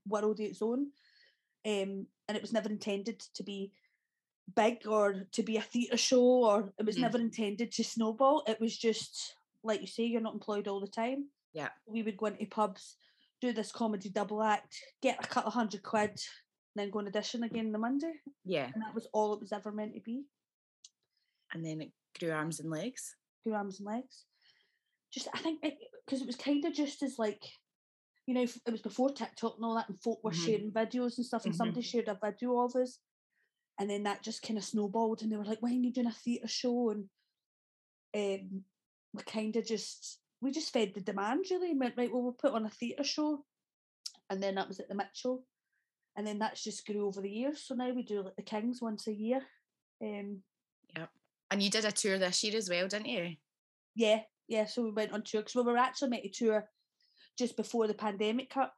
world 0.06 0.38
of 0.38 0.46
its 0.46 0.62
own. 0.62 0.88
Um, 1.66 2.06
and 2.28 2.36
it 2.36 2.42
was 2.42 2.52
never 2.52 2.68
intended 2.68 3.20
to 3.34 3.42
be 3.42 3.72
big 4.54 4.86
or 4.86 5.26
to 5.32 5.42
be 5.42 5.56
a 5.56 5.62
theatre 5.62 5.96
show 5.96 6.22
or 6.22 6.72
it 6.78 6.86
was 6.86 6.96
mm. 6.96 7.00
never 7.00 7.18
intended 7.18 7.72
to 7.72 7.84
snowball. 7.84 8.44
It 8.46 8.60
was 8.60 8.76
just 8.76 9.34
like 9.62 9.80
you 9.80 9.86
say, 9.86 10.04
you're 10.04 10.20
not 10.20 10.34
employed 10.34 10.68
all 10.68 10.80
the 10.80 10.86
time. 10.86 11.26
Yeah. 11.52 11.68
We 11.86 12.02
would 12.02 12.16
go 12.16 12.26
into 12.26 12.46
pubs, 12.46 12.96
do 13.40 13.52
this 13.52 13.72
comedy 13.72 14.10
double 14.10 14.42
act, 14.42 14.76
get 15.02 15.22
a 15.22 15.26
couple 15.26 15.50
hundred 15.50 15.82
quid, 15.82 16.18
then 16.76 16.90
go 16.90 16.98
on 16.98 17.08
audition 17.08 17.42
again 17.42 17.72
the 17.72 17.78
Monday. 17.78 18.12
Yeah. 18.44 18.70
And 18.72 18.82
that 18.82 18.94
was 18.94 19.08
all 19.12 19.34
it 19.34 19.40
was 19.40 19.52
ever 19.52 19.72
meant 19.72 19.94
to 19.94 20.00
be. 20.00 20.24
And 21.52 21.64
then 21.64 21.80
it 21.80 21.92
grew 22.18 22.30
arms 22.30 22.60
and 22.60 22.70
legs. 22.70 23.16
Grew 23.44 23.54
arms 23.54 23.80
and 23.80 23.88
legs. 23.88 24.24
Just 25.12 25.28
I 25.34 25.38
think 25.38 25.60
because 25.62 26.20
it, 26.20 26.24
it, 26.24 26.26
was 26.26 26.36
kind 26.36 26.64
of 26.64 26.72
just 26.72 27.02
as 27.02 27.18
like 27.18 27.42
you 28.26 28.34
know, 28.34 28.42
it 28.42 28.70
was 28.70 28.82
before 28.82 29.10
TikTok 29.10 29.56
and 29.56 29.64
all 29.64 29.74
that, 29.74 29.88
and 29.88 30.00
folk 30.00 30.20
were 30.22 30.30
mm-hmm. 30.30 30.44
sharing 30.44 30.70
videos 30.70 31.16
and 31.16 31.26
stuff, 31.26 31.44
and 31.44 31.52
mm-hmm. 31.52 31.58
somebody 31.58 31.82
shared 31.82 32.06
a 32.06 32.18
video 32.22 32.60
of 32.60 32.76
us, 32.76 33.00
and 33.80 33.88
then 33.88 34.02
that 34.04 34.22
just 34.22 34.42
kind 34.42 34.58
of 34.58 34.64
snowballed 34.64 35.22
and 35.22 35.32
they 35.32 35.36
were 35.36 35.44
like 35.44 35.60
when 35.62 35.72
are 35.72 35.76
you 35.76 35.92
doing 35.92 36.06
a 36.06 36.12
theatre 36.12 36.46
show 36.46 36.90
and 36.90 37.04
um, 38.14 38.62
we 39.14 39.22
kind 39.24 39.56
of 39.56 39.66
just 39.66 40.20
we 40.40 40.50
just 40.50 40.72
fed 40.72 40.92
the 40.94 41.00
demand 41.00 41.44
really 41.50 41.70
and 41.70 41.80
went 41.80 41.94
right 41.96 42.12
well 42.12 42.22
we'll 42.22 42.32
put 42.32 42.52
on 42.52 42.66
a 42.66 42.70
theatre 42.70 43.04
show 43.04 43.44
and 44.28 44.42
then 44.42 44.54
that 44.54 44.68
was 44.68 44.80
at 44.80 44.88
the 44.88 44.94
Mitchell 44.94 45.44
and 46.16 46.26
then 46.26 46.38
that's 46.38 46.64
just 46.64 46.86
grew 46.86 47.06
over 47.06 47.20
the 47.20 47.30
years 47.30 47.62
so 47.62 47.74
now 47.74 47.90
we 47.90 48.02
do 48.02 48.22
like 48.22 48.36
the 48.36 48.42
Kings 48.42 48.80
once 48.80 49.06
a 49.06 49.12
year 49.12 49.42
um, 50.02 50.38
yeah 50.96 51.06
and 51.50 51.62
you 51.62 51.70
did 51.70 51.84
a 51.84 51.92
tour 51.92 52.18
this 52.18 52.42
year 52.42 52.56
as 52.56 52.68
well 52.68 52.88
didn't 52.88 53.08
you 53.08 53.34
yeah 53.94 54.20
yeah 54.48 54.66
so 54.66 54.82
we 54.82 54.90
went 54.90 55.12
on 55.12 55.22
tour 55.22 55.42
because 55.42 55.54
we 55.54 55.62
were 55.62 55.76
actually 55.76 56.10
meant 56.10 56.22
to 56.24 56.30
tour 56.30 56.64
just 57.38 57.56
before 57.56 57.86
the 57.86 57.94
pandemic 57.94 58.50
cut 58.50 58.72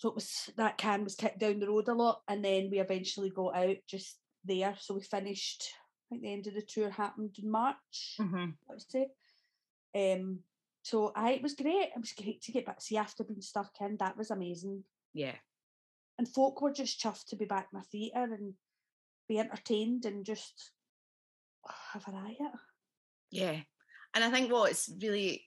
so 0.00 0.08
it 0.08 0.14
was 0.14 0.48
that 0.56 0.78
can 0.78 1.04
was 1.04 1.14
kicked 1.14 1.40
down 1.40 1.60
the 1.60 1.68
road 1.68 1.86
a 1.88 1.92
lot, 1.92 2.22
and 2.26 2.42
then 2.42 2.70
we 2.70 2.80
eventually 2.80 3.28
got 3.28 3.54
out 3.54 3.76
just 3.86 4.16
there. 4.46 4.74
So 4.80 4.94
we 4.94 5.02
finished. 5.02 5.68
I 5.74 6.08
think 6.08 6.22
the 6.22 6.32
end 6.32 6.46
of 6.46 6.54
the 6.54 6.62
tour 6.62 6.88
happened 6.88 7.36
in 7.40 7.50
March. 7.50 8.16
Mm-hmm. 8.18 8.36
I 8.36 8.72
would 8.72 8.90
say. 8.90 9.08
Um. 9.94 10.38
So 10.82 11.12
I 11.14 11.32
it 11.32 11.42
was 11.42 11.54
great. 11.54 11.90
It 11.94 12.00
was 12.00 12.12
great 12.12 12.42
to 12.42 12.52
get 12.52 12.66
back. 12.66 12.80
See, 12.80 12.96
after 12.96 13.24
being 13.24 13.42
stuck 13.42 13.72
in, 13.80 13.96
that 13.98 14.16
was 14.16 14.30
amazing. 14.30 14.84
Yeah. 15.12 15.34
And 16.18 16.28
folk 16.28 16.60
were 16.60 16.72
just 16.72 17.00
chuffed 17.00 17.28
to 17.28 17.36
be 17.36 17.46
back 17.46 17.68
in 17.72 17.78
the 17.78 17.84
theatre 17.84 18.34
and 18.34 18.54
be 19.28 19.38
entertained 19.38 20.04
and 20.04 20.24
just 20.24 20.72
have 21.92 22.06
a 22.08 22.12
riot. 22.12 22.52
Yeah. 23.30 23.60
And 24.14 24.24
I 24.24 24.30
think 24.30 24.52
what's 24.52 24.90
really 25.00 25.46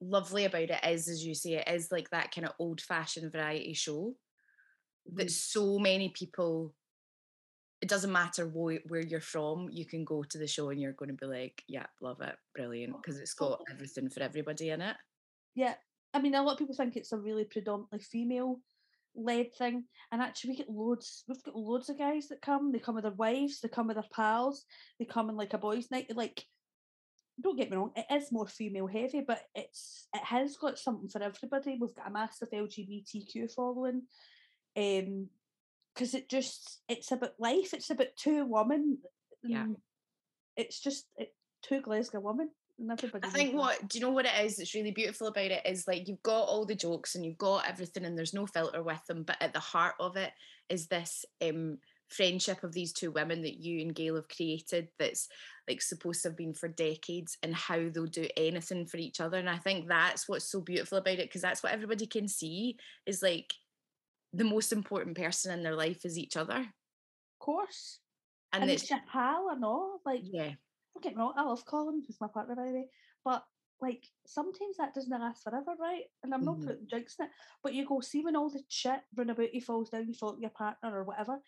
lovely 0.00 0.44
about 0.44 0.70
it 0.70 0.84
is, 0.86 1.08
as 1.08 1.24
you 1.24 1.34
say, 1.34 1.54
it 1.54 1.68
is 1.68 1.90
like 1.90 2.08
that 2.10 2.32
kind 2.34 2.46
of 2.46 2.54
old 2.58 2.80
fashioned 2.80 3.32
variety 3.32 3.74
show 3.74 4.14
that 5.14 5.26
mm. 5.26 5.30
so 5.30 5.78
many 5.78 6.10
people, 6.10 6.74
it 7.80 7.88
doesn't 7.88 8.12
matter 8.12 8.46
wh- 8.46 8.90
where 8.90 9.00
you're 9.00 9.20
from, 9.20 9.68
you 9.70 9.86
can 9.86 10.04
go 10.04 10.22
to 10.22 10.38
the 10.38 10.46
show 10.46 10.68
and 10.68 10.80
you're 10.80 10.92
going 10.92 11.10
to 11.10 11.14
be 11.14 11.26
like, 11.26 11.62
yeah, 11.66 11.86
love 12.00 12.20
it, 12.20 12.36
brilliant, 12.54 12.94
because 12.96 13.18
it's 13.18 13.34
got 13.34 13.60
everything 13.70 14.10
for 14.10 14.22
everybody 14.22 14.70
in 14.70 14.82
it. 14.82 14.96
Yeah. 15.54 15.74
I 16.12 16.20
mean, 16.20 16.34
a 16.34 16.42
lot 16.42 16.52
of 16.52 16.58
people 16.58 16.74
think 16.74 16.96
it's 16.96 17.12
a 17.12 17.18
really 17.18 17.44
predominantly 17.44 18.00
female 18.00 18.60
led 19.14 19.54
thing. 19.54 19.84
And 20.12 20.20
actually, 20.20 20.50
we 20.50 20.56
get 20.56 20.70
loads, 20.70 21.24
we've 21.28 21.42
got 21.42 21.56
loads 21.56 21.88
of 21.88 21.98
guys 21.98 22.28
that 22.28 22.42
come. 22.42 22.72
They 22.72 22.78
come 22.78 22.96
with 22.96 23.04
their 23.04 23.12
wives, 23.12 23.60
they 23.60 23.68
come 23.68 23.86
with 23.86 23.96
their 23.96 24.04
pals, 24.12 24.64
they 24.98 25.04
come 25.04 25.30
in 25.30 25.36
like 25.36 25.54
a 25.54 25.58
boys' 25.58 25.90
night. 25.90 26.10
Like, 26.14 26.44
don't 27.40 27.56
get 27.56 27.70
me 27.70 27.76
wrong, 27.76 27.92
it 27.96 28.06
is 28.14 28.32
more 28.32 28.46
female 28.46 28.86
heavy, 28.86 29.22
but 29.26 29.40
it's 29.54 30.06
it 30.14 30.22
has 30.22 30.56
got 30.56 30.78
something 30.78 31.08
for 31.08 31.22
everybody. 31.22 31.78
We've 31.80 31.94
got 31.94 32.08
a 32.08 32.10
massive 32.10 32.50
LGBTQ 32.50 33.52
following. 33.54 34.02
Um 34.76 35.28
because 35.94 36.14
it 36.14 36.28
just 36.28 36.80
it's 36.88 37.12
about 37.12 37.32
life, 37.38 37.74
it's 37.74 37.90
about 37.90 38.08
two 38.16 38.44
women. 38.44 38.98
Yeah. 39.42 39.66
It's 40.56 40.80
just 40.80 41.06
it, 41.16 41.34
two 41.62 41.80
Glasgow 41.80 42.20
women. 42.20 42.50
And 42.78 42.90
everybody 42.90 43.26
I 43.26 43.30
think 43.30 43.54
what 43.54 43.88
do 43.88 43.98
you 43.98 44.04
know 44.04 44.10
what 44.10 44.24
it 44.24 44.44
is 44.44 44.56
that's 44.56 44.74
really 44.74 44.90
beautiful 44.90 45.26
about 45.26 45.50
it 45.50 45.66
is 45.66 45.86
like 45.86 46.08
you've 46.08 46.22
got 46.22 46.44
all 46.44 46.64
the 46.64 46.74
jokes 46.74 47.14
and 47.14 47.24
you've 47.24 47.38
got 47.38 47.68
everything 47.68 48.04
and 48.04 48.16
there's 48.16 48.34
no 48.34 48.46
filter 48.46 48.82
with 48.82 49.04
them, 49.06 49.22
but 49.22 49.36
at 49.40 49.52
the 49.52 49.60
heart 49.60 49.94
of 50.00 50.16
it 50.16 50.32
is 50.68 50.86
this 50.86 51.24
um 51.42 51.78
friendship 52.10 52.64
of 52.64 52.72
these 52.72 52.92
two 52.92 53.10
women 53.12 53.42
that 53.42 53.60
you 53.60 53.80
and 53.80 53.94
Gail 53.94 54.16
have 54.16 54.28
created 54.28 54.88
that's 54.98 55.28
like 55.68 55.80
supposed 55.80 56.22
to 56.22 56.28
have 56.28 56.36
been 56.36 56.52
for 56.52 56.68
decades 56.68 57.38
and 57.42 57.54
how 57.54 57.88
they'll 57.88 58.06
do 58.06 58.26
anything 58.36 58.84
for 58.84 58.96
each 58.96 59.20
other. 59.20 59.38
And 59.38 59.48
I 59.48 59.58
think 59.58 59.88
that's 59.88 60.28
what's 60.28 60.50
so 60.50 60.60
beautiful 60.60 60.98
about 60.98 61.14
it 61.14 61.28
because 61.28 61.42
that's 61.42 61.62
what 61.62 61.72
everybody 61.72 62.06
can 62.06 62.26
see 62.26 62.76
is 63.06 63.22
like 63.22 63.54
the 64.32 64.44
most 64.44 64.72
important 64.72 65.16
person 65.16 65.52
in 65.52 65.62
their 65.62 65.76
life 65.76 66.04
is 66.04 66.18
each 66.18 66.36
other. 66.36 66.58
Of 66.58 67.38
course. 67.38 67.98
And, 68.52 68.62
and 68.62 68.70
it's, 68.70 68.82
it's 68.82 68.90
your 68.90 69.00
pal 69.10 69.48
and 69.52 69.64
all. 69.64 70.00
Like 70.04 70.22
yeah. 70.24 70.52
Don't 70.94 71.02
get 71.02 71.16
me 71.16 71.20
wrong, 71.20 71.34
I 71.36 71.42
love 71.42 71.64
Colin, 71.64 72.02
who's 72.06 72.20
my 72.20 72.26
partner 72.26 72.56
by 72.56 72.66
the 72.66 72.72
way. 72.72 72.86
But 73.24 73.44
like 73.80 74.04
sometimes 74.26 74.76
that 74.78 74.94
doesn't 74.94 75.10
last 75.10 75.42
forever, 75.42 75.72
right? 75.78 76.04
And 76.22 76.34
I'm 76.34 76.44
not 76.44 76.56
mm-hmm. 76.56 76.66
putting 76.66 76.86
drinks 76.86 77.16
in 77.18 77.26
it. 77.26 77.32
But 77.62 77.74
you 77.74 77.86
go 77.86 78.00
see 78.00 78.22
when 78.22 78.36
all 78.36 78.50
the 78.50 78.62
shit 78.68 79.00
run 79.16 79.30
about 79.30 79.54
you 79.54 79.60
falls 79.60 79.90
down, 79.90 80.08
you 80.08 80.14
fall 80.14 80.36
your 80.38 80.50
partner 80.50 80.98
or 80.98 81.04
whatever 81.04 81.38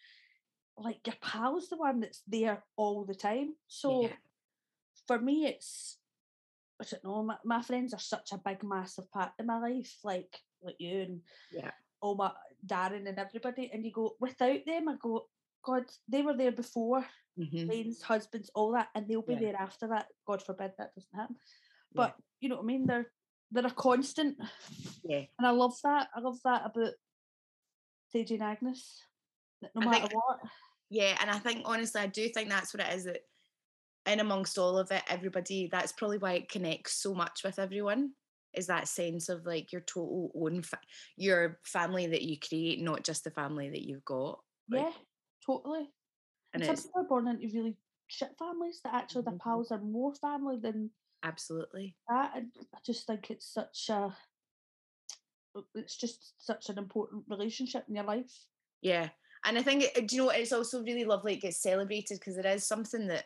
like 0.78 1.06
your 1.06 1.16
pal's 1.20 1.68
the 1.68 1.76
one 1.76 2.00
that's 2.00 2.22
there 2.26 2.62
all 2.76 3.04
the 3.04 3.14
time. 3.14 3.54
So 3.68 4.02
yeah. 4.02 4.08
for 5.06 5.18
me, 5.18 5.46
it's 5.46 5.98
I 6.80 6.84
don't 6.90 7.04
know. 7.04 7.22
My, 7.22 7.36
my 7.44 7.62
friends 7.62 7.94
are 7.94 8.00
such 8.00 8.32
a 8.32 8.40
big, 8.44 8.62
massive 8.64 9.10
part 9.10 9.32
of 9.38 9.46
my 9.46 9.58
life, 9.58 9.98
like 10.04 10.34
like 10.62 10.76
you 10.78 11.00
and 11.00 11.20
yeah, 11.52 11.70
all 12.00 12.14
my 12.14 12.32
Darren 12.66 13.08
and 13.08 13.18
everybody. 13.18 13.70
And 13.72 13.84
you 13.84 13.92
go 13.92 14.16
without 14.20 14.64
them, 14.66 14.88
I 14.88 14.96
go, 15.00 15.26
God, 15.64 15.84
they 16.08 16.22
were 16.22 16.36
there 16.36 16.52
before. 16.52 17.04
mm 17.38 18.02
husbands, 18.02 18.50
all 18.54 18.72
that, 18.72 18.88
and 18.94 19.08
they'll 19.08 19.22
be 19.22 19.34
yeah. 19.34 19.40
there 19.40 19.56
after 19.56 19.88
that. 19.88 20.06
God 20.26 20.42
forbid 20.42 20.72
that 20.78 20.94
doesn't 20.94 21.14
happen. 21.14 21.36
But 21.94 22.14
yeah. 22.16 22.22
you 22.40 22.48
know 22.48 22.56
what 22.56 22.64
I 22.64 22.66
mean? 22.66 22.86
They're 22.86 23.10
they're 23.50 23.66
a 23.66 23.70
constant. 23.70 24.36
Yeah. 25.04 25.24
And 25.38 25.46
I 25.46 25.50
love 25.50 25.74
that. 25.84 26.08
I 26.14 26.20
love 26.20 26.38
that 26.44 26.62
about 26.64 26.94
Sadie 28.12 28.34
and 28.34 28.42
Agnes 28.44 29.02
no 29.74 29.88
matter 29.88 30.06
think, 30.08 30.14
what. 30.14 30.40
Yeah, 30.90 31.16
and 31.20 31.30
I 31.30 31.38
think 31.38 31.62
honestly, 31.64 32.00
I 32.00 32.06
do 32.06 32.28
think 32.28 32.48
that's 32.48 32.74
what 32.74 32.86
it 32.86 32.94
is 32.94 33.04
that 33.04 33.20
in 34.06 34.20
amongst 34.20 34.58
all 34.58 34.78
of 34.78 34.90
it, 34.90 35.02
everybody, 35.08 35.68
that's 35.70 35.92
probably 35.92 36.18
why 36.18 36.32
it 36.34 36.50
connects 36.50 37.00
so 37.00 37.14
much 37.14 37.42
with 37.44 37.58
everyone 37.58 38.12
is 38.54 38.66
that 38.66 38.88
sense 38.88 39.28
of 39.28 39.44
like 39.46 39.72
your 39.72 39.80
total 39.82 40.30
own 40.34 40.62
fa- 40.62 40.78
your 41.16 41.58
family 41.64 42.06
that 42.06 42.22
you 42.22 42.36
create 42.38 42.80
not 42.80 43.04
just 43.04 43.24
the 43.24 43.30
family 43.30 43.70
that 43.70 43.82
you've 43.82 44.04
got 44.04 44.38
like, 44.70 44.82
yeah 44.82 44.92
totally 45.44 45.88
and, 46.54 46.62
and 46.62 46.78
some 46.78 46.88
people 46.88 47.00
are 47.00 47.04
born 47.04 47.28
into 47.28 47.48
really 47.54 47.76
shit 48.08 48.30
families 48.38 48.80
that 48.84 48.94
actually 48.94 49.22
mm-hmm. 49.22 49.30
their 49.30 49.38
pals 49.38 49.72
are 49.72 49.80
more 49.80 50.14
family 50.14 50.58
than 50.60 50.90
absolutely 51.24 51.96
that 52.08 52.32
and 52.36 52.48
i 52.74 52.78
just 52.84 53.06
think 53.06 53.30
it's 53.30 53.52
such 53.52 53.88
a 53.90 54.14
it's 55.74 55.96
just 55.96 56.34
such 56.38 56.68
an 56.68 56.78
important 56.78 57.24
relationship 57.28 57.84
in 57.88 57.94
your 57.94 58.04
life 58.04 58.46
yeah 58.80 59.08
and 59.44 59.58
I 59.58 59.62
think, 59.62 59.84
do 60.06 60.16
you 60.16 60.22
know? 60.22 60.30
It's 60.30 60.52
also 60.52 60.82
really 60.82 61.04
lovely 61.04 61.34
it 61.34 61.42
gets 61.42 61.60
celebrated 61.60 62.18
because 62.18 62.36
it 62.36 62.46
is 62.46 62.66
something 62.66 63.08
that, 63.08 63.24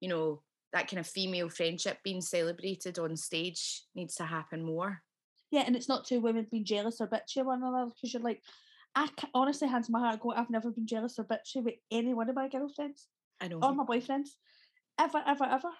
you 0.00 0.08
know, 0.08 0.42
that 0.72 0.88
kind 0.88 1.00
of 1.00 1.06
female 1.06 1.48
friendship 1.48 1.98
being 2.02 2.20
celebrated 2.20 2.98
on 2.98 3.16
stage 3.16 3.82
needs 3.94 4.14
to 4.16 4.24
happen 4.24 4.64
more. 4.64 5.02
Yeah, 5.50 5.64
and 5.66 5.76
it's 5.76 5.88
not 5.88 6.06
two 6.06 6.20
women 6.20 6.46
being 6.50 6.64
jealous 6.64 7.00
or 7.00 7.06
bitchy 7.06 7.38
of 7.38 7.46
one 7.46 7.62
another 7.62 7.90
because 7.94 8.12
you're 8.14 8.22
like, 8.22 8.42
I 8.94 9.08
honestly, 9.34 9.68
hands 9.68 9.90
my 9.90 10.00
heart, 10.00 10.20
go, 10.20 10.32
I've 10.32 10.50
never 10.50 10.70
been 10.70 10.86
jealous 10.86 11.18
or 11.18 11.24
bitchy 11.24 11.62
with 11.62 11.74
any 11.90 12.14
one 12.14 12.28
of 12.28 12.34
my 12.34 12.48
girlfriends. 12.48 13.06
I 13.40 13.48
know. 13.48 13.58
Or 13.62 13.74
my 13.74 13.84
boyfriends. 13.84 14.28
Ever, 14.98 15.22
ever, 15.26 15.44
ever. 15.44 15.70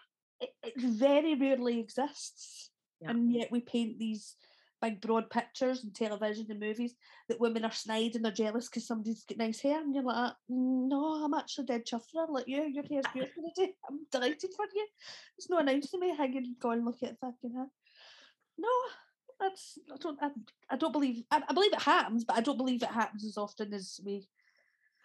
It, 0.40 0.50
it 0.62 0.74
very 0.76 1.34
rarely 1.34 1.80
exists. 1.80 2.70
Yeah. 3.00 3.10
And 3.10 3.32
yet 3.32 3.50
we 3.50 3.60
paint 3.60 3.98
these 3.98 4.36
big 4.82 5.00
broad 5.00 5.30
pictures 5.30 5.84
and 5.84 5.94
television 5.94 6.46
and 6.50 6.60
movies 6.60 6.94
that 7.28 7.40
women 7.40 7.64
are 7.64 7.72
snide 7.72 8.14
and 8.14 8.24
they're 8.24 8.32
jealous 8.32 8.68
because 8.68 8.86
somebody's 8.86 9.24
got 9.24 9.38
nice 9.38 9.60
hair 9.60 9.80
and 9.80 9.94
you're 9.94 10.04
like, 10.04 10.32
mm, 10.50 10.88
no, 10.88 11.24
I'm 11.24 11.34
actually 11.34 11.66
dead 11.66 11.86
chuffed 11.86 12.10
for 12.12 12.26
like 12.28 12.48
you. 12.48 12.64
Your 12.64 12.84
hair's 12.90 13.04
beautiful 13.14 13.50
today. 13.54 13.74
I'm 13.88 14.00
delighted 14.10 14.50
for 14.54 14.66
you. 14.74 14.86
It's 15.38 15.48
not 15.48 15.64
nice 15.64 15.90
to 15.90 15.98
me 15.98 16.14
hanging 16.14 16.56
going 16.60 16.84
look 16.84 17.02
at 17.02 17.18
fucking 17.20 17.54
hair. 17.54 17.68
No, 18.58 18.68
that's 19.40 19.78
I 19.90 19.96
don't 19.98 20.18
I, 20.20 20.28
I 20.70 20.76
don't 20.76 20.92
believe 20.92 21.22
I, 21.30 21.42
I 21.48 21.52
believe 21.54 21.72
it 21.72 21.82
happens, 21.82 22.24
but 22.24 22.36
I 22.36 22.40
don't 22.40 22.58
believe 22.58 22.82
it 22.82 22.90
happens 22.90 23.24
as 23.24 23.38
often 23.38 23.72
as 23.72 24.00
we 24.04 24.26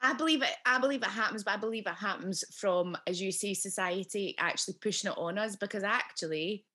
I 0.01 0.13
believe 0.13 0.43
it. 0.43 0.51
I 0.65 0.79
believe 0.79 1.01
it 1.01 1.09
happens, 1.09 1.43
but 1.43 1.55
I 1.55 1.57
believe 1.57 1.87
it 1.87 1.93
happens 1.93 2.43
from, 2.55 2.95
as 3.07 3.19
you 3.19 3.31
say, 3.31 3.53
society 3.53 4.35
actually 4.37 4.75
pushing 4.79 5.11
it 5.11 5.17
on 5.17 5.37
us. 5.37 5.55
Because 5.55 5.83
actually, 5.83 6.65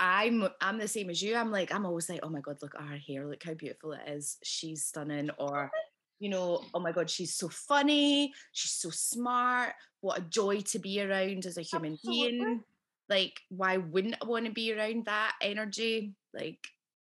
I'm 0.00 0.48
I'm 0.60 0.78
the 0.78 0.88
same 0.88 1.10
as 1.10 1.22
you. 1.22 1.36
I'm 1.36 1.50
like 1.50 1.72
I'm 1.72 1.86
always 1.86 2.08
like, 2.08 2.20
oh 2.22 2.28
my 2.28 2.40
god, 2.40 2.58
look 2.62 2.74
at 2.74 2.86
her 2.86 2.96
hair, 2.96 3.26
look 3.26 3.42
how 3.42 3.54
beautiful 3.54 3.92
it 3.92 4.00
is. 4.06 4.38
She's 4.42 4.84
stunning. 4.84 5.30
Or, 5.38 5.70
you 6.18 6.28
know, 6.28 6.62
oh 6.74 6.80
my 6.80 6.92
god, 6.92 7.08
she's 7.08 7.34
so 7.34 7.48
funny. 7.48 8.32
She's 8.52 8.72
so 8.72 8.90
smart. 8.90 9.74
What 10.00 10.18
a 10.18 10.22
joy 10.22 10.60
to 10.60 10.78
be 10.78 11.00
around 11.00 11.46
as 11.46 11.58
a 11.58 11.62
human 11.62 11.94
Absolutely. 11.94 12.38
being. 12.38 12.64
Like, 13.08 13.40
why 13.50 13.76
wouldn't 13.76 14.16
I 14.22 14.26
want 14.26 14.46
to 14.46 14.52
be 14.52 14.72
around 14.72 15.04
that 15.06 15.34
energy? 15.40 16.14
Like, 16.32 16.58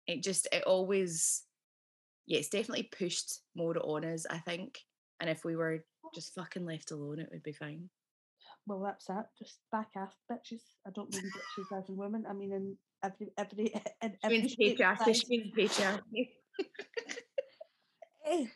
it 0.07 0.23
just 0.23 0.49
it 0.53 0.65
always, 0.65 1.43
yeah, 2.27 2.39
it's 2.39 2.49
definitely 2.49 2.89
pushed 2.97 3.41
more 3.55 3.77
on 3.79 4.05
us. 4.05 4.27
I 4.29 4.39
think. 4.39 4.81
And 5.21 5.31
if 5.31 5.45
we 5.45 5.55
were 5.55 5.85
just 6.15 6.35
fucking 6.35 6.67
left 6.67 6.91
alone, 6.91 7.21
it 7.21 7.29
would 7.31 7.43
be 7.43 7.53
fine. 7.53 7.89
Well, 8.67 8.81
that's 8.81 9.07
that. 9.07 9.27
Just 9.39 9.59
back 9.71 9.91
off, 9.97 10.15
bitches. 10.31 10.63
I 10.87 10.91
don't 10.91 11.13
mean 11.13 11.23
bitches 11.23 11.79
as 11.79 11.89
in 11.89 11.97
women. 11.97 12.25
I 12.29 12.33
mean 12.33 12.53
in 12.53 12.77
every 13.03 13.33
every 13.37 13.75
in 14.03 14.17
every 14.23 14.43
patriarchy. 14.43 15.15
She 15.15 15.27
means 15.29 15.53
patriarchy. 15.57 16.31
Eh, 18.27 18.47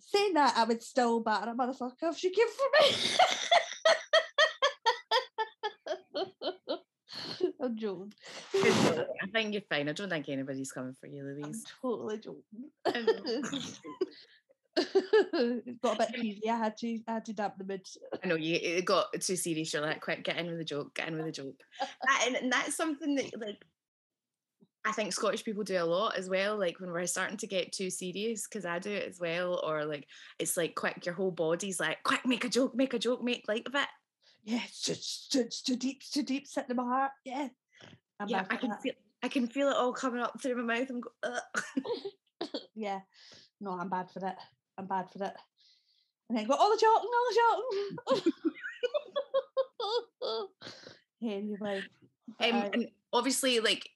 saying 0.00 0.34
that, 0.34 0.54
I 0.54 0.64
would 0.64 0.82
still 0.82 1.20
batter 1.20 1.52
a 1.52 1.54
motherfucker 1.54 2.10
if 2.10 2.18
she 2.18 2.28
came 2.28 2.46
for 2.46 2.66
me. 2.78 2.94
I'm 7.62 7.78
joking. 7.78 8.12
I 8.54 9.26
think 9.32 9.54
you're 9.54 9.62
fine. 9.70 9.88
I 9.88 9.92
don't 9.92 10.10
think 10.10 10.28
anybody's 10.28 10.72
coming 10.72 10.94
for 11.00 11.06
you, 11.06 11.24
Louise. 11.24 11.44
I'm 11.46 11.62
totally 11.80 12.18
joking. 12.18 12.70
it 14.76 15.80
got 15.82 15.96
a 15.96 16.12
bit 16.12 16.24
easy. 16.24 16.48
I 16.48 16.56
had 16.56 16.76
to, 16.78 17.00
I 17.06 17.12
had 17.14 17.24
to 17.26 17.32
damp 17.32 17.54
the 17.58 17.64
mood. 17.64 17.86
I 18.22 18.26
know 18.26 18.36
you. 18.36 18.58
It 18.60 18.84
got 18.84 19.12
too 19.20 19.36
serious. 19.36 19.72
You're 19.72 19.82
like, 19.82 20.00
quick, 20.00 20.24
get 20.24 20.38
in 20.38 20.46
with 20.46 20.58
the 20.58 20.64
joke. 20.64 20.94
Get 20.94 21.08
in 21.08 21.16
with 21.16 21.26
the 21.26 21.32
joke. 21.32 21.60
that, 21.80 22.24
and, 22.26 22.36
and 22.36 22.52
that's 22.52 22.76
something 22.76 23.14
that, 23.16 23.40
like, 23.40 23.62
I 24.84 24.92
think 24.92 25.12
Scottish 25.12 25.44
people 25.44 25.62
do 25.62 25.80
a 25.80 25.84
lot 25.84 26.16
as 26.16 26.28
well. 26.28 26.58
Like 26.58 26.80
when 26.80 26.90
we're 26.90 27.06
starting 27.06 27.36
to 27.36 27.46
get 27.46 27.72
too 27.72 27.88
serious, 27.88 28.48
because 28.48 28.64
I 28.64 28.78
do 28.78 28.90
it 28.90 29.08
as 29.08 29.20
well. 29.20 29.60
Or 29.64 29.84
like 29.84 30.06
it's 30.38 30.56
like 30.56 30.74
quick, 30.74 31.06
your 31.06 31.14
whole 31.14 31.30
body's 31.30 31.78
like, 31.78 32.02
quick, 32.02 32.26
make 32.26 32.44
a 32.44 32.48
joke, 32.48 32.74
make 32.74 32.94
a 32.94 32.98
joke, 32.98 33.22
make 33.22 33.46
light 33.46 33.66
of 33.66 33.74
it. 33.76 33.88
Yeah, 34.44 34.60
it's 34.64 34.82
just 34.82 35.36
it's 35.36 35.62
too 35.62 35.76
deep, 35.76 35.98
it's 36.00 36.10
too 36.10 36.24
deep, 36.24 36.48
sitting 36.48 36.70
in 36.70 36.76
my 36.76 36.82
heart. 36.82 37.12
Yeah. 37.24 37.48
I'm 38.18 38.28
yeah, 38.28 38.44
I 38.50 38.56
can 38.56 38.70
that. 38.70 38.82
feel 38.82 38.94
I 39.22 39.28
can 39.28 39.46
feel 39.46 39.68
it 39.68 39.76
all 39.76 39.92
coming 39.92 40.20
up 40.20 40.40
through 40.40 40.64
my 40.64 40.78
mouth. 40.78 40.90
I'm 40.90 41.00
go, 41.00 41.10
yeah. 42.74 43.00
No, 43.60 43.78
I'm 43.78 43.88
bad 43.88 44.10
for 44.10 44.26
it. 44.26 44.34
I'm 44.78 44.86
bad 44.86 45.10
for 45.10 45.24
it. 45.24 45.34
And 46.28 46.38
then 46.38 46.46
go, 46.46 46.54
all 46.54 46.70
the 46.70 46.80
Charlton, 46.80 47.10
all 47.14 47.28
the 47.28 48.22
Charlton. 48.22 48.32
anyway. 51.22 51.82
Um, 52.40 52.54
uh, 52.54 52.68
and 52.72 52.88
obviously, 53.12 53.60
like, 53.60 53.88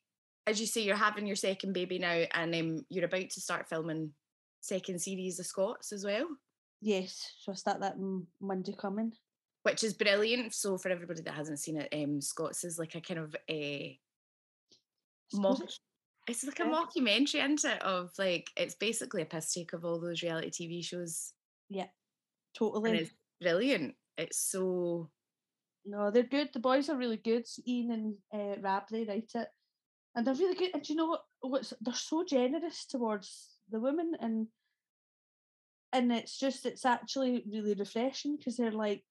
as 0.46 0.60
you 0.60 0.66
say, 0.66 0.82
you're 0.82 0.96
having 0.96 1.26
your 1.26 1.36
second 1.36 1.72
baby 1.72 1.98
now 1.98 2.24
and 2.34 2.54
um, 2.54 2.86
you're 2.88 3.06
about 3.06 3.30
to 3.30 3.40
start 3.40 3.68
filming 3.68 4.12
second 4.60 5.00
series 5.00 5.40
of 5.40 5.46
Scots 5.46 5.92
as 5.92 6.04
well. 6.04 6.26
Yes, 6.80 7.32
so 7.40 7.52
I 7.52 7.54
start 7.54 7.80
that 7.80 7.96
Monday 8.40 8.74
coming. 8.78 9.12
Which 9.62 9.82
is 9.82 9.94
brilliant. 9.94 10.54
So 10.54 10.78
for 10.78 10.90
everybody 10.90 11.22
that 11.22 11.34
hasn't 11.34 11.58
seen 11.58 11.78
it, 11.78 11.92
um, 11.92 12.20
Scots 12.20 12.62
is 12.62 12.78
like 12.78 12.94
a 12.94 13.00
kind 13.00 13.18
of 13.18 13.34
a 13.50 13.98
mock 15.32 15.60
it's 16.28 16.44
like 16.44 16.60
a 16.60 16.64
mockumentary, 16.64 17.42
isn't 17.44 17.64
it? 17.64 17.82
Of 17.82 18.10
like 18.18 18.50
it's 18.56 18.74
basically 18.74 19.22
a 19.22 19.26
piss 19.26 19.52
take 19.52 19.72
of 19.72 19.84
all 19.84 20.00
those 20.00 20.22
reality 20.22 20.50
TV 20.50 20.84
shows. 20.84 21.32
Yeah, 21.68 21.86
totally. 22.56 22.90
And 22.90 23.00
it's 23.00 23.10
brilliant. 23.40 23.94
It's 24.18 24.38
so. 24.38 25.10
No, 25.84 26.10
they're 26.10 26.24
good. 26.24 26.50
The 26.52 26.58
boys 26.58 26.88
are 26.88 26.96
really 26.96 27.18
good. 27.18 27.46
Ian 27.66 27.90
and 27.92 28.14
uh, 28.34 28.60
Rab, 28.60 28.84
they 28.90 29.04
write 29.04 29.30
it, 29.34 29.48
and 30.16 30.26
they're 30.26 30.34
really 30.34 30.56
good. 30.56 30.70
And 30.74 30.88
you 30.88 30.96
know 30.96 31.06
what? 31.06 31.22
What's 31.40 31.72
they're 31.80 31.94
so 31.94 32.24
generous 32.24 32.86
towards 32.86 33.58
the 33.70 33.78
women, 33.78 34.12
and 34.20 34.48
and 35.92 36.12
it's 36.12 36.38
just 36.38 36.66
it's 36.66 36.84
actually 36.84 37.44
really 37.50 37.74
refreshing 37.74 38.36
because 38.36 38.56
they're 38.56 38.72
like, 38.72 39.04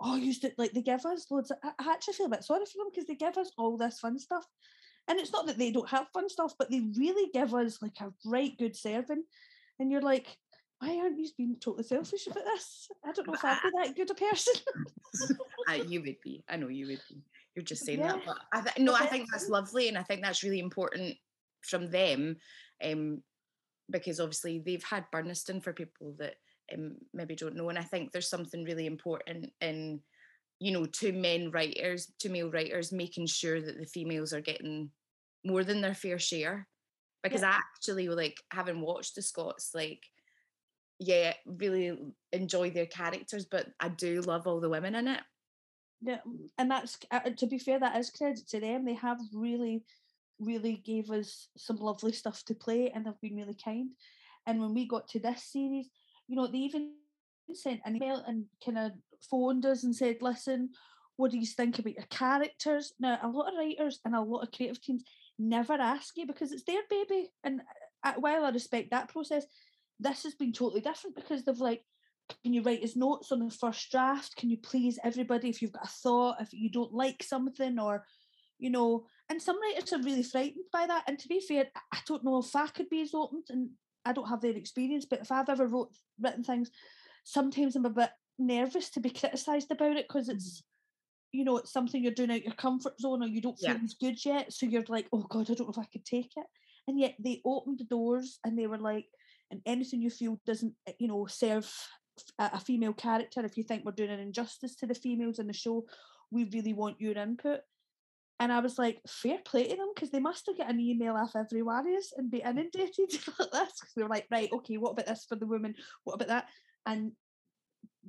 oh, 0.00 0.16
used 0.16 0.44
it 0.44 0.54
like 0.56 0.72
they 0.72 0.82
give 0.82 1.04
us 1.04 1.26
loads. 1.30 1.50
Of, 1.50 1.58
I 1.62 1.92
actually 1.92 2.14
feel 2.14 2.26
a 2.26 2.30
bit 2.30 2.44
sorry 2.44 2.64
for 2.64 2.78
them 2.78 2.88
because 2.90 3.06
they 3.06 3.14
give 3.14 3.36
us 3.36 3.52
all 3.58 3.76
this 3.76 3.98
fun 3.98 4.18
stuff, 4.18 4.46
and 5.10 5.18
it's 5.18 5.32
not 5.32 5.46
that 5.48 5.58
they 5.58 5.72
don't 5.72 5.88
have 5.88 6.06
fun 6.14 6.28
stuff, 6.28 6.54
but 6.56 6.70
they 6.70 6.80
really 6.96 7.30
give 7.34 7.52
us 7.52 7.82
like 7.82 8.00
a 8.00 8.12
right 8.24 8.56
good 8.56 8.76
serving. 8.76 9.24
And 9.80 9.90
you're 9.90 10.00
like, 10.00 10.28
why 10.78 10.98
aren't 10.98 11.18
you 11.18 11.28
being 11.36 11.56
totally 11.60 11.82
selfish 11.82 12.28
about 12.28 12.44
this? 12.44 12.88
I 13.04 13.10
don't 13.10 13.26
know 13.26 13.34
if 13.34 13.44
I'd 13.44 13.58
be 13.60 13.70
that 13.82 13.96
good 13.96 14.10
a 14.10 14.14
person. 14.14 14.54
uh, 15.68 15.72
you 15.72 16.00
would 16.02 16.20
be. 16.22 16.44
I 16.48 16.56
know 16.56 16.68
you 16.68 16.86
would 16.86 17.02
be. 17.08 17.24
You're 17.56 17.64
just 17.64 17.84
saying 17.84 17.98
yeah. 17.98 18.12
that. 18.12 18.22
But 18.24 18.38
I 18.52 18.60
th- 18.60 18.78
no, 18.78 18.94
I 18.94 19.06
think 19.06 19.26
that's 19.32 19.48
lovely. 19.48 19.88
And 19.88 19.98
I 19.98 20.04
think 20.04 20.22
that's 20.22 20.44
really 20.44 20.60
important 20.60 21.16
from 21.62 21.90
them. 21.90 22.36
Um, 22.82 23.24
because 23.90 24.20
obviously 24.20 24.62
they've 24.64 24.84
had 24.84 25.10
Burnistoun 25.12 25.60
for 25.60 25.72
people 25.72 26.14
that 26.20 26.36
um, 26.72 26.94
maybe 27.12 27.34
don't 27.34 27.56
know. 27.56 27.68
And 27.68 27.78
I 27.78 27.82
think 27.82 28.12
there's 28.12 28.30
something 28.30 28.62
really 28.62 28.86
important 28.86 29.50
in 29.60 30.02
you 30.60 30.72
know, 30.72 30.84
two 30.84 31.12
men 31.12 31.50
writers, 31.50 32.12
two 32.18 32.28
male 32.28 32.50
writers, 32.50 32.92
making 32.92 33.26
sure 33.26 33.60
that 33.60 33.78
the 33.78 33.86
females 33.86 34.32
are 34.34 34.42
getting 34.42 34.90
more 35.44 35.64
than 35.64 35.80
their 35.80 35.94
fair 35.94 36.18
share. 36.18 36.66
Because 37.22 37.42
yeah. 37.42 37.50
I 37.50 37.56
actually 37.56 38.08
like 38.08 38.38
having 38.50 38.80
watched 38.80 39.14
the 39.14 39.22
Scots, 39.22 39.72
like, 39.74 40.02
yeah, 40.98 41.34
really 41.44 41.98
enjoy 42.32 42.70
their 42.70 42.86
characters, 42.86 43.44
but 43.44 43.66
I 43.78 43.88
do 43.88 44.20
love 44.22 44.46
all 44.46 44.60
the 44.60 44.70
women 44.70 44.94
in 44.94 45.08
it. 45.08 45.20
Yeah, 46.02 46.20
and 46.56 46.70
that's 46.70 46.98
uh, 47.10 47.20
to 47.36 47.46
be 47.46 47.58
fair, 47.58 47.78
that 47.78 47.98
is 47.98 48.10
credit 48.10 48.48
to 48.48 48.60
them. 48.60 48.86
They 48.86 48.94
have 48.94 49.18
really, 49.34 49.84
really 50.38 50.76
gave 50.76 51.10
us 51.10 51.48
some 51.58 51.76
lovely 51.76 52.12
stuff 52.12 52.42
to 52.46 52.54
play, 52.54 52.90
and 52.90 53.04
they've 53.04 53.20
been 53.20 53.36
really 53.36 53.56
kind. 53.62 53.90
And 54.46 54.60
when 54.60 54.72
we 54.72 54.88
got 54.88 55.08
to 55.08 55.18
this 55.18 55.44
series, 55.44 55.90
you 56.26 56.36
know, 56.36 56.46
they 56.46 56.58
even 56.58 56.92
sent 57.52 57.80
an 57.84 57.96
email 57.96 58.24
and 58.26 58.46
kind 58.64 58.78
of 58.78 58.92
phoned 59.30 59.66
us 59.66 59.84
and 59.84 59.94
said, 59.94 60.16
listen, 60.22 60.70
what 61.16 61.30
do 61.30 61.38
you 61.38 61.46
think 61.46 61.78
about 61.78 61.94
your 61.94 62.06
characters? 62.08 62.94
Now, 62.98 63.18
a 63.22 63.28
lot 63.28 63.52
of 63.52 63.58
writers 63.58 64.00
and 64.06 64.14
a 64.14 64.22
lot 64.22 64.42
of 64.42 64.52
creative 64.52 64.80
teams 64.80 65.04
never 65.40 65.74
ask 65.74 66.16
you 66.16 66.26
because 66.26 66.52
it's 66.52 66.64
their 66.64 66.82
baby. 66.88 67.28
And 67.42 67.62
uh, 68.04 68.14
while 68.18 68.44
I 68.44 68.50
respect 68.50 68.90
that 68.90 69.08
process, 69.08 69.44
this 69.98 70.22
has 70.24 70.34
been 70.34 70.52
totally 70.52 70.80
different 70.80 71.16
because 71.16 71.44
they've 71.44 71.58
like, 71.58 71.82
can 72.42 72.52
you 72.52 72.62
write 72.62 72.82
his 72.82 72.96
notes 72.96 73.32
on 73.32 73.40
the 73.40 73.50
first 73.50 73.90
draft? 73.90 74.36
Can 74.36 74.50
you 74.50 74.56
please 74.56 74.98
everybody 75.02 75.48
if 75.48 75.60
you've 75.60 75.72
got 75.72 75.86
a 75.86 75.88
thought, 75.88 76.40
if 76.40 76.52
you 76.52 76.70
don't 76.70 76.92
like 76.92 77.22
something, 77.22 77.78
or 77.78 78.04
you 78.58 78.70
know, 78.70 79.06
and 79.28 79.40
some 79.40 79.60
writers 79.60 79.92
are 79.92 80.02
really 80.02 80.22
frightened 80.22 80.66
by 80.72 80.86
that. 80.86 81.04
And 81.08 81.18
to 81.18 81.28
be 81.28 81.40
fair, 81.40 81.66
I 81.92 81.98
don't 82.06 82.24
know 82.24 82.38
if 82.38 82.54
I 82.54 82.68
could 82.68 82.88
be 82.88 83.00
as 83.02 83.14
open, 83.14 83.42
and 83.48 83.70
I 84.04 84.12
don't 84.12 84.28
have 84.28 84.40
their 84.40 84.52
experience, 84.52 85.06
but 85.06 85.20
if 85.20 85.32
I've 85.32 85.48
ever 85.48 85.66
wrote 85.66 85.90
written 86.20 86.44
things, 86.44 86.70
sometimes 87.24 87.74
I'm 87.74 87.86
a 87.86 87.90
bit 87.90 88.10
nervous 88.38 88.90
to 88.90 89.00
be 89.00 89.10
criticised 89.10 89.70
about 89.70 89.96
it 89.96 90.06
because 90.08 90.28
it's 90.28 90.60
mm-hmm. 90.60 90.69
You 91.32 91.44
know 91.44 91.58
it's 91.58 91.72
something 91.72 92.02
you're 92.02 92.12
doing 92.12 92.30
out 92.30 92.44
your 92.44 92.54
comfort 92.54 92.98
zone 93.00 93.22
or 93.22 93.26
you 93.28 93.40
don't 93.40 93.58
feel 93.58 93.74
yeah. 93.74 93.84
as 93.84 93.94
good 93.94 94.24
yet 94.24 94.52
so 94.52 94.66
you're 94.66 94.84
like 94.88 95.06
oh 95.12 95.24
god 95.28 95.50
i 95.50 95.54
don't 95.54 95.66
know 95.66 95.72
if 95.72 95.78
i 95.78 95.88
could 95.92 96.04
take 96.04 96.32
it 96.36 96.46
and 96.88 96.98
yet 96.98 97.14
they 97.18 97.40
opened 97.44 97.78
the 97.78 97.84
doors 97.84 98.38
and 98.44 98.58
they 98.58 98.66
were 98.66 98.78
like 98.78 99.06
and 99.50 99.60
anything 99.66 100.00
you 100.00 100.10
feel 100.10 100.40
doesn't 100.46 100.74
eh, 100.86 100.92
you 100.98 101.08
know 101.08 101.26
serve 101.26 101.70
a, 102.38 102.50
a 102.54 102.60
female 102.60 102.92
character 102.92 103.44
if 103.44 103.56
you 103.56 103.62
think 103.62 103.84
we're 103.84 103.92
doing 103.92 104.10
an 104.10 104.20
injustice 104.20 104.76
to 104.76 104.86
the 104.86 104.94
females 104.94 105.38
in 105.38 105.46
the 105.46 105.52
show 105.52 105.84
we 106.30 106.48
really 106.52 106.72
want 106.72 107.00
your 107.00 107.16
input 107.16 107.60
and 108.40 108.50
I 108.50 108.60
was 108.60 108.78
like, 108.78 109.02
fair 109.06 109.36
play 109.44 109.68
to 109.68 109.76
them 109.76 109.90
because 109.94 110.10
they 110.10 110.18
must 110.18 110.46
have 110.46 110.56
got 110.56 110.70
an 110.70 110.80
email 110.80 111.14
off 111.14 111.36
every 111.36 111.62
Warriors 111.62 112.14
and 112.16 112.30
be 112.30 112.38
inundated 112.38 113.12
like 113.38 113.50
this. 113.52 113.72
Because 113.78 113.92
they 113.94 114.02
were 114.02 114.08
like, 114.08 114.26
right, 114.30 114.48
okay, 114.50 114.78
what 114.78 114.92
about 114.92 115.06
this 115.06 115.26
for 115.28 115.36
the 115.36 115.46
women? 115.46 115.74
What 116.04 116.14
about 116.14 116.28
that? 116.28 116.48
And 116.86 117.12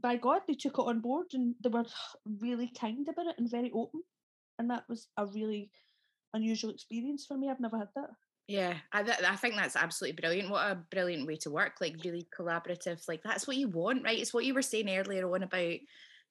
by 0.01 0.17
God, 0.17 0.41
they 0.47 0.53
took 0.53 0.77
it 0.77 0.81
on 0.85 0.99
board 0.99 1.27
and 1.33 1.55
they 1.63 1.69
were 1.69 1.85
really 2.39 2.71
kind 2.79 3.07
about 3.07 3.27
it 3.27 3.35
and 3.37 3.49
very 3.49 3.71
open. 3.73 4.01
And 4.59 4.69
that 4.69 4.83
was 4.87 5.07
a 5.17 5.25
really 5.25 5.71
unusual 6.33 6.71
experience 6.71 7.25
for 7.25 7.37
me. 7.37 7.49
I've 7.49 7.59
never 7.59 7.77
had 7.77 7.89
that. 7.95 8.09
Yeah, 8.47 8.73
I, 8.91 9.03
th- 9.03 9.23
I 9.25 9.35
think 9.35 9.55
that's 9.55 9.75
absolutely 9.75 10.19
brilliant. 10.19 10.49
What 10.49 10.69
a 10.69 10.83
brilliant 10.91 11.25
way 11.25 11.37
to 11.37 11.51
work, 11.51 11.73
like 11.79 11.95
really 12.03 12.27
collaborative. 12.37 13.01
Like 13.07 13.21
that's 13.23 13.47
what 13.47 13.57
you 13.57 13.69
want, 13.69 14.03
right? 14.03 14.19
It's 14.19 14.33
what 14.33 14.45
you 14.45 14.53
were 14.53 14.61
saying 14.61 14.89
earlier 14.89 15.31
on 15.33 15.43
about, 15.43 15.77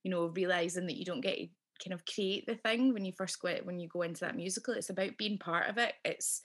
you 0.02 0.10
know, 0.10 0.26
realizing 0.26 0.86
that 0.86 0.96
you 0.96 1.04
don't 1.04 1.22
get 1.22 1.38
to 1.38 1.48
kind 1.82 1.94
of 1.94 2.04
create 2.04 2.44
the 2.46 2.56
thing 2.56 2.92
when 2.92 3.04
you 3.04 3.12
first 3.16 3.40
go 3.40 3.54
when 3.62 3.80
you 3.80 3.88
go 3.88 4.02
into 4.02 4.20
that 4.20 4.36
musical. 4.36 4.74
It's 4.74 4.90
about 4.90 5.16
being 5.16 5.38
part 5.38 5.68
of 5.68 5.78
it. 5.78 5.94
It's 6.04 6.42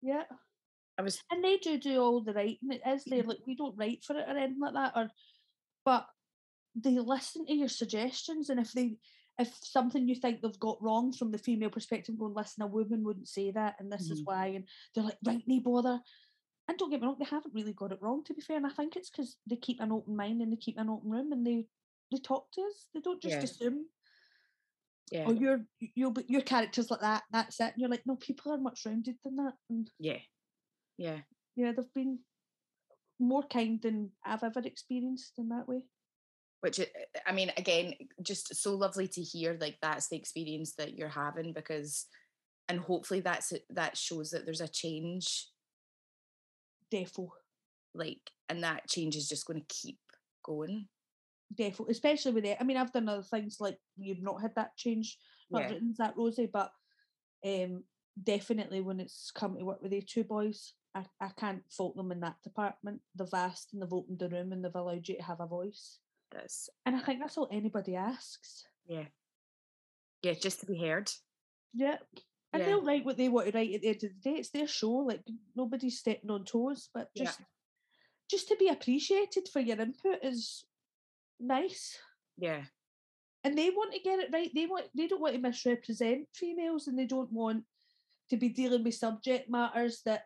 yeah, 0.00 0.22
I 0.98 1.02
was, 1.02 1.20
and 1.30 1.44
they 1.44 1.58
do 1.58 1.78
do 1.78 2.00
all 2.00 2.22
the 2.22 2.32
writing. 2.32 2.70
It 2.70 2.82
is 2.86 3.02
mm-hmm. 3.02 3.10
there. 3.10 3.22
Like 3.24 3.38
we 3.46 3.54
don't 3.54 3.76
write 3.76 4.02
for 4.04 4.16
it 4.16 4.24
or 4.26 4.36
anything 4.36 4.60
like 4.60 4.74
that. 4.74 4.92
Or, 4.96 5.08
but 5.84 6.06
they 6.82 6.98
listen 6.98 7.46
to 7.46 7.54
your 7.54 7.68
suggestions, 7.68 8.50
and 8.50 8.60
if 8.60 8.72
they 8.72 8.96
if 9.38 9.52
something 9.62 10.08
you 10.08 10.16
think 10.16 10.42
they've 10.42 10.58
got 10.58 10.82
wrong 10.82 11.12
from 11.12 11.30
the 11.30 11.38
female 11.38 11.70
perspective, 11.70 12.18
going 12.18 12.34
listen, 12.34 12.62
a 12.62 12.66
woman 12.66 13.04
wouldn't 13.04 13.28
say 13.28 13.52
that, 13.52 13.76
and 13.78 13.90
this 13.90 14.04
mm-hmm. 14.04 14.14
is 14.14 14.22
why, 14.24 14.46
and 14.48 14.64
they're 14.94 15.04
like, 15.04 15.18
right, 15.24 15.42
no 15.46 15.60
bother. 15.60 16.00
And 16.68 16.76
don't 16.76 16.90
get 16.90 17.00
me 17.00 17.06
wrong, 17.06 17.16
they 17.18 17.24
haven't 17.24 17.54
really 17.54 17.72
got 17.72 17.92
it 17.92 17.98
wrong, 18.02 18.24
to 18.24 18.34
be 18.34 18.42
fair. 18.42 18.56
And 18.56 18.66
I 18.66 18.70
think 18.70 18.96
it's 18.96 19.10
because 19.10 19.36
they 19.46 19.56
keep 19.56 19.80
an 19.80 19.92
open 19.92 20.16
mind 20.16 20.42
and 20.42 20.52
they 20.52 20.56
keep 20.56 20.76
an 20.76 20.90
open 20.90 21.10
room 21.10 21.32
and 21.32 21.46
they 21.46 21.66
they 22.10 22.18
talk 22.18 22.50
to 22.52 22.62
us. 22.62 22.88
They 22.92 23.00
don't 23.00 23.22
just 23.22 23.36
yeah. 23.36 23.42
assume. 23.42 23.86
Yeah. 25.10 25.24
Oh, 25.28 25.32
your 25.32 25.64
your 25.94 26.12
your 26.26 26.42
characters 26.42 26.90
like 26.90 27.00
that. 27.00 27.22
That's 27.32 27.58
it. 27.60 27.72
And 27.72 27.74
you're 27.78 27.88
like, 27.88 28.02
no, 28.06 28.16
people 28.16 28.52
are 28.52 28.58
much 28.58 28.84
rounded 28.84 29.16
than 29.24 29.36
that. 29.36 29.54
And 29.70 29.90
yeah, 29.98 30.18
yeah, 30.98 31.18
yeah. 31.56 31.72
They've 31.72 31.94
been 31.94 32.18
more 33.18 33.44
kind 33.44 33.80
than 33.80 34.10
I've 34.24 34.44
ever 34.44 34.60
experienced 34.60 35.38
in 35.38 35.48
that 35.48 35.68
way. 35.68 35.84
Which 36.60 36.80
I 37.26 37.32
mean, 37.32 37.52
again, 37.56 37.94
just 38.22 38.54
so 38.56 38.74
lovely 38.74 39.06
to 39.08 39.22
hear. 39.22 39.56
Like 39.60 39.78
that's 39.80 40.08
the 40.08 40.16
experience 40.16 40.74
that 40.74 40.96
you're 40.96 41.08
having 41.08 41.52
because, 41.52 42.06
and 42.68 42.80
hopefully 42.80 43.20
that's 43.20 43.52
that 43.70 43.96
shows 43.96 44.30
that 44.30 44.44
there's 44.44 44.60
a 44.60 44.68
change. 44.68 45.46
Defo. 46.92 47.28
Like, 47.94 48.30
and 48.48 48.64
that 48.64 48.88
change 48.88 49.16
is 49.16 49.28
just 49.28 49.46
going 49.46 49.60
to 49.60 49.66
keep 49.74 49.98
going 50.44 50.88
definitely, 51.54 51.92
especially 51.92 52.32
with 52.32 52.44
it. 52.44 52.56
I 52.60 52.64
mean, 52.64 52.76
I've 52.76 52.92
done 52.92 53.08
other 53.08 53.22
things 53.22 53.58
like 53.60 53.78
you've 53.96 54.22
not 54.22 54.40
had 54.40 54.54
that 54.56 54.76
change, 54.76 55.18
not 55.50 55.62
yeah. 55.62 55.68
written 55.70 55.94
that 55.98 56.14
Rosie, 56.16 56.48
but 56.52 56.70
um, 57.44 57.84
definitely 58.22 58.80
when 58.80 59.00
it's 59.00 59.30
come 59.30 59.56
to 59.56 59.64
work 59.64 59.82
with 59.82 59.92
the 59.92 60.02
two 60.02 60.24
boys, 60.24 60.74
I, 60.94 61.04
I 61.20 61.28
can't 61.38 61.62
fault 61.70 61.96
them 61.96 62.12
in 62.12 62.20
that 62.20 62.42
department. 62.42 63.00
They've 63.14 63.28
asked 63.34 63.72
and 63.72 63.82
they've 63.82 63.92
opened 63.92 64.18
the 64.18 64.28
room 64.28 64.52
and 64.52 64.64
they've 64.64 64.74
allowed 64.74 65.08
you 65.08 65.16
to 65.16 65.22
have 65.22 65.40
a 65.40 65.46
voice. 65.46 65.98
That's 66.32 66.68
and 66.84 66.96
I 66.96 67.00
think 67.00 67.20
that's 67.20 67.38
all 67.38 67.48
anybody 67.50 67.96
asks. 67.96 68.64
Yeah. 68.86 69.04
Yeah, 70.22 70.34
just 70.34 70.60
to 70.60 70.66
be 70.66 70.78
heard. 70.78 71.10
Yeah. 71.74 71.96
And 72.52 72.62
yeah. 72.62 72.66
they'll 72.66 72.84
write 72.84 73.04
what 73.04 73.16
they 73.16 73.28
want 73.28 73.48
to 73.48 73.56
write 73.56 73.74
at 73.74 73.82
the 73.82 73.88
end 73.88 73.96
of 73.96 74.10
the 74.22 74.30
day. 74.30 74.36
It's 74.38 74.50
their 74.50 74.66
show. 74.66 74.90
Like 74.90 75.22
nobody's 75.54 75.98
stepping 75.98 76.30
on 76.30 76.44
toes, 76.44 76.88
but 76.94 77.08
just 77.16 77.38
yeah. 77.38 77.46
just 78.30 78.48
to 78.48 78.56
be 78.56 78.68
appreciated 78.68 79.48
for 79.52 79.60
your 79.60 79.80
input 79.80 80.18
is 80.22 80.64
nice. 81.38 81.98
Yeah. 82.36 82.62
And 83.44 83.56
they 83.56 83.70
want 83.70 83.92
to 83.92 84.00
get 84.00 84.18
it 84.18 84.30
right. 84.32 84.50
They 84.54 84.66
want 84.66 84.86
they 84.96 85.06
don't 85.06 85.20
want 85.20 85.34
to 85.34 85.40
misrepresent 85.40 86.26
females 86.34 86.88
and 86.88 86.98
they 86.98 87.06
don't 87.06 87.32
want 87.32 87.64
to 88.30 88.36
be 88.36 88.48
dealing 88.48 88.84
with 88.84 88.94
subject 88.94 89.50
matters 89.50 90.02
that, 90.04 90.22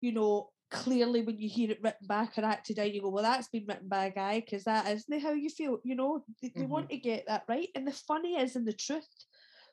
you 0.00 0.12
know, 0.12 0.51
clearly 0.72 1.22
when 1.22 1.38
you 1.38 1.48
hear 1.48 1.70
it 1.70 1.82
written 1.82 2.06
back 2.06 2.38
or 2.38 2.44
acted 2.44 2.78
out, 2.78 2.92
you 2.92 3.02
go, 3.02 3.10
well, 3.10 3.22
that's 3.22 3.48
been 3.48 3.66
written 3.68 3.88
by 3.88 4.06
a 4.06 4.10
guy 4.10 4.40
because 4.40 4.64
that 4.64 4.88
isn't 4.88 5.22
how 5.22 5.32
you 5.32 5.50
feel. 5.50 5.78
You 5.84 5.94
know, 5.94 6.24
they, 6.40 6.48
mm-hmm. 6.48 6.66
want 6.66 6.88
to 6.90 6.96
get 6.96 7.26
that 7.28 7.44
right. 7.48 7.68
And 7.74 7.86
the 7.86 7.92
funny 7.92 8.36
is 8.36 8.56
in 8.56 8.64
the 8.64 8.72
truth. 8.72 9.06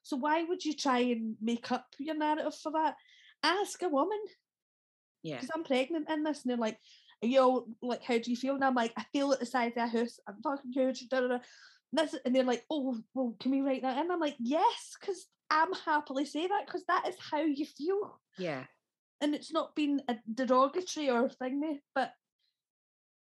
So 0.04 0.18
why 0.18 0.44
would 0.44 0.64
you 0.64 0.74
try 0.74 1.00
and 1.00 1.36
make 1.42 1.72
up 1.72 1.86
your 2.00 2.16
narrative 2.16 2.54
for 2.62 2.74
that? 2.74 2.96
Ask 3.42 3.82
a 3.82 3.90
woman. 3.90 4.20
Yeah. 5.24 5.36
Because 5.36 5.52
I'm 5.56 5.64
pregnant 5.64 6.10
in 6.10 6.24
this, 6.24 6.44
and 6.44 6.52
they're 6.52 6.58
like, 6.58 6.78
yo, 7.22 7.66
like, 7.82 8.04
how 8.04 8.18
do 8.18 8.30
you 8.30 8.38
feel? 8.38 8.56
And 8.56 8.64
I'm 8.64 8.76
like, 8.76 8.94
I 8.98 9.06
feel 9.14 9.32
at 9.32 9.40
the 9.40 9.46
size 9.46 9.72
of 9.78 9.84
a 9.84 9.88
house. 9.88 10.20
I'm 10.28 10.42
fucking 10.44 10.74
huge. 10.74 11.08
Da, 11.08 11.22
da, 11.22 11.28
da. 11.28 11.40
And, 11.98 12.10
and 12.26 12.36
they're 12.36 12.44
like, 12.44 12.66
oh, 12.70 12.98
well, 13.14 13.36
can 13.40 13.52
we 13.52 13.62
write 13.62 13.82
that 13.82 14.04
in? 14.04 14.12
I'm 14.12 14.20
like, 14.20 14.36
yes, 14.40 14.96
because 15.00 15.26
I'm 15.50 15.74
happily 15.86 16.26
say 16.26 16.48
that 16.48 16.66
because 16.66 16.84
that 16.88 17.08
is 17.08 17.16
how 17.20 17.42
you 17.42 17.66
feel. 17.66 18.20
Yeah. 18.38 18.66
And 19.22 19.36
it's 19.36 19.52
not 19.52 19.76
been 19.76 20.02
a 20.08 20.16
derogatory 20.34 21.10
or 21.10 21.30
thingy, 21.30 21.80
but 21.94 22.14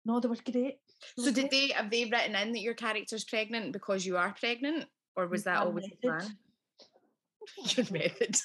no, 0.05 0.19
they 0.19 0.27
were 0.27 0.35
great. 0.35 0.79
They 1.17 1.23
so 1.23 1.31
did 1.31 1.49
they 1.51 1.69
have 1.69 1.89
they 1.89 2.05
written 2.05 2.35
in 2.35 2.53
that 2.53 2.61
your 2.61 2.73
character's 2.73 3.25
pregnant 3.25 3.73
because 3.73 4.05
you 4.05 4.17
are 4.17 4.33
pregnant, 4.39 4.85
or 5.15 5.27
was 5.27 5.43
that 5.43 5.57
always 5.57 5.85
the 5.85 5.95
plan? 6.07 6.37
Your 7.75 7.85
method. 7.91 8.35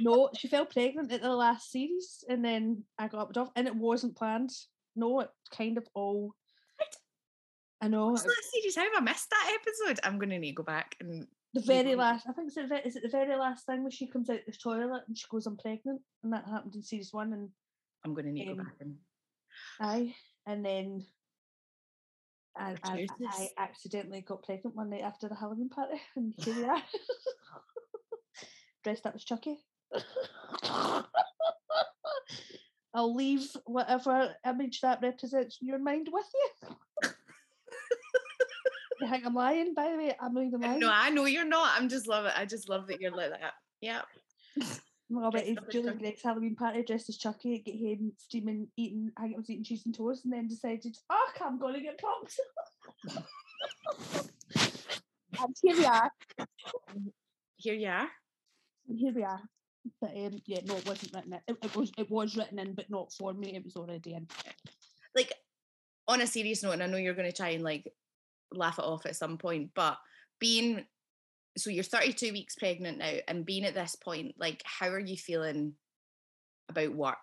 no, 0.00 0.30
she 0.36 0.48
fell 0.48 0.66
pregnant 0.66 1.12
at 1.12 1.22
the 1.22 1.34
last 1.34 1.70
series, 1.70 2.24
and 2.28 2.44
then 2.44 2.84
I 2.98 3.08
got 3.08 3.20
up 3.20 3.36
off, 3.36 3.50
and 3.56 3.66
it 3.66 3.74
wasn't 3.74 4.16
planned. 4.16 4.50
No, 4.94 5.20
it 5.20 5.30
kind 5.50 5.76
of 5.78 5.86
all. 5.94 6.34
I 7.80 7.88
know. 7.88 8.14
That 8.16 8.42
series? 8.52 8.76
How 8.76 8.82
have 8.82 8.92
I 8.96 9.00
missed 9.00 9.30
that 9.30 9.56
episode? 9.60 10.00
I'm 10.02 10.18
going 10.18 10.30
to 10.30 10.38
need 10.38 10.52
to 10.52 10.56
go 10.56 10.62
back 10.62 10.96
and. 11.00 11.26
The 11.56 11.62
very 11.62 11.94
last, 11.94 12.26
I 12.28 12.32
think 12.32 12.48
it's 12.48 12.56
the, 12.56 12.86
is 12.86 12.96
it 12.96 13.02
the 13.02 13.08
very 13.08 13.34
last 13.34 13.64
thing 13.64 13.82
where 13.82 13.90
she 13.90 14.06
comes 14.06 14.28
out 14.28 14.40
the 14.46 14.52
toilet 14.52 15.04
and 15.08 15.16
she 15.16 15.24
goes, 15.30 15.46
"I'm 15.46 15.56
pregnant," 15.56 16.02
and 16.22 16.30
that 16.34 16.44
happened 16.44 16.74
in 16.74 16.82
series 16.82 17.14
one. 17.14 17.32
And 17.32 17.48
I'm 18.04 18.12
going 18.12 18.26
to 18.26 18.32
need 18.32 18.50
um, 18.50 18.56
to 18.56 18.62
go 18.62 18.64
back 18.64 18.74
and. 18.80 18.96
Aye, 19.80 20.14
and 20.46 20.62
then 20.62 21.06
I, 22.58 22.76
I, 22.84 23.06
I, 23.26 23.48
accidentally 23.56 24.20
got 24.20 24.42
pregnant 24.42 24.76
one 24.76 24.90
night 24.90 25.00
after 25.00 25.28
the 25.28 25.34
Halloween 25.34 25.70
party, 25.70 25.98
and 26.16 26.34
here 26.36 26.56
we 26.56 26.64
are, 26.64 26.82
dressed 28.84 29.06
up 29.06 29.14
as 29.14 29.24
Chucky. 29.24 29.56
I'll 32.92 33.14
leave 33.14 33.48
whatever 33.64 34.34
image 34.46 34.82
that 34.82 35.00
represents 35.00 35.58
in 35.62 35.68
your 35.68 35.78
mind 35.78 36.08
with 36.12 36.26
you. 36.34 36.76
Think 39.00 39.26
I'm 39.26 39.34
lying, 39.34 39.74
by 39.74 39.90
the 39.90 39.96
way? 39.96 40.16
I'm 40.20 40.34
not 40.34 40.44
even 40.44 40.60
lying. 40.60 40.80
No, 40.80 40.90
I 40.92 41.10
know 41.10 41.24
you're 41.24 41.44
not. 41.44 41.72
I'm 41.76 41.88
just 41.88 42.06
love 42.06 42.26
it. 42.26 42.32
I 42.36 42.44
just 42.44 42.68
love 42.68 42.86
that 42.88 43.00
you're 43.00 43.14
like 43.14 43.30
that. 43.30 43.54
Yeah. 43.80 44.02
Well, 45.08 45.30
but 45.30 45.46
it's 45.46 45.60
Julian 45.70 45.98
Gregg's 45.98 46.22
Halloween 46.22 46.56
party 46.56 46.82
dressed 46.82 47.08
as 47.08 47.16
Chucky, 47.16 47.60
get 47.60 47.76
him 47.76 48.12
steaming, 48.18 48.66
eating, 48.76 49.12
I 49.16 49.34
was 49.36 49.48
eating 49.48 49.62
cheese 49.62 49.86
and 49.86 49.94
toast, 49.94 50.24
and 50.24 50.32
then 50.32 50.48
decided, 50.48 50.96
oh, 51.10 51.30
I'm 51.44 51.60
going 51.60 51.74
to 51.74 51.80
get 51.80 52.00
pumped. 52.00 52.40
and 55.40 55.56
here 55.62 55.76
we 55.76 55.84
are. 55.84 56.10
Here 57.56 57.74
you 57.74 57.88
are. 57.88 58.08
Here 58.88 59.12
we 59.14 59.22
are. 59.22 59.40
But 60.00 60.10
um, 60.10 60.42
yeah, 60.46 60.58
no, 60.64 60.76
it 60.76 60.88
wasn't 60.88 61.14
written 61.14 61.34
in. 61.34 61.40
It, 61.46 61.56
it, 61.62 61.76
was 61.76 61.92
it 61.96 62.10
was 62.10 62.36
written 62.36 62.58
in, 62.58 62.74
but 62.74 62.90
not 62.90 63.12
for 63.12 63.32
me. 63.32 63.54
It 63.54 63.64
was 63.64 63.76
already 63.76 64.14
in. 64.14 64.26
Like 65.14 65.32
on 66.08 66.20
a 66.20 66.26
serious 66.26 66.64
note, 66.64 66.72
and 66.72 66.82
I 66.82 66.86
know 66.86 66.96
you're 66.96 67.14
going 67.14 67.30
to 67.30 67.36
try 67.36 67.50
and 67.50 67.62
like 67.62 67.92
laugh 68.52 68.78
it 68.78 68.84
off 68.84 69.06
at 69.06 69.16
some 69.16 69.38
point, 69.38 69.70
but 69.74 69.98
being 70.38 70.84
so 71.56 71.70
you're 71.70 71.84
32 71.84 72.32
weeks 72.32 72.54
pregnant 72.54 72.98
now, 72.98 73.12
and 73.28 73.46
being 73.46 73.64
at 73.64 73.74
this 73.74 73.96
point, 73.96 74.34
like, 74.38 74.62
how 74.64 74.88
are 74.88 74.98
you 74.98 75.16
feeling 75.16 75.72
about 76.68 76.94
work? 76.94 77.16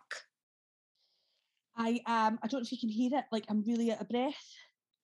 I 1.75 2.01
um 2.05 2.39
I 2.41 2.47
don't 2.47 2.61
know 2.61 2.65
if 2.65 2.71
you 2.71 2.79
can 2.79 2.89
hear 2.89 3.11
it. 3.13 3.25
Like 3.31 3.45
I'm 3.49 3.63
really 3.63 3.91
out 3.91 4.01
of 4.01 4.09
breath. 4.09 4.45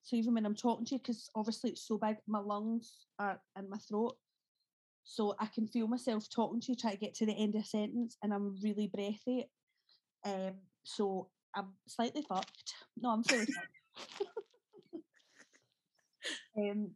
So 0.03 0.15
even 0.15 0.33
when 0.33 0.45
I'm 0.45 0.55
talking 0.55 0.85
to 0.85 0.95
you, 0.95 0.99
because 0.99 1.29
obviously 1.35 1.71
it's 1.71 1.87
so 1.87 1.97
big, 1.97 2.17
my 2.27 2.39
lungs 2.39 3.05
are 3.19 3.39
in 3.57 3.69
my 3.69 3.77
throat. 3.77 4.15
So 5.03 5.35
I 5.39 5.47
can 5.47 5.67
feel 5.67 5.87
myself 5.87 6.27
talking 6.29 6.61
to 6.61 6.71
you, 6.71 6.75
try 6.75 6.91
to 6.91 6.97
get 6.97 7.15
to 7.15 7.25
the 7.25 7.33
end 7.33 7.55
of 7.55 7.61
a 7.61 7.65
sentence, 7.65 8.17
and 8.23 8.33
I'm 8.33 8.55
really 8.63 8.87
breathy. 8.87 9.49
Um, 10.25 10.53
so 10.83 11.29
I'm 11.55 11.73
slightly 11.87 12.23
fucked. 12.27 12.73
No, 12.97 13.09
I'm 13.09 13.23
fully 13.23 13.45
um, 16.57 16.91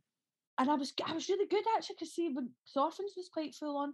and 0.60 0.70
I 0.70 0.76
was 0.76 0.94
I 1.06 1.14
was 1.14 1.30
really 1.30 1.48
good 1.48 1.64
actually 1.76 1.96
because 1.96 2.14
see 2.14 2.30
when 2.30 2.50
orphans 2.76 3.14
was 3.18 3.30
quite 3.34 3.56
full 3.56 3.78
on, 3.78 3.94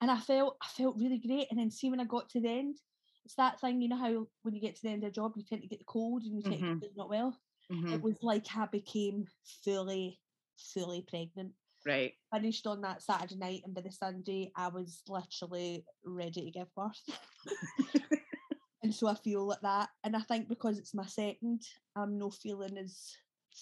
and 0.00 0.10
I 0.10 0.18
felt 0.18 0.56
I 0.62 0.66
felt 0.68 0.98
really 0.98 1.18
great. 1.18 1.48
And 1.50 1.58
then 1.58 1.70
see 1.70 1.90
when 1.90 2.00
I 2.00 2.04
got 2.04 2.28
to 2.30 2.40
the 2.40 2.48
end, 2.48 2.76
it's 3.24 3.34
that 3.36 3.60
thing 3.60 3.80
you 3.80 3.88
know 3.88 3.96
how 3.96 4.26
when 4.42 4.54
you 4.54 4.60
get 4.60 4.76
to 4.76 4.82
the 4.82 4.90
end 4.90 5.04
of 5.04 5.08
a 5.08 5.12
job 5.12 5.32
you 5.36 5.44
tend 5.44 5.62
to 5.62 5.68
get 5.68 5.78
the 5.78 5.84
cold 5.84 6.22
and 6.22 6.36
you 6.36 6.42
tend 6.42 6.62
mm-hmm. 6.62 6.74
to 6.74 6.80
feel 6.80 6.90
not 6.96 7.10
well. 7.10 7.38
Mm-hmm. 7.70 7.94
It 7.94 8.02
was 8.02 8.16
like 8.22 8.46
I 8.56 8.66
became 8.66 9.26
fully 9.64 10.18
fully 10.56 11.04
pregnant. 11.08 11.52
Right. 11.86 12.12
Finished 12.34 12.66
on 12.66 12.82
that 12.82 13.02
Saturday 13.02 13.36
night, 13.36 13.62
and 13.64 13.74
by 13.74 13.80
the 13.80 13.92
Sunday, 13.92 14.52
I 14.56 14.68
was 14.68 15.02
literally 15.08 15.84
ready 16.04 16.44
to 16.44 16.50
give 16.50 16.74
birth. 16.74 17.00
and 18.82 18.94
so 18.94 19.08
I 19.08 19.14
feel 19.14 19.46
like 19.46 19.62
that. 19.62 19.88
And 20.04 20.14
I 20.14 20.20
think 20.20 20.48
because 20.48 20.78
it's 20.78 20.94
my 20.94 21.06
second, 21.06 21.62
I'm 21.96 22.18
no 22.18 22.30
feeling 22.30 22.76
as 22.76 23.16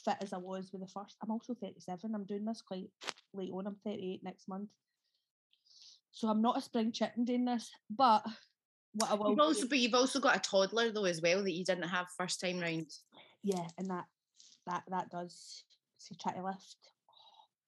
fit 0.04 0.16
as 0.20 0.32
I 0.32 0.38
was 0.38 0.70
with 0.72 0.82
the 0.82 0.88
first. 0.88 1.16
I'm 1.22 1.30
also 1.30 1.54
37. 1.54 2.14
I'm 2.14 2.24
doing 2.24 2.44
this 2.44 2.62
quite 2.62 2.90
late 3.34 3.50
on. 3.52 3.66
I'm 3.66 3.76
38 3.84 4.22
next 4.22 4.48
month. 4.48 4.70
So 6.10 6.28
I'm 6.28 6.42
not 6.42 6.58
a 6.58 6.62
spring 6.62 6.92
chicken 6.92 7.24
doing 7.24 7.44
this. 7.44 7.70
But 7.90 8.24
what 8.94 9.10
I 9.10 9.14
will 9.14 9.30
you've 9.30 9.40
also, 9.40 9.68
but 9.68 9.78
you've 9.78 9.94
also 9.94 10.20
got 10.20 10.36
a 10.36 10.40
toddler 10.40 10.90
though 10.90 11.04
as 11.04 11.20
well 11.20 11.42
that 11.42 11.52
you 11.52 11.64
didn't 11.64 11.88
have 11.88 12.06
first 12.16 12.40
time 12.40 12.58
round. 12.60 12.90
Yeah, 13.42 13.66
and 13.76 13.88
that 13.90 14.06
that 14.66 14.82
that 14.88 15.10
does 15.10 15.64
see 15.98 16.16
try 16.20 16.32
to 16.32 16.44
lift 16.44 16.76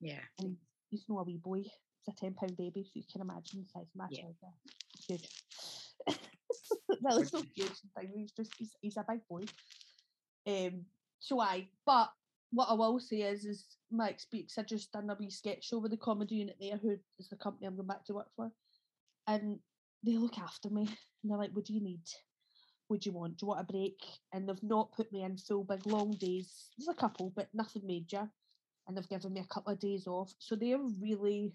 yeah. 0.01 0.21
And 0.39 0.57
he's 0.89 1.05
no 1.09 1.19
a 1.19 1.23
wee 1.23 1.39
boy. 1.43 1.59
He's 1.59 2.09
a 2.09 2.13
ten 2.19 2.35
pound 2.35 2.57
baby, 2.57 2.83
so 2.83 2.91
you 2.95 3.05
can 3.11 3.21
imagine 3.21 3.63
the 3.63 3.69
size 3.69 3.89
of 3.95 3.97
my 3.97 4.07
yeah. 4.11 4.23
child. 4.23 4.37
Huge. 5.07 5.29
that 7.03 7.15
looks 7.15 7.31
so 7.31 7.43
huge. 7.55 7.73
He's 8.15 8.33
just 8.33 8.53
he's, 8.59 8.73
he's 8.81 8.97
a 8.97 9.05
big 9.09 9.21
boy. 9.29 9.43
Um. 10.47 10.87
So 11.19 11.39
I, 11.41 11.69
but 11.85 12.11
what 12.51 12.69
I 12.69 12.75
will 12.75 12.99
say 13.01 13.23
is, 13.23 13.45
is 13.45 13.65
Mike 13.91 14.21
speaks. 14.21 14.59
I 14.59 14.63
just 14.63 14.93
done 14.93 15.11
a 15.11 15.17
wee 15.19 15.31
sketch 15.31 15.69
show 15.69 15.79
with 15.79 15.93
the 15.93 15.97
comedy 15.97 16.37
unit 16.37 16.57
there, 16.61 16.77
who 16.77 16.97
is 17.19 17.29
the 17.29 17.37
company 17.37 17.67
I'm 17.67 17.77
going 17.77 17.87
back 17.87 18.05
to 18.07 18.15
work 18.15 18.29
for, 18.37 18.51
and 19.27 19.59
they 20.05 20.17
look 20.17 20.39
after 20.39 20.71
me, 20.71 20.83
and 20.83 21.31
they're 21.31 21.39
like, 21.39 21.53
"What 21.53 21.65
do 21.65 21.75
you 21.75 21.81
need?" 21.81 22.03
What 22.89 23.03
do 23.03 23.11
you 23.11 23.17
want? 23.17 23.37
Do 23.37 23.45
you 23.45 23.49
want 23.51 23.61
a 23.61 23.73
break? 23.73 24.03
And 24.33 24.49
they've 24.49 24.63
not 24.65 24.91
put 24.91 25.13
me 25.13 25.23
in 25.23 25.37
full 25.37 25.63
big 25.63 25.87
long 25.87 26.11
days. 26.11 26.71
There's 26.77 26.89
a 26.89 27.01
couple, 27.01 27.33
but 27.37 27.47
nothing 27.55 27.87
major. 27.87 28.29
And 28.89 28.97
they've 28.97 29.09
given 29.09 29.33
me 29.33 29.41
a 29.41 29.55
couple 29.55 29.73
of 29.73 29.79
days 29.79 30.09
off. 30.09 30.35
So 30.41 30.57
they're 30.57 30.77
really 31.01 31.53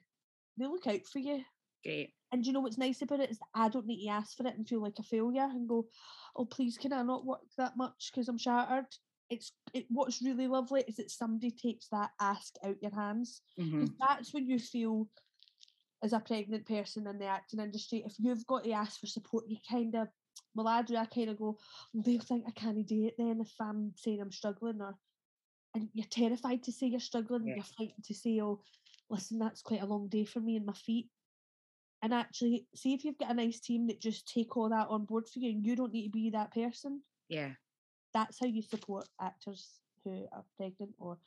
they 0.57 0.65
look 0.65 0.87
out 0.87 1.05
for 1.11 1.19
you. 1.19 1.43
Great. 1.83 2.13
And 2.31 2.45
you 2.45 2.53
know 2.53 2.61
what's 2.61 2.77
nice 2.77 3.01
about 3.01 3.19
it 3.19 3.31
is 3.31 3.39
I 3.53 3.67
don't 3.67 3.85
need 3.85 4.05
to 4.05 4.11
ask 4.11 4.37
for 4.37 4.47
it 4.47 4.55
and 4.55 4.67
feel 4.67 4.81
like 4.81 4.97
a 4.97 5.03
failure 5.03 5.43
and 5.43 5.67
go, 5.67 5.85
oh 6.35 6.45
please 6.45 6.77
can 6.77 6.93
I 6.93 7.03
not 7.03 7.25
work 7.25 7.41
that 7.57 7.77
much 7.77 8.11
because 8.11 8.27
I'm 8.29 8.37
shattered. 8.37 8.87
It's 9.29 9.51
it, 9.73 9.85
what's 9.89 10.21
really 10.21 10.47
lovely 10.47 10.83
is 10.87 10.97
that 10.97 11.09
somebody 11.09 11.51
takes 11.51 11.87
that 11.89 12.11
ask 12.19 12.55
out 12.63 12.81
your 12.81 12.93
hands. 12.93 13.41
Mm-hmm. 13.59 13.85
That's 13.99 14.33
when 14.33 14.47
you 14.47 14.59
feel 14.59 15.07
as 16.03 16.13
a 16.13 16.19
pregnant 16.19 16.67
person 16.67 17.07
in 17.07 17.17
the 17.17 17.25
acting 17.25 17.59
industry, 17.59 18.03
if 18.05 18.13
you've 18.19 18.45
got 18.45 18.63
to 18.63 18.71
ask 18.71 18.99
for 18.99 19.07
support, 19.07 19.45
you 19.47 19.57
kind 19.69 19.95
of 19.95 20.07
well, 20.53 20.67
I 20.67 20.81
do. 20.81 20.95
I 20.95 21.05
kind 21.05 21.29
of 21.29 21.37
go, 21.37 21.57
well, 21.93 22.03
they'll 22.03 22.21
think 22.21 22.45
I 22.47 22.51
can't 22.51 22.87
do 22.87 23.05
it 23.05 23.15
then 23.17 23.41
if 23.41 23.51
I'm 23.59 23.91
saying 23.97 24.21
I'm 24.21 24.31
struggling, 24.31 24.81
or 24.81 24.95
and 25.75 25.89
you're 25.93 26.07
terrified 26.09 26.63
to 26.63 26.71
say 26.71 26.87
you're 26.87 26.99
struggling, 26.99 27.47
yeah. 27.47 27.55
you're 27.55 27.63
frightened 27.63 28.05
to 28.05 28.13
say, 28.13 28.39
oh, 28.41 28.61
listen, 29.09 29.37
that's 29.37 29.61
quite 29.61 29.81
a 29.81 29.85
long 29.85 30.07
day 30.07 30.23
for 30.23 30.39
me 30.39 30.55
and 30.55 30.65
my 30.65 30.73
feet. 30.73 31.09
And 32.01 32.13
actually, 32.13 32.67
see 32.75 32.93
if 32.93 33.03
you've 33.03 33.17
got 33.17 33.31
a 33.31 33.33
nice 33.33 33.59
team 33.59 33.87
that 33.87 33.99
just 33.99 34.31
take 34.31 34.55
all 34.55 34.69
that 34.69 34.87
on 34.89 35.05
board 35.05 35.27
for 35.27 35.39
you, 35.39 35.49
and 35.49 35.65
you 35.65 35.75
don't 35.75 35.93
need 35.93 36.05
to 36.05 36.11
be 36.11 36.29
that 36.29 36.53
person. 36.53 37.01
Yeah, 37.27 37.51
that's 38.15 38.39
how 38.39 38.47
you 38.47 38.61
support 38.61 39.05
actors 39.21 39.81
who 40.03 40.25
are 40.31 40.45
pregnant 40.57 40.91
or 40.97 41.17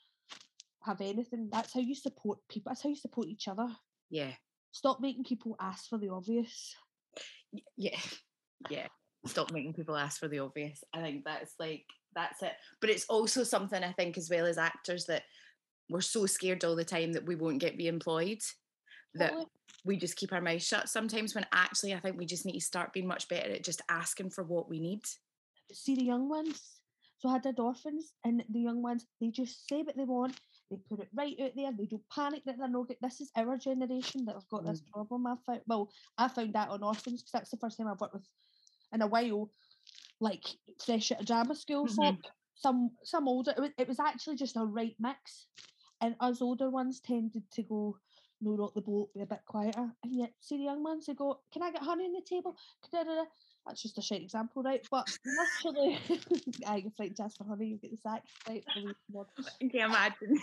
have 0.80 1.02
anything. 1.02 1.50
That's 1.52 1.74
how 1.74 1.80
you 1.80 1.94
support 1.94 2.38
people. 2.48 2.70
That's 2.70 2.82
how 2.82 2.88
you 2.88 2.96
support 2.96 3.28
each 3.28 3.46
other. 3.46 3.68
Yeah. 4.10 4.32
Stop 4.72 4.98
making 5.00 5.24
people 5.24 5.54
ask 5.60 5.88
for 5.88 5.98
the 5.98 6.08
obvious. 6.08 6.74
Yeah, 7.76 7.98
yeah. 8.70 8.86
Stop 9.26 9.52
making 9.52 9.74
people 9.74 9.96
ask 9.96 10.18
for 10.18 10.28
the 10.28 10.38
obvious. 10.38 10.82
I 10.94 11.02
think 11.02 11.24
that's 11.24 11.54
like 11.60 11.84
that's 12.14 12.42
it. 12.42 12.52
But 12.80 12.90
it's 12.90 13.04
also 13.06 13.44
something 13.44 13.84
I 13.84 13.92
think 13.92 14.16
as 14.16 14.30
well 14.30 14.46
as 14.46 14.56
actors 14.56 15.04
that 15.06 15.24
we're 15.90 16.00
so 16.00 16.24
scared 16.24 16.64
all 16.64 16.76
the 16.76 16.84
time 16.84 17.12
that 17.12 17.26
we 17.26 17.34
won't 17.34 17.60
get 17.60 17.76
re-employed 17.76 18.40
that 19.14 19.32
we 19.84 19.96
just 19.96 20.16
keep 20.16 20.32
our 20.34 20.40
mouth 20.40 20.62
shut 20.62 20.86
sometimes 20.88 21.34
when 21.34 21.46
actually 21.52 21.94
I 21.94 21.98
think 21.98 22.18
we 22.18 22.26
just 22.26 22.44
need 22.44 22.52
to 22.52 22.60
start 22.60 22.92
being 22.92 23.06
much 23.06 23.26
better 23.28 23.50
at 23.50 23.64
just 23.64 23.80
asking 23.88 24.30
for 24.30 24.44
what 24.44 24.68
we 24.68 24.80
need. 24.80 25.00
See 25.72 25.94
the 25.94 26.04
young 26.04 26.28
ones. 26.28 26.77
So 27.18 27.28
I 27.28 27.38
did 27.38 27.58
orphans 27.58 28.12
and 28.24 28.44
the 28.48 28.60
young 28.60 28.82
ones, 28.82 29.06
they 29.20 29.30
just 29.30 29.68
say 29.68 29.82
what 29.82 29.96
they 29.96 30.04
want. 30.04 30.38
They 30.70 30.76
put 30.88 31.00
it 31.00 31.08
right 31.14 31.36
out 31.42 31.52
there. 31.56 31.72
They 31.72 31.86
don't 31.86 32.08
panic 32.14 32.42
that 32.44 32.58
they're 32.58 32.68
not. 32.68 32.90
This 33.00 33.20
is 33.20 33.32
our 33.36 33.56
generation 33.56 34.24
that 34.26 34.34
have 34.34 34.48
got 34.48 34.64
mm. 34.64 34.70
this 34.70 34.82
problem. 34.92 35.26
I 35.26 35.34
found 35.46 35.62
well, 35.66 35.90
I 36.16 36.28
found 36.28 36.52
that 36.54 36.68
on 36.68 36.82
orphans 36.82 37.22
because 37.22 37.32
that's 37.32 37.50
the 37.50 37.56
first 37.56 37.78
time 37.78 37.88
I've 37.88 38.00
worked 38.00 38.14
with 38.14 38.28
in 38.92 39.02
a 39.02 39.06
while, 39.06 39.50
like 40.20 40.44
fresh 40.84 41.10
at 41.10 41.22
a 41.22 41.24
drama 41.24 41.54
school 41.54 41.86
mm-hmm. 41.86 42.02
folk. 42.02 42.20
Some 42.54 42.90
some 43.02 43.28
older. 43.28 43.52
It 43.56 43.60
was, 43.60 43.70
it 43.78 43.88
was 43.88 44.00
actually 44.00 44.36
just 44.36 44.56
a 44.56 44.64
right 44.64 44.94
mix 45.00 45.46
and 46.00 46.14
us 46.20 46.40
older 46.40 46.70
ones 46.70 47.00
tended 47.00 47.42
to 47.52 47.62
go, 47.62 47.96
no, 48.40 48.56
rock 48.56 48.74
the 48.74 48.80
boat, 48.80 49.12
be 49.14 49.20
a 49.20 49.26
bit 49.26 49.40
quieter. 49.46 49.90
And 50.04 50.14
yet, 50.14 50.32
see 50.40 50.56
the 50.56 50.64
young 50.64 50.82
ones 50.82 51.06
they 51.06 51.14
go, 51.14 51.40
can 51.52 51.62
I 51.62 51.72
get 51.72 51.82
honey 51.82 52.04
on 52.04 52.12
the 52.12 52.22
table? 52.22 52.56
That's 53.68 53.82
just 53.82 53.98
a 53.98 54.02
shit 54.02 54.22
example, 54.22 54.62
right? 54.62 54.80
But 54.90 55.06
literally, 55.62 55.98
I 56.66 56.82
frightened 56.96 57.16
to 57.18 57.24
ask 57.24 57.36
for 57.36 57.44
honey, 57.44 57.66
you 57.66 57.76
get 57.76 57.90
the 57.90 57.98
sack. 57.98 58.22
Right? 58.48 58.64
Can 58.72 58.94
you 59.60 59.84
imagine? 59.84 60.38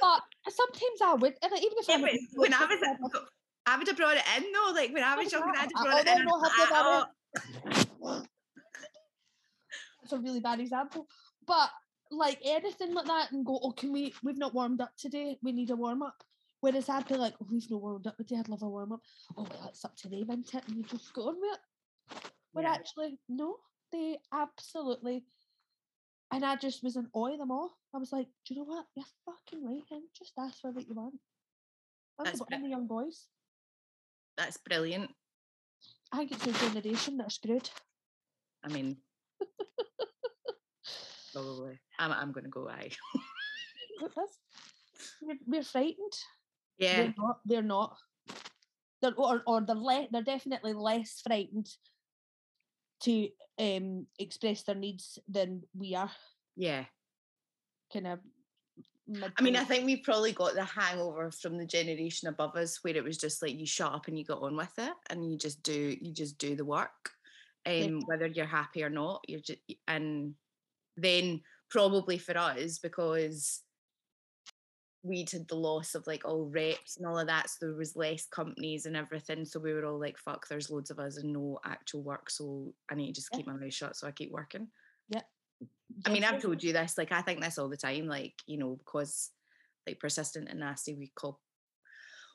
but 0.00 0.22
sometimes 0.50 1.00
I 1.02 1.14
would, 1.14 1.34
and 1.42 1.52
even 1.52 1.78
if 1.78 1.88
yeah, 1.88 1.96
I 1.96 2.18
when 2.34 2.52
I 2.52 2.66
was, 2.66 2.78
I 3.66 3.78
would 3.78 3.88
have 3.88 3.96
brought 3.96 4.16
it 4.16 4.24
in 4.36 4.52
though. 4.52 4.72
Like 4.74 4.92
when 4.92 5.02
I 5.02 5.16
was 5.16 5.32
younger, 5.32 5.48
I'd 5.48 5.70
have 5.74 5.86
brought 5.86 6.06
it 6.06 6.18
in. 6.18 6.24
No, 6.26 7.06
That's 10.02 10.12
a 10.12 10.18
really 10.18 10.40
bad 10.40 10.60
example. 10.60 11.06
But 11.46 11.70
like 12.10 12.38
anything 12.44 12.92
like 12.92 13.06
that 13.06 13.32
and 13.32 13.46
go, 13.46 13.58
oh, 13.62 13.72
can 13.72 13.92
we? 13.92 14.12
We've 14.22 14.36
not 14.36 14.54
warmed 14.54 14.82
up 14.82 14.92
today. 14.98 15.38
We 15.42 15.52
need 15.52 15.70
a 15.70 15.76
warm 15.76 16.02
up. 16.02 16.22
Whereas 16.60 16.90
I'd 16.90 17.08
be 17.08 17.16
like, 17.16 17.34
oh, 17.42 17.46
we've 17.50 17.70
not 17.70 17.80
warmed 17.80 18.06
up 18.06 18.16
today. 18.18 18.36
I'd 18.38 18.48
love 18.48 18.62
a 18.62 18.68
warm 18.68 18.92
up. 18.92 19.00
Oh, 19.36 19.46
well, 19.48 19.60
that's 19.64 19.84
up 19.84 19.96
to 19.98 20.08
them, 20.08 20.24
isn't 20.24 20.54
it? 20.54 20.62
And 20.68 20.76
you 20.76 20.82
just 20.82 21.14
go 21.14 21.28
on 21.28 21.36
with 21.40 21.54
it. 21.54 21.60
But 22.52 22.64
yeah. 22.64 22.72
actually, 22.72 23.18
no, 23.28 23.56
they 23.92 24.18
absolutely. 24.32 25.24
And 26.32 26.44
I 26.44 26.56
just 26.56 26.84
was 26.84 26.96
in 26.96 27.08
awe 27.12 27.32
of 27.32 27.38
them 27.38 27.50
all. 27.50 27.72
I 27.94 27.98
was 27.98 28.12
like, 28.12 28.28
do 28.46 28.54
you 28.54 28.60
know 28.60 28.66
what? 28.66 28.86
You're 28.94 29.04
fucking 29.26 29.64
right, 29.64 29.82
and 29.90 30.02
just 30.16 30.32
ask 30.38 30.60
for 30.60 30.70
what 30.70 30.86
you 30.86 30.94
want. 30.94 31.14
That's, 32.18 32.30
that's 32.30 32.40
what 32.40 32.50
the 32.50 32.68
young 32.68 32.86
boys. 32.86 33.26
That's 34.36 34.56
brilliant. 34.58 35.10
I 36.12 36.18
think 36.18 36.32
it's 36.32 36.44
the 36.44 36.68
generation 36.68 37.16
that 37.18 37.28
are 37.28 37.30
screwed. 37.30 37.68
I 38.62 38.68
mean, 38.68 38.96
probably. 41.32 41.80
I'm, 41.98 42.12
I'm 42.12 42.32
going 42.32 42.44
to 42.44 42.50
go 42.50 42.68
aye. 42.68 42.90
we're, 45.22 45.38
we're 45.46 45.62
frightened. 45.62 46.12
Yeah. 46.78 46.96
They're 46.96 47.14
not. 47.16 47.40
They're 47.44 47.62
not. 47.62 47.96
They're, 49.02 49.14
or, 49.16 49.42
or 49.46 49.60
they're, 49.62 49.76
le- 49.76 50.08
they're 50.10 50.22
definitely 50.22 50.74
less 50.74 51.20
frightened 51.26 51.68
to 53.02 53.28
um, 53.58 54.06
express 54.18 54.62
their 54.62 54.74
needs 54.74 55.18
than 55.28 55.62
we 55.76 55.94
are. 55.94 56.10
Yeah. 56.56 56.84
Kind 57.92 58.06
of. 58.06 58.18
I 59.36 59.42
mean, 59.42 59.56
I 59.56 59.64
think 59.64 59.84
we've 59.84 60.04
probably 60.04 60.32
got 60.32 60.54
the 60.54 60.64
hangover 60.64 61.32
from 61.32 61.58
the 61.58 61.66
generation 61.66 62.28
above 62.28 62.54
us, 62.54 62.78
where 62.82 62.96
it 62.96 63.02
was 63.02 63.18
just 63.18 63.42
like 63.42 63.58
you 63.58 63.66
shut 63.66 63.92
up 63.92 64.06
and 64.06 64.16
you 64.16 64.24
got 64.24 64.42
on 64.42 64.56
with 64.56 64.72
it, 64.78 64.92
and 65.08 65.28
you 65.28 65.36
just 65.36 65.64
do 65.64 65.96
you 66.00 66.12
just 66.12 66.38
do 66.38 66.54
the 66.54 66.64
work, 66.64 67.10
um, 67.66 67.74
yeah. 67.74 67.98
whether 68.06 68.26
you're 68.26 68.46
happy 68.46 68.84
or 68.84 68.90
not. 68.90 69.22
You're 69.26 69.40
just 69.40 69.58
and 69.88 70.34
then 70.96 71.40
probably 71.70 72.18
for 72.18 72.38
us 72.38 72.78
because 72.78 73.62
we'd 75.02 75.30
had 75.30 75.48
the 75.48 75.54
loss 75.54 75.94
of 75.94 76.06
like 76.06 76.24
all 76.24 76.50
reps 76.52 76.96
and 76.96 77.06
all 77.06 77.18
of 77.18 77.26
that 77.26 77.48
so 77.48 77.66
there 77.66 77.74
was 77.74 77.96
less 77.96 78.26
companies 78.26 78.84
and 78.86 78.96
everything 78.96 79.44
so 79.44 79.58
we 79.58 79.72
were 79.72 79.84
all 79.84 79.98
like 79.98 80.18
fuck 80.18 80.46
there's 80.48 80.70
loads 80.70 80.90
of 80.90 80.98
us 80.98 81.16
and 81.16 81.32
no 81.32 81.58
actual 81.64 82.02
work 82.02 82.28
so 82.28 82.72
i 82.90 82.94
need 82.94 83.06
to 83.08 83.20
just 83.20 83.30
keep 83.30 83.46
my 83.46 83.54
mouth 83.54 83.72
shut 83.72 83.96
so 83.96 84.06
i 84.06 84.10
keep 84.10 84.30
working. 84.30 84.68
Yeah. 85.08 85.22
I 86.04 86.10
mean 86.10 86.24
i've 86.24 86.42
told 86.42 86.62
you 86.62 86.72
this 86.72 86.98
like 86.98 87.12
i 87.12 87.22
think 87.22 87.40
this 87.40 87.58
all 87.58 87.68
the 87.68 87.76
time 87.76 88.06
like 88.06 88.34
you 88.46 88.58
know 88.58 88.78
because 88.84 89.30
like 89.86 89.98
persistent 89.98 90.48
and 90.48 90.60
nasty 90.60 90.94
we 90.94 91.10
call 91.14 91.40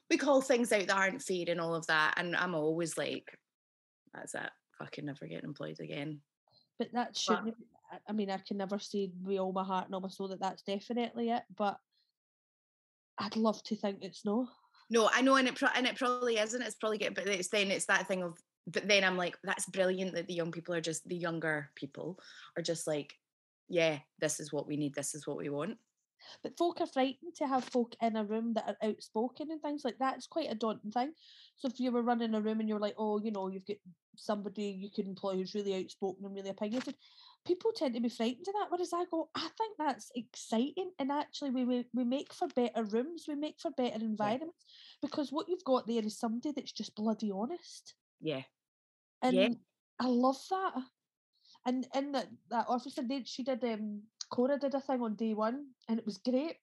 we 0.10 0.18
call 0.18 0.42
things 0.42 0.72
out 0.72 0.88
that 0.88 0.98
aren't 0.98 1.22
fair 1.22 1.46
and 1.48 1.62
all 1.62 1.76
of 1.76 1.88
that 1.88 2.16
and 2.18 2.36
i'm 2.36 2.56
always 2.56 2.98
like 2.98 3.38
that's 4.14 4.34
it 4.34 4.50
fucking 4.78 5.06
never 5.06 5.28
getting 5.28 5.46
employed 5.46 5.80
again. 5.80 6.20
But 6.78 6.90
that 6.94 7.18
shouldn't 7.18 7.56
I 8.10 8.12
mean, 8.12 8.30
I 8.30 8.40
can 8.46 8.58
never 8.58 8.80
say 8.80 9.12
with 9.24 9.40
all 9.40 9.54
my 9.54 9.64
heart 9.64 9.86
and 9.86 9.96
all 9.96 10.02
my 10.02 10.10
soul 10.10 10.28
that 10.30 10.40
that's 10.40 10.64
definitely 10.64 11.30
it, 11.30 11.44
but 11.56 11.78
I'd 13.18 13.36
love 13.36 13.62
to 13.64 13.76
think 13.76 14.00
it's 14.02 14.26
no. 14.26 14.48
No, 14.90 15.10
I 15.12 15.22
know, 15.22 15.36
and 15.36 15.48
it 15.48 15.56
pro- 15.56 15.70
and 15.76 15.88
it 15.88 15.98
probably 15.98 16.38
isn't. 16.38 16.62
It's 16.62 16.76
probably 16.76 17.00
get, 17.00 17.16
but 17.16 17.28
it's 17.28 17.50
then 17.50 17.72
it's 17.72 17.86
that 17.88 18.08
thing 18.08 18.24
of. 18.24 18.38
But 18.68 18.88
then 18.88 19.04
I'm 19.04 19.18
like, 19.18 19.38
that's 19.44 19.66
brilliant 19.68 20.14
that 20.16 20.28
the 20.28 20.34
young 20.34 20.52
people 20.52 20.74
are 20.74 20.82
just 20.82 21.08
the 21.08 21.16
younger 21.16 21.70
people 21.76 22.20
are 22.58 22.64
just 22.64 22.88
like, 22.88 23.14
yeah, 23.68 24.00
this 24.20 24.40
is 24.40 24.52
what 24.52 24.68
we 24.68 24.78
need. 24.78 24.94
This 24.96 25.16
is 25.16 25.26
what 25.26 25.38
we 25.38 25.50
want. 25.50 25.78
But 26.44 26.58
folk 26.58 26.82
are 26.82 26.88
frightened 26.88 27.36
to 27.36 27.48
have 27.48 27.64
folk 27.66 27.96
in 28.02 28.16
a 28.16 28.24
room 28.24 28.54
that 28.54 28.68
are 28.68 28.90
outspoken 28.90 29.52
and 29.52 29.62
things 29.62 29.84
like 29.86 29.98
that. 30.00 30.16
It's 30.16 30.28
quite 30.28 30.52
a 30.52 30.56
daunting 30.56 30.92
thing. 30.92 31.14
So 31.58 31.68
if 31.68 31.80
you 31.80 31.92
were 31.92 32.02
running 32.02 32.34
a 32.34 32.42
room 32.42 32.60
and 32.60 32.70
you're 32.70 32.80
like, 32.80 32.96
oh, 32.98 33.20
you 33.20 33.32
know, 33.32 33.48
you've 33.48 33.66
got 33.66 33.78
somebody 34.16 34.64
you 34.64 34.90
could 34.90 35.08
employ 35.08 35.34
who's 35.34 35.54
really 35.54 35.76
outspoken 35.76 36.26
and 36.26 36.36
really 36.36 36.50
opinionated, 36.50 36.96
people 37.46 37.72
tend 37.76 37.94
to 37.94 38.02
be 38.02 38.10
frightened 38.10 38.48
of 38.48 38.54
that. 38.54 38.68
Whereas 38.70 38.94
I 38.94 39.06
go, 39.10 39.30
I 39.36 39.48
think 39.58 39.78
that's 39.78 40.12
exciting, 40.16 40.92
and 41.00 41.12
actually, 41.12 41.52
we 41.52 41.66
we, 41.66 41.86
we 41.94 42.04
make 42.04 42.34
for 42.34 42.48
better 42.50 42.84
rooms, 42.84 43.26
we 43.28 43.36
make 43.36 43.60
for 43.60 43.72
better 43.72 44.04
environments 44.04 44.66
yeah. 44.68 45.08
because 45.08 45.32
what 45.32 45.48
you've 45.48 45.64
got 45.64 45.88
there 45.88 46.04
is 46.04 46.20
somebody 46.20 46.52
that's 46.56 46.72
just 46.72 46.96
bloody 46.96 47.32
honest. 47.32 47.94
Yeah, 48.20 48.42
and 49.22 49.36
yeah. 49.36 49.50
I 50.00 50.08
love 50.08 50.38
that. 50.50 50.74
And 51.68 51.88
in 51.96 52.12
that 52.12 52.28
that 52.50 52.66
officer 52.68 53.02
did 53.02 53.28
she 53.28 53.44
did 53.44 53.64
um 53.64 54.02
Cora 54.32 54.60
did 54.60 54.74
a 54.74 54.82
thing 54.82 55.02
on 55.02 55.16
day 55.16 55.34
one, 55.34 55.68
and 55.88 56.00
it 56.00 56.06
was 56.06 56.18
great. 56.18 56.58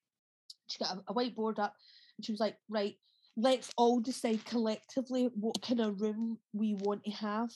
She 0.67 0.79
got 0.79 0.97
a, 0.97 1.11
a 1.11 1.13
whiteboard 1.13 1.59
up, 1.59 1.73
and 2.17 2.25
she 2.25 2.31
was 2.31 2.41
like, 2.41 2.57
right. 2.69 2.95
Let's 3.35 3.71
all 3.77 3.99
decide 3.99 4.45
collectively 4.45 5.31
what 5.33 5.59
kind 5.63 5.81
of 5.81 5.99
room 6.01 6.37
we 6.53 6.75
want 6.75 7.03
to 7.05 7.09
have 7.09 7.49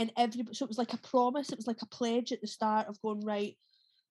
and 0.00 0.10
everybody 0.16 0.54
so 0.54 0.64
it 0.64 0.68
was 0.68 0.78
like 0.78 0.94
a 0.94 0.98
promise 0.98 1.52
it 1.52 1.58
was 1.58 1.66
like 1.66 1.82
a 1.82 1.86
pledge 1.86 2.32
at 2.32 2.40
the 2.40 2.46
start 2.46 2.88
of 2.88 3.00
going 3.02 3.20
right 3.20 3.56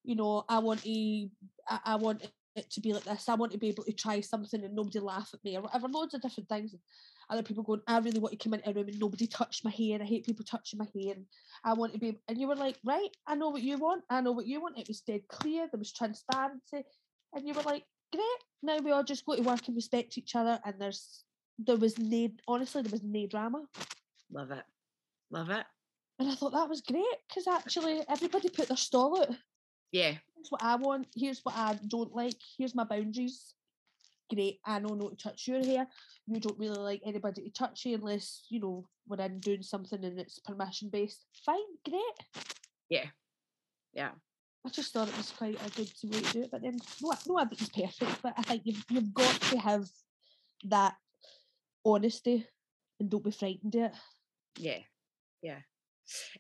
you 0.04 0.16
know 0.16 0.46
i 0.48 0.60
want 0.60 0.82
to 0.84 1.30
I, 1.68 1.80
I, 1.86 1.96
want 1.96 2.26
it 2.56 2.70
to 2.72 2.82
be 2.82 2.94
like 2.94 3.04
this. 3.04 3.30
I 3.30 3.36
want 3.36 3.52
to 3.52 3.58
be 3.58 3.70
able 3.70 3.84
to 3.84 3.94
try 3.94 4.22
something 4.22 4.64
and 4.64 4.76
nobody 4.76 5.00
laugh 5.00 5.30
at 5.34 5.44
me 5.44 5.58
or 5.58 5.62
whatever 5.62 5.88
loads 5.88 6.14
of 6.14 6.22
different 6.22 6.50
things. 6.50 6.76
Other 7.30 7.44
people 7.44 7.64
going 7.64 7.82
i 7.88 8.00
really 8.00 8.20
want 8.20 8.32
to 8.32 8.44
come 8.44 8.56
into 8.56 8.70
a 8.70 8.74
room 8.74 8.88
and 8.88 9.00
nobody 9.00 9.28
touch 9.28 9.62
my 9.64 9.72
hair. 9.72 10.00
I 10.02 10.06
hate 10.06 10.26
people 10.26 10.46
touching 10.46 10.80
my 10.80 10.88
hair. 10.96 11.14
And 11.16 11.26
i 11.64 11.74
want 11.74 11.94
to 11.94 12.00
be 12.00 12.18
and 12.28 12.38
you 12.40 12.48
were 12.48 12.56
like 12.56 12.78
right 12.84 13.10
i 13.28 13.36
know 13.36 13.50
what 13.50 13.62
you 13.62 13.78
want. 13.78 14.04
I 14.10 14.22
know 14.22 14.32
what 14.32 14.48
you 14.48 14.62
want. 14.62 14.80
It 14.80 14.88
was 14.88 15.02
dead 15.02 15.28
clear 15.28 15.68
there 15.72 15.80
was 15.80 15.94
transparency 15.94 16.84
and 17.34 17.48
you 17.48 17.54
were 17.54 17.62
like 17.64 17.84
great 18.12 18.42
now 18.64 18.78
we 18.80 18.92
all 18.92 19.04
just 19.04 19.26
go 19.26 19.36
to 19.36 19.44
work 19.44 19.68
and 19.68 19.76
respect 19.76 20.18
each 20.18 20.36
other 20.36 20.60
and 20.66 20.76
there's 20.80 21.24
there 21.60 21.78
was 21.78 21.98
no 22.00 22.30
honestly 22.48 22.82
there 22.82 22.92
was 22.92 23.04
no 23.04 23.28
drama. 23.28 23.64
Love 24.32 24.52
it. 24.52 24.64
Love 25.30 25.50
it 25.52 25.66
And 26.20 26.30
I 26.30 26.36
thought 26.36 26.52
that 26.52 26.70
was 26.70 26.82
great 26.82 27.06
because 27.28 27.48
actually 27.48 28.02
everybody 28.10 28.50
put 28.50 28.68
their 28.68 28.78
stall 28.78 29.22
out. 29.22 29.36
Yeah. 29.92 30.12
Here's 30.36 30.50
what 30.50 30.62
I 30.62 30.76
want. 30.76 31.08
Here's 31.16 31.40
what 31.44 31.56
I 31.56 31.80
don't 31.88 32.14
like. 32.14 32.36
Here's 32.58 32.76
my 32.76 32.84
boundaries. 32.84 33.54
Great. 34.32 34.60
I 34.66 34.80
know 34.80 34.96
not 34.96 35.18
to 35.18 35.24
touch 35.30 35.48
your 35.48 35.64
hair. 35.64 35.88
You 36.28 36.40
don't 36.40 36.60
really 36.60 36.78
like 36.78 37.02
anybody 37.06 37.44
to 37.44 37.50
touch 37.52 37.86
you 37.86 37.96
unless, 37.96 38.46
you 38.50 38.60
know, 38.60 38.86
we're 39.08 39.24
in 39.26 39.40
doing 39.40 39.64
something 39.64 40.04
and 40.04 40.20
it's 40.20 40.40
permission 40.40 40.90
based. 40.90 41.26
Fine, 41.46 41.58
great. 41.88 42.44
Yeah. 42.90 43.06
Yeah. 43.94 44.12
I 44.66 44.70
just 44.70 44.94
thought 44.94 45.08
it 45.08 45.18
was 45.18 45.32
quite 45.32 45.56
a 45.66 45.70
good 45.70 45.92
way 46.04 46.22
to 46.22 46.34
do 46.34 46.42
it. 46.44 46.52
But 46.52 46.62
then 46.62 46.78
no, 47.02 47.14
no 47.28 47.38
everything's 47.38 47.70
perfect, 47.70 48.22
but 48.22 48.34
I 48.38 48.42
think 48.44 48.64
you've 48.66 48.84
you've 48.90 49.14
got 49.14 49.42
to 49.42 49.58
have 49.58 49.88
that 50.66 50.96
honesty 51.86 52.46
and 53.00 53.10
don't 53.10 53.24
be 53.24 53.32
frightened 53.32 53.76
of 53.76 53.82
it. 53.84 53.94
Yeah. 54.58 54.80
Yeah. 55.42 55.60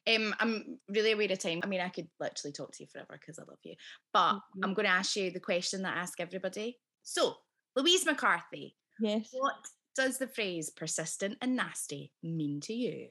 Um, 0.07 0.35
I'm 0.39 0.79
really 0.87 1.11
aware 1.11 1.31
of 1.31 1.39
time. 1.39 1.61
I 1.63 1.67
mean, 1.67 1.81
I 1.81 1.89
could 1.89 2.07
literally 2.19 2.53
talk 2.53 2.71
to 2.73 2.83
you 2.83 2.87
forever 2.91 3.19
because 3.19 3.39
I 3.39 3.43
love 3.47 3.59
you. 3.63 3.75
But 4.13 4.33
mm-hmm. 4.33 4.63
I'm 4.63 4.73
going 4.73 4.85
to 4.85 4.91
ask 4.91 5.15
you 5.15 5.31
the 5.31 5.39
question 5.39 5.83
that 5.83 5.95
I 5.95 5.99
ask 6.01 6.19
everybody. 6.19 6.77
So, 7.03 7.35
Louise 7.75 8.05
McCarthy. 8.05 8.75
Yes. 8.99 9.29
What 9.31 9.55
does 9.95 10.17
the 10.17 10.27
phrase 10.27 10.69
persistent 10.69 11.37
and 11.41 11.55
nasty 11.55 12.11
mean 12.23 12.61
to 12.61 12.73
you? 12.73 13.07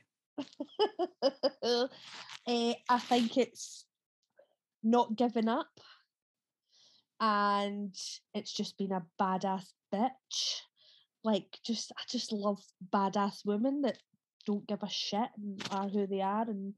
uh, 1.63 1.87
I 2.47 2.99
think 2.99 3.37
it's 3.37 3.85
not 4.83 5.17
giving 5.17 5.49
up 5.49 5.81
and 7.21 7.95
it's 8.35 8.53
just 8.53 8.79
been 8.79 8.93
a 8.93 9.03
badass 9.21 9.67
bitch. 9.93 10.61
Like, 11.25 11.59
just, 11.65 11.93
I 11.99 12.03
just 12.09 12.33
love 12.33 12.63
badass 12.95 13.45
women 13.45 13.83
that 13.83 13.99
don't 14.49 14.67
give 14.67 14.83
a 14.83 14.89
shit 14.89 15.29
and 15.37 15.63
are 15.71 15.89
who 15.89 16.07
they 16.07 16.23
are 16.23 16.49
and 16.49 16.73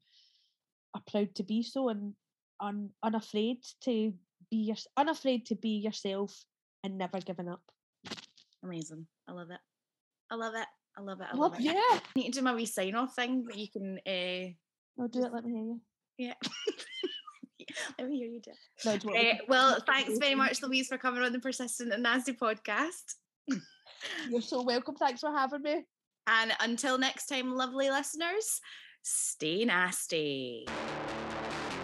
are 0.93 1.03
proud 1.09 1.33
to 1.37 1.45
be 1.45 1.63
so 1.63 1.89
and 1.89 2.15
un, 2.59 2.91
unafraid 3.05 3.59
to 3.85 4.13
be 4.51 4.57
your, 4.57 4.77
unafraid 4.97 5.47
to 5.47 5.55
be 5.55 5.79
yourself 5.79 6.37
and 6.83 6.99
never 6.99 7.21
giving 7.21 7.49
up. 7.49 7.63
Amazing. 8.65 9.07
I 9.29 9.33
love 9.33 9.51
it. 9.53 9.61
I 10.33 10.35
love 10.35 10.55
it. 10.57 10.67
I 10.99 11.03
love 11.03 11.21
it. 11.21 11.29
I 11.33 11.37
love, 11.37 11.53
love 11.53 11.61
it. 11.61 11.65
Yeah. 11.65 11.75
I 11.77 12.01
need 12.17 12.33
to 12.33 12.41
do 12.41 12.45
my 12.45 12.55
wee 12.55 12.67
sign 12.67 12.97
off 12.97 13.15
thing 13.15 13.45
that 13.45 13.57
you 13.57 13.69
can. 13.71 14.01
Uh, 14.05 14.51
I'll 15.01 15.09
do 15.09 15.25
it. 15.25 15.33
Let 15.33 15.45
me 15.45 15.53
hear 15.53 15.63
you. 15.63 15.81
Yeah. 16.19 16.35
Let 18.01 18.09
me 18.09 18.17
hear 18.17 18.29
you 18.31 18.41
do. 18.41 18.51
No, 18.85 19.15
uh, 19.15 19.35
well, 19.47 19.79
thanks 19.87 20.19
very 20.19 20.35
much, 20.35 20.61
Louise, 20.61 20.89
for 20.89 20.99
coming 20.99 21.23
on 21.23 21.33
the 21.33 21.39
Persistent 21.39 21.93
and 21.93 22.03
Nasty 22.03 22.33
podcast. 22.33 23.15
You're 24.29 24.43
so 24.43 24.63
welcome. 24.63 24.97
Thanks 24.97 25.21
for 25.21 25.31
having 25.31 25.63
me. 25.63 25.85
And 26.27 26.53
until 26.61 26.99
next 26.99 27.27
time, 27.27 27.55
lovely 27.55 27.91
listeners, 27.91 28.61
stay 29.03 29.65
nasty. 29.65 30.67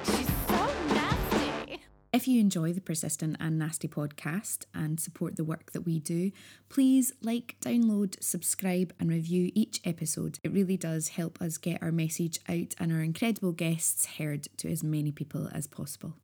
She's 0.05 0.27
so 0.49 0.67
nasty. 0.89 1.81
If 2.13 2.29
you 2.29 2.41
enjoy 2.41 2.73
the 2.73 2.81
Persistent 2.81 3.37
and 3.41 3.59
Nasty 3.59 3.89
podcast 3.89 4.65
and 4.75 4.99
support 4.99 5.37
the 5.37 5.45
work 5.45 5.73
that 5.73 5.83
we 5.83 5.99
do, 5.99 6.31
please 6.69 7.13
like, 7.23 7.57
download, 7.61 8.23
subscribe, 8.23 8.93
and 8.99 9.11
review 9.11 9.51
each 9.55 9.81
episode. 9.85 10.39
It 10.43 10.53
really 10.53 10.77
does 10.77 11.09
help 11.09 11.43
us 11.43 11.59
get 11.59 11.83
our 11.83 11.93
message 11.93 12.39
out 12.49 12.75
and 12.79 12.93
our 12.93 13.03
incredible 13.03 13.53
guests 13.53 14.07
heard 14.19 14.49
to 14.59 14.71
as 14.71 14.83
many 14.83 15.13
people 15.13 15.51
as 15.53 15.67
possible. 15.67 16.15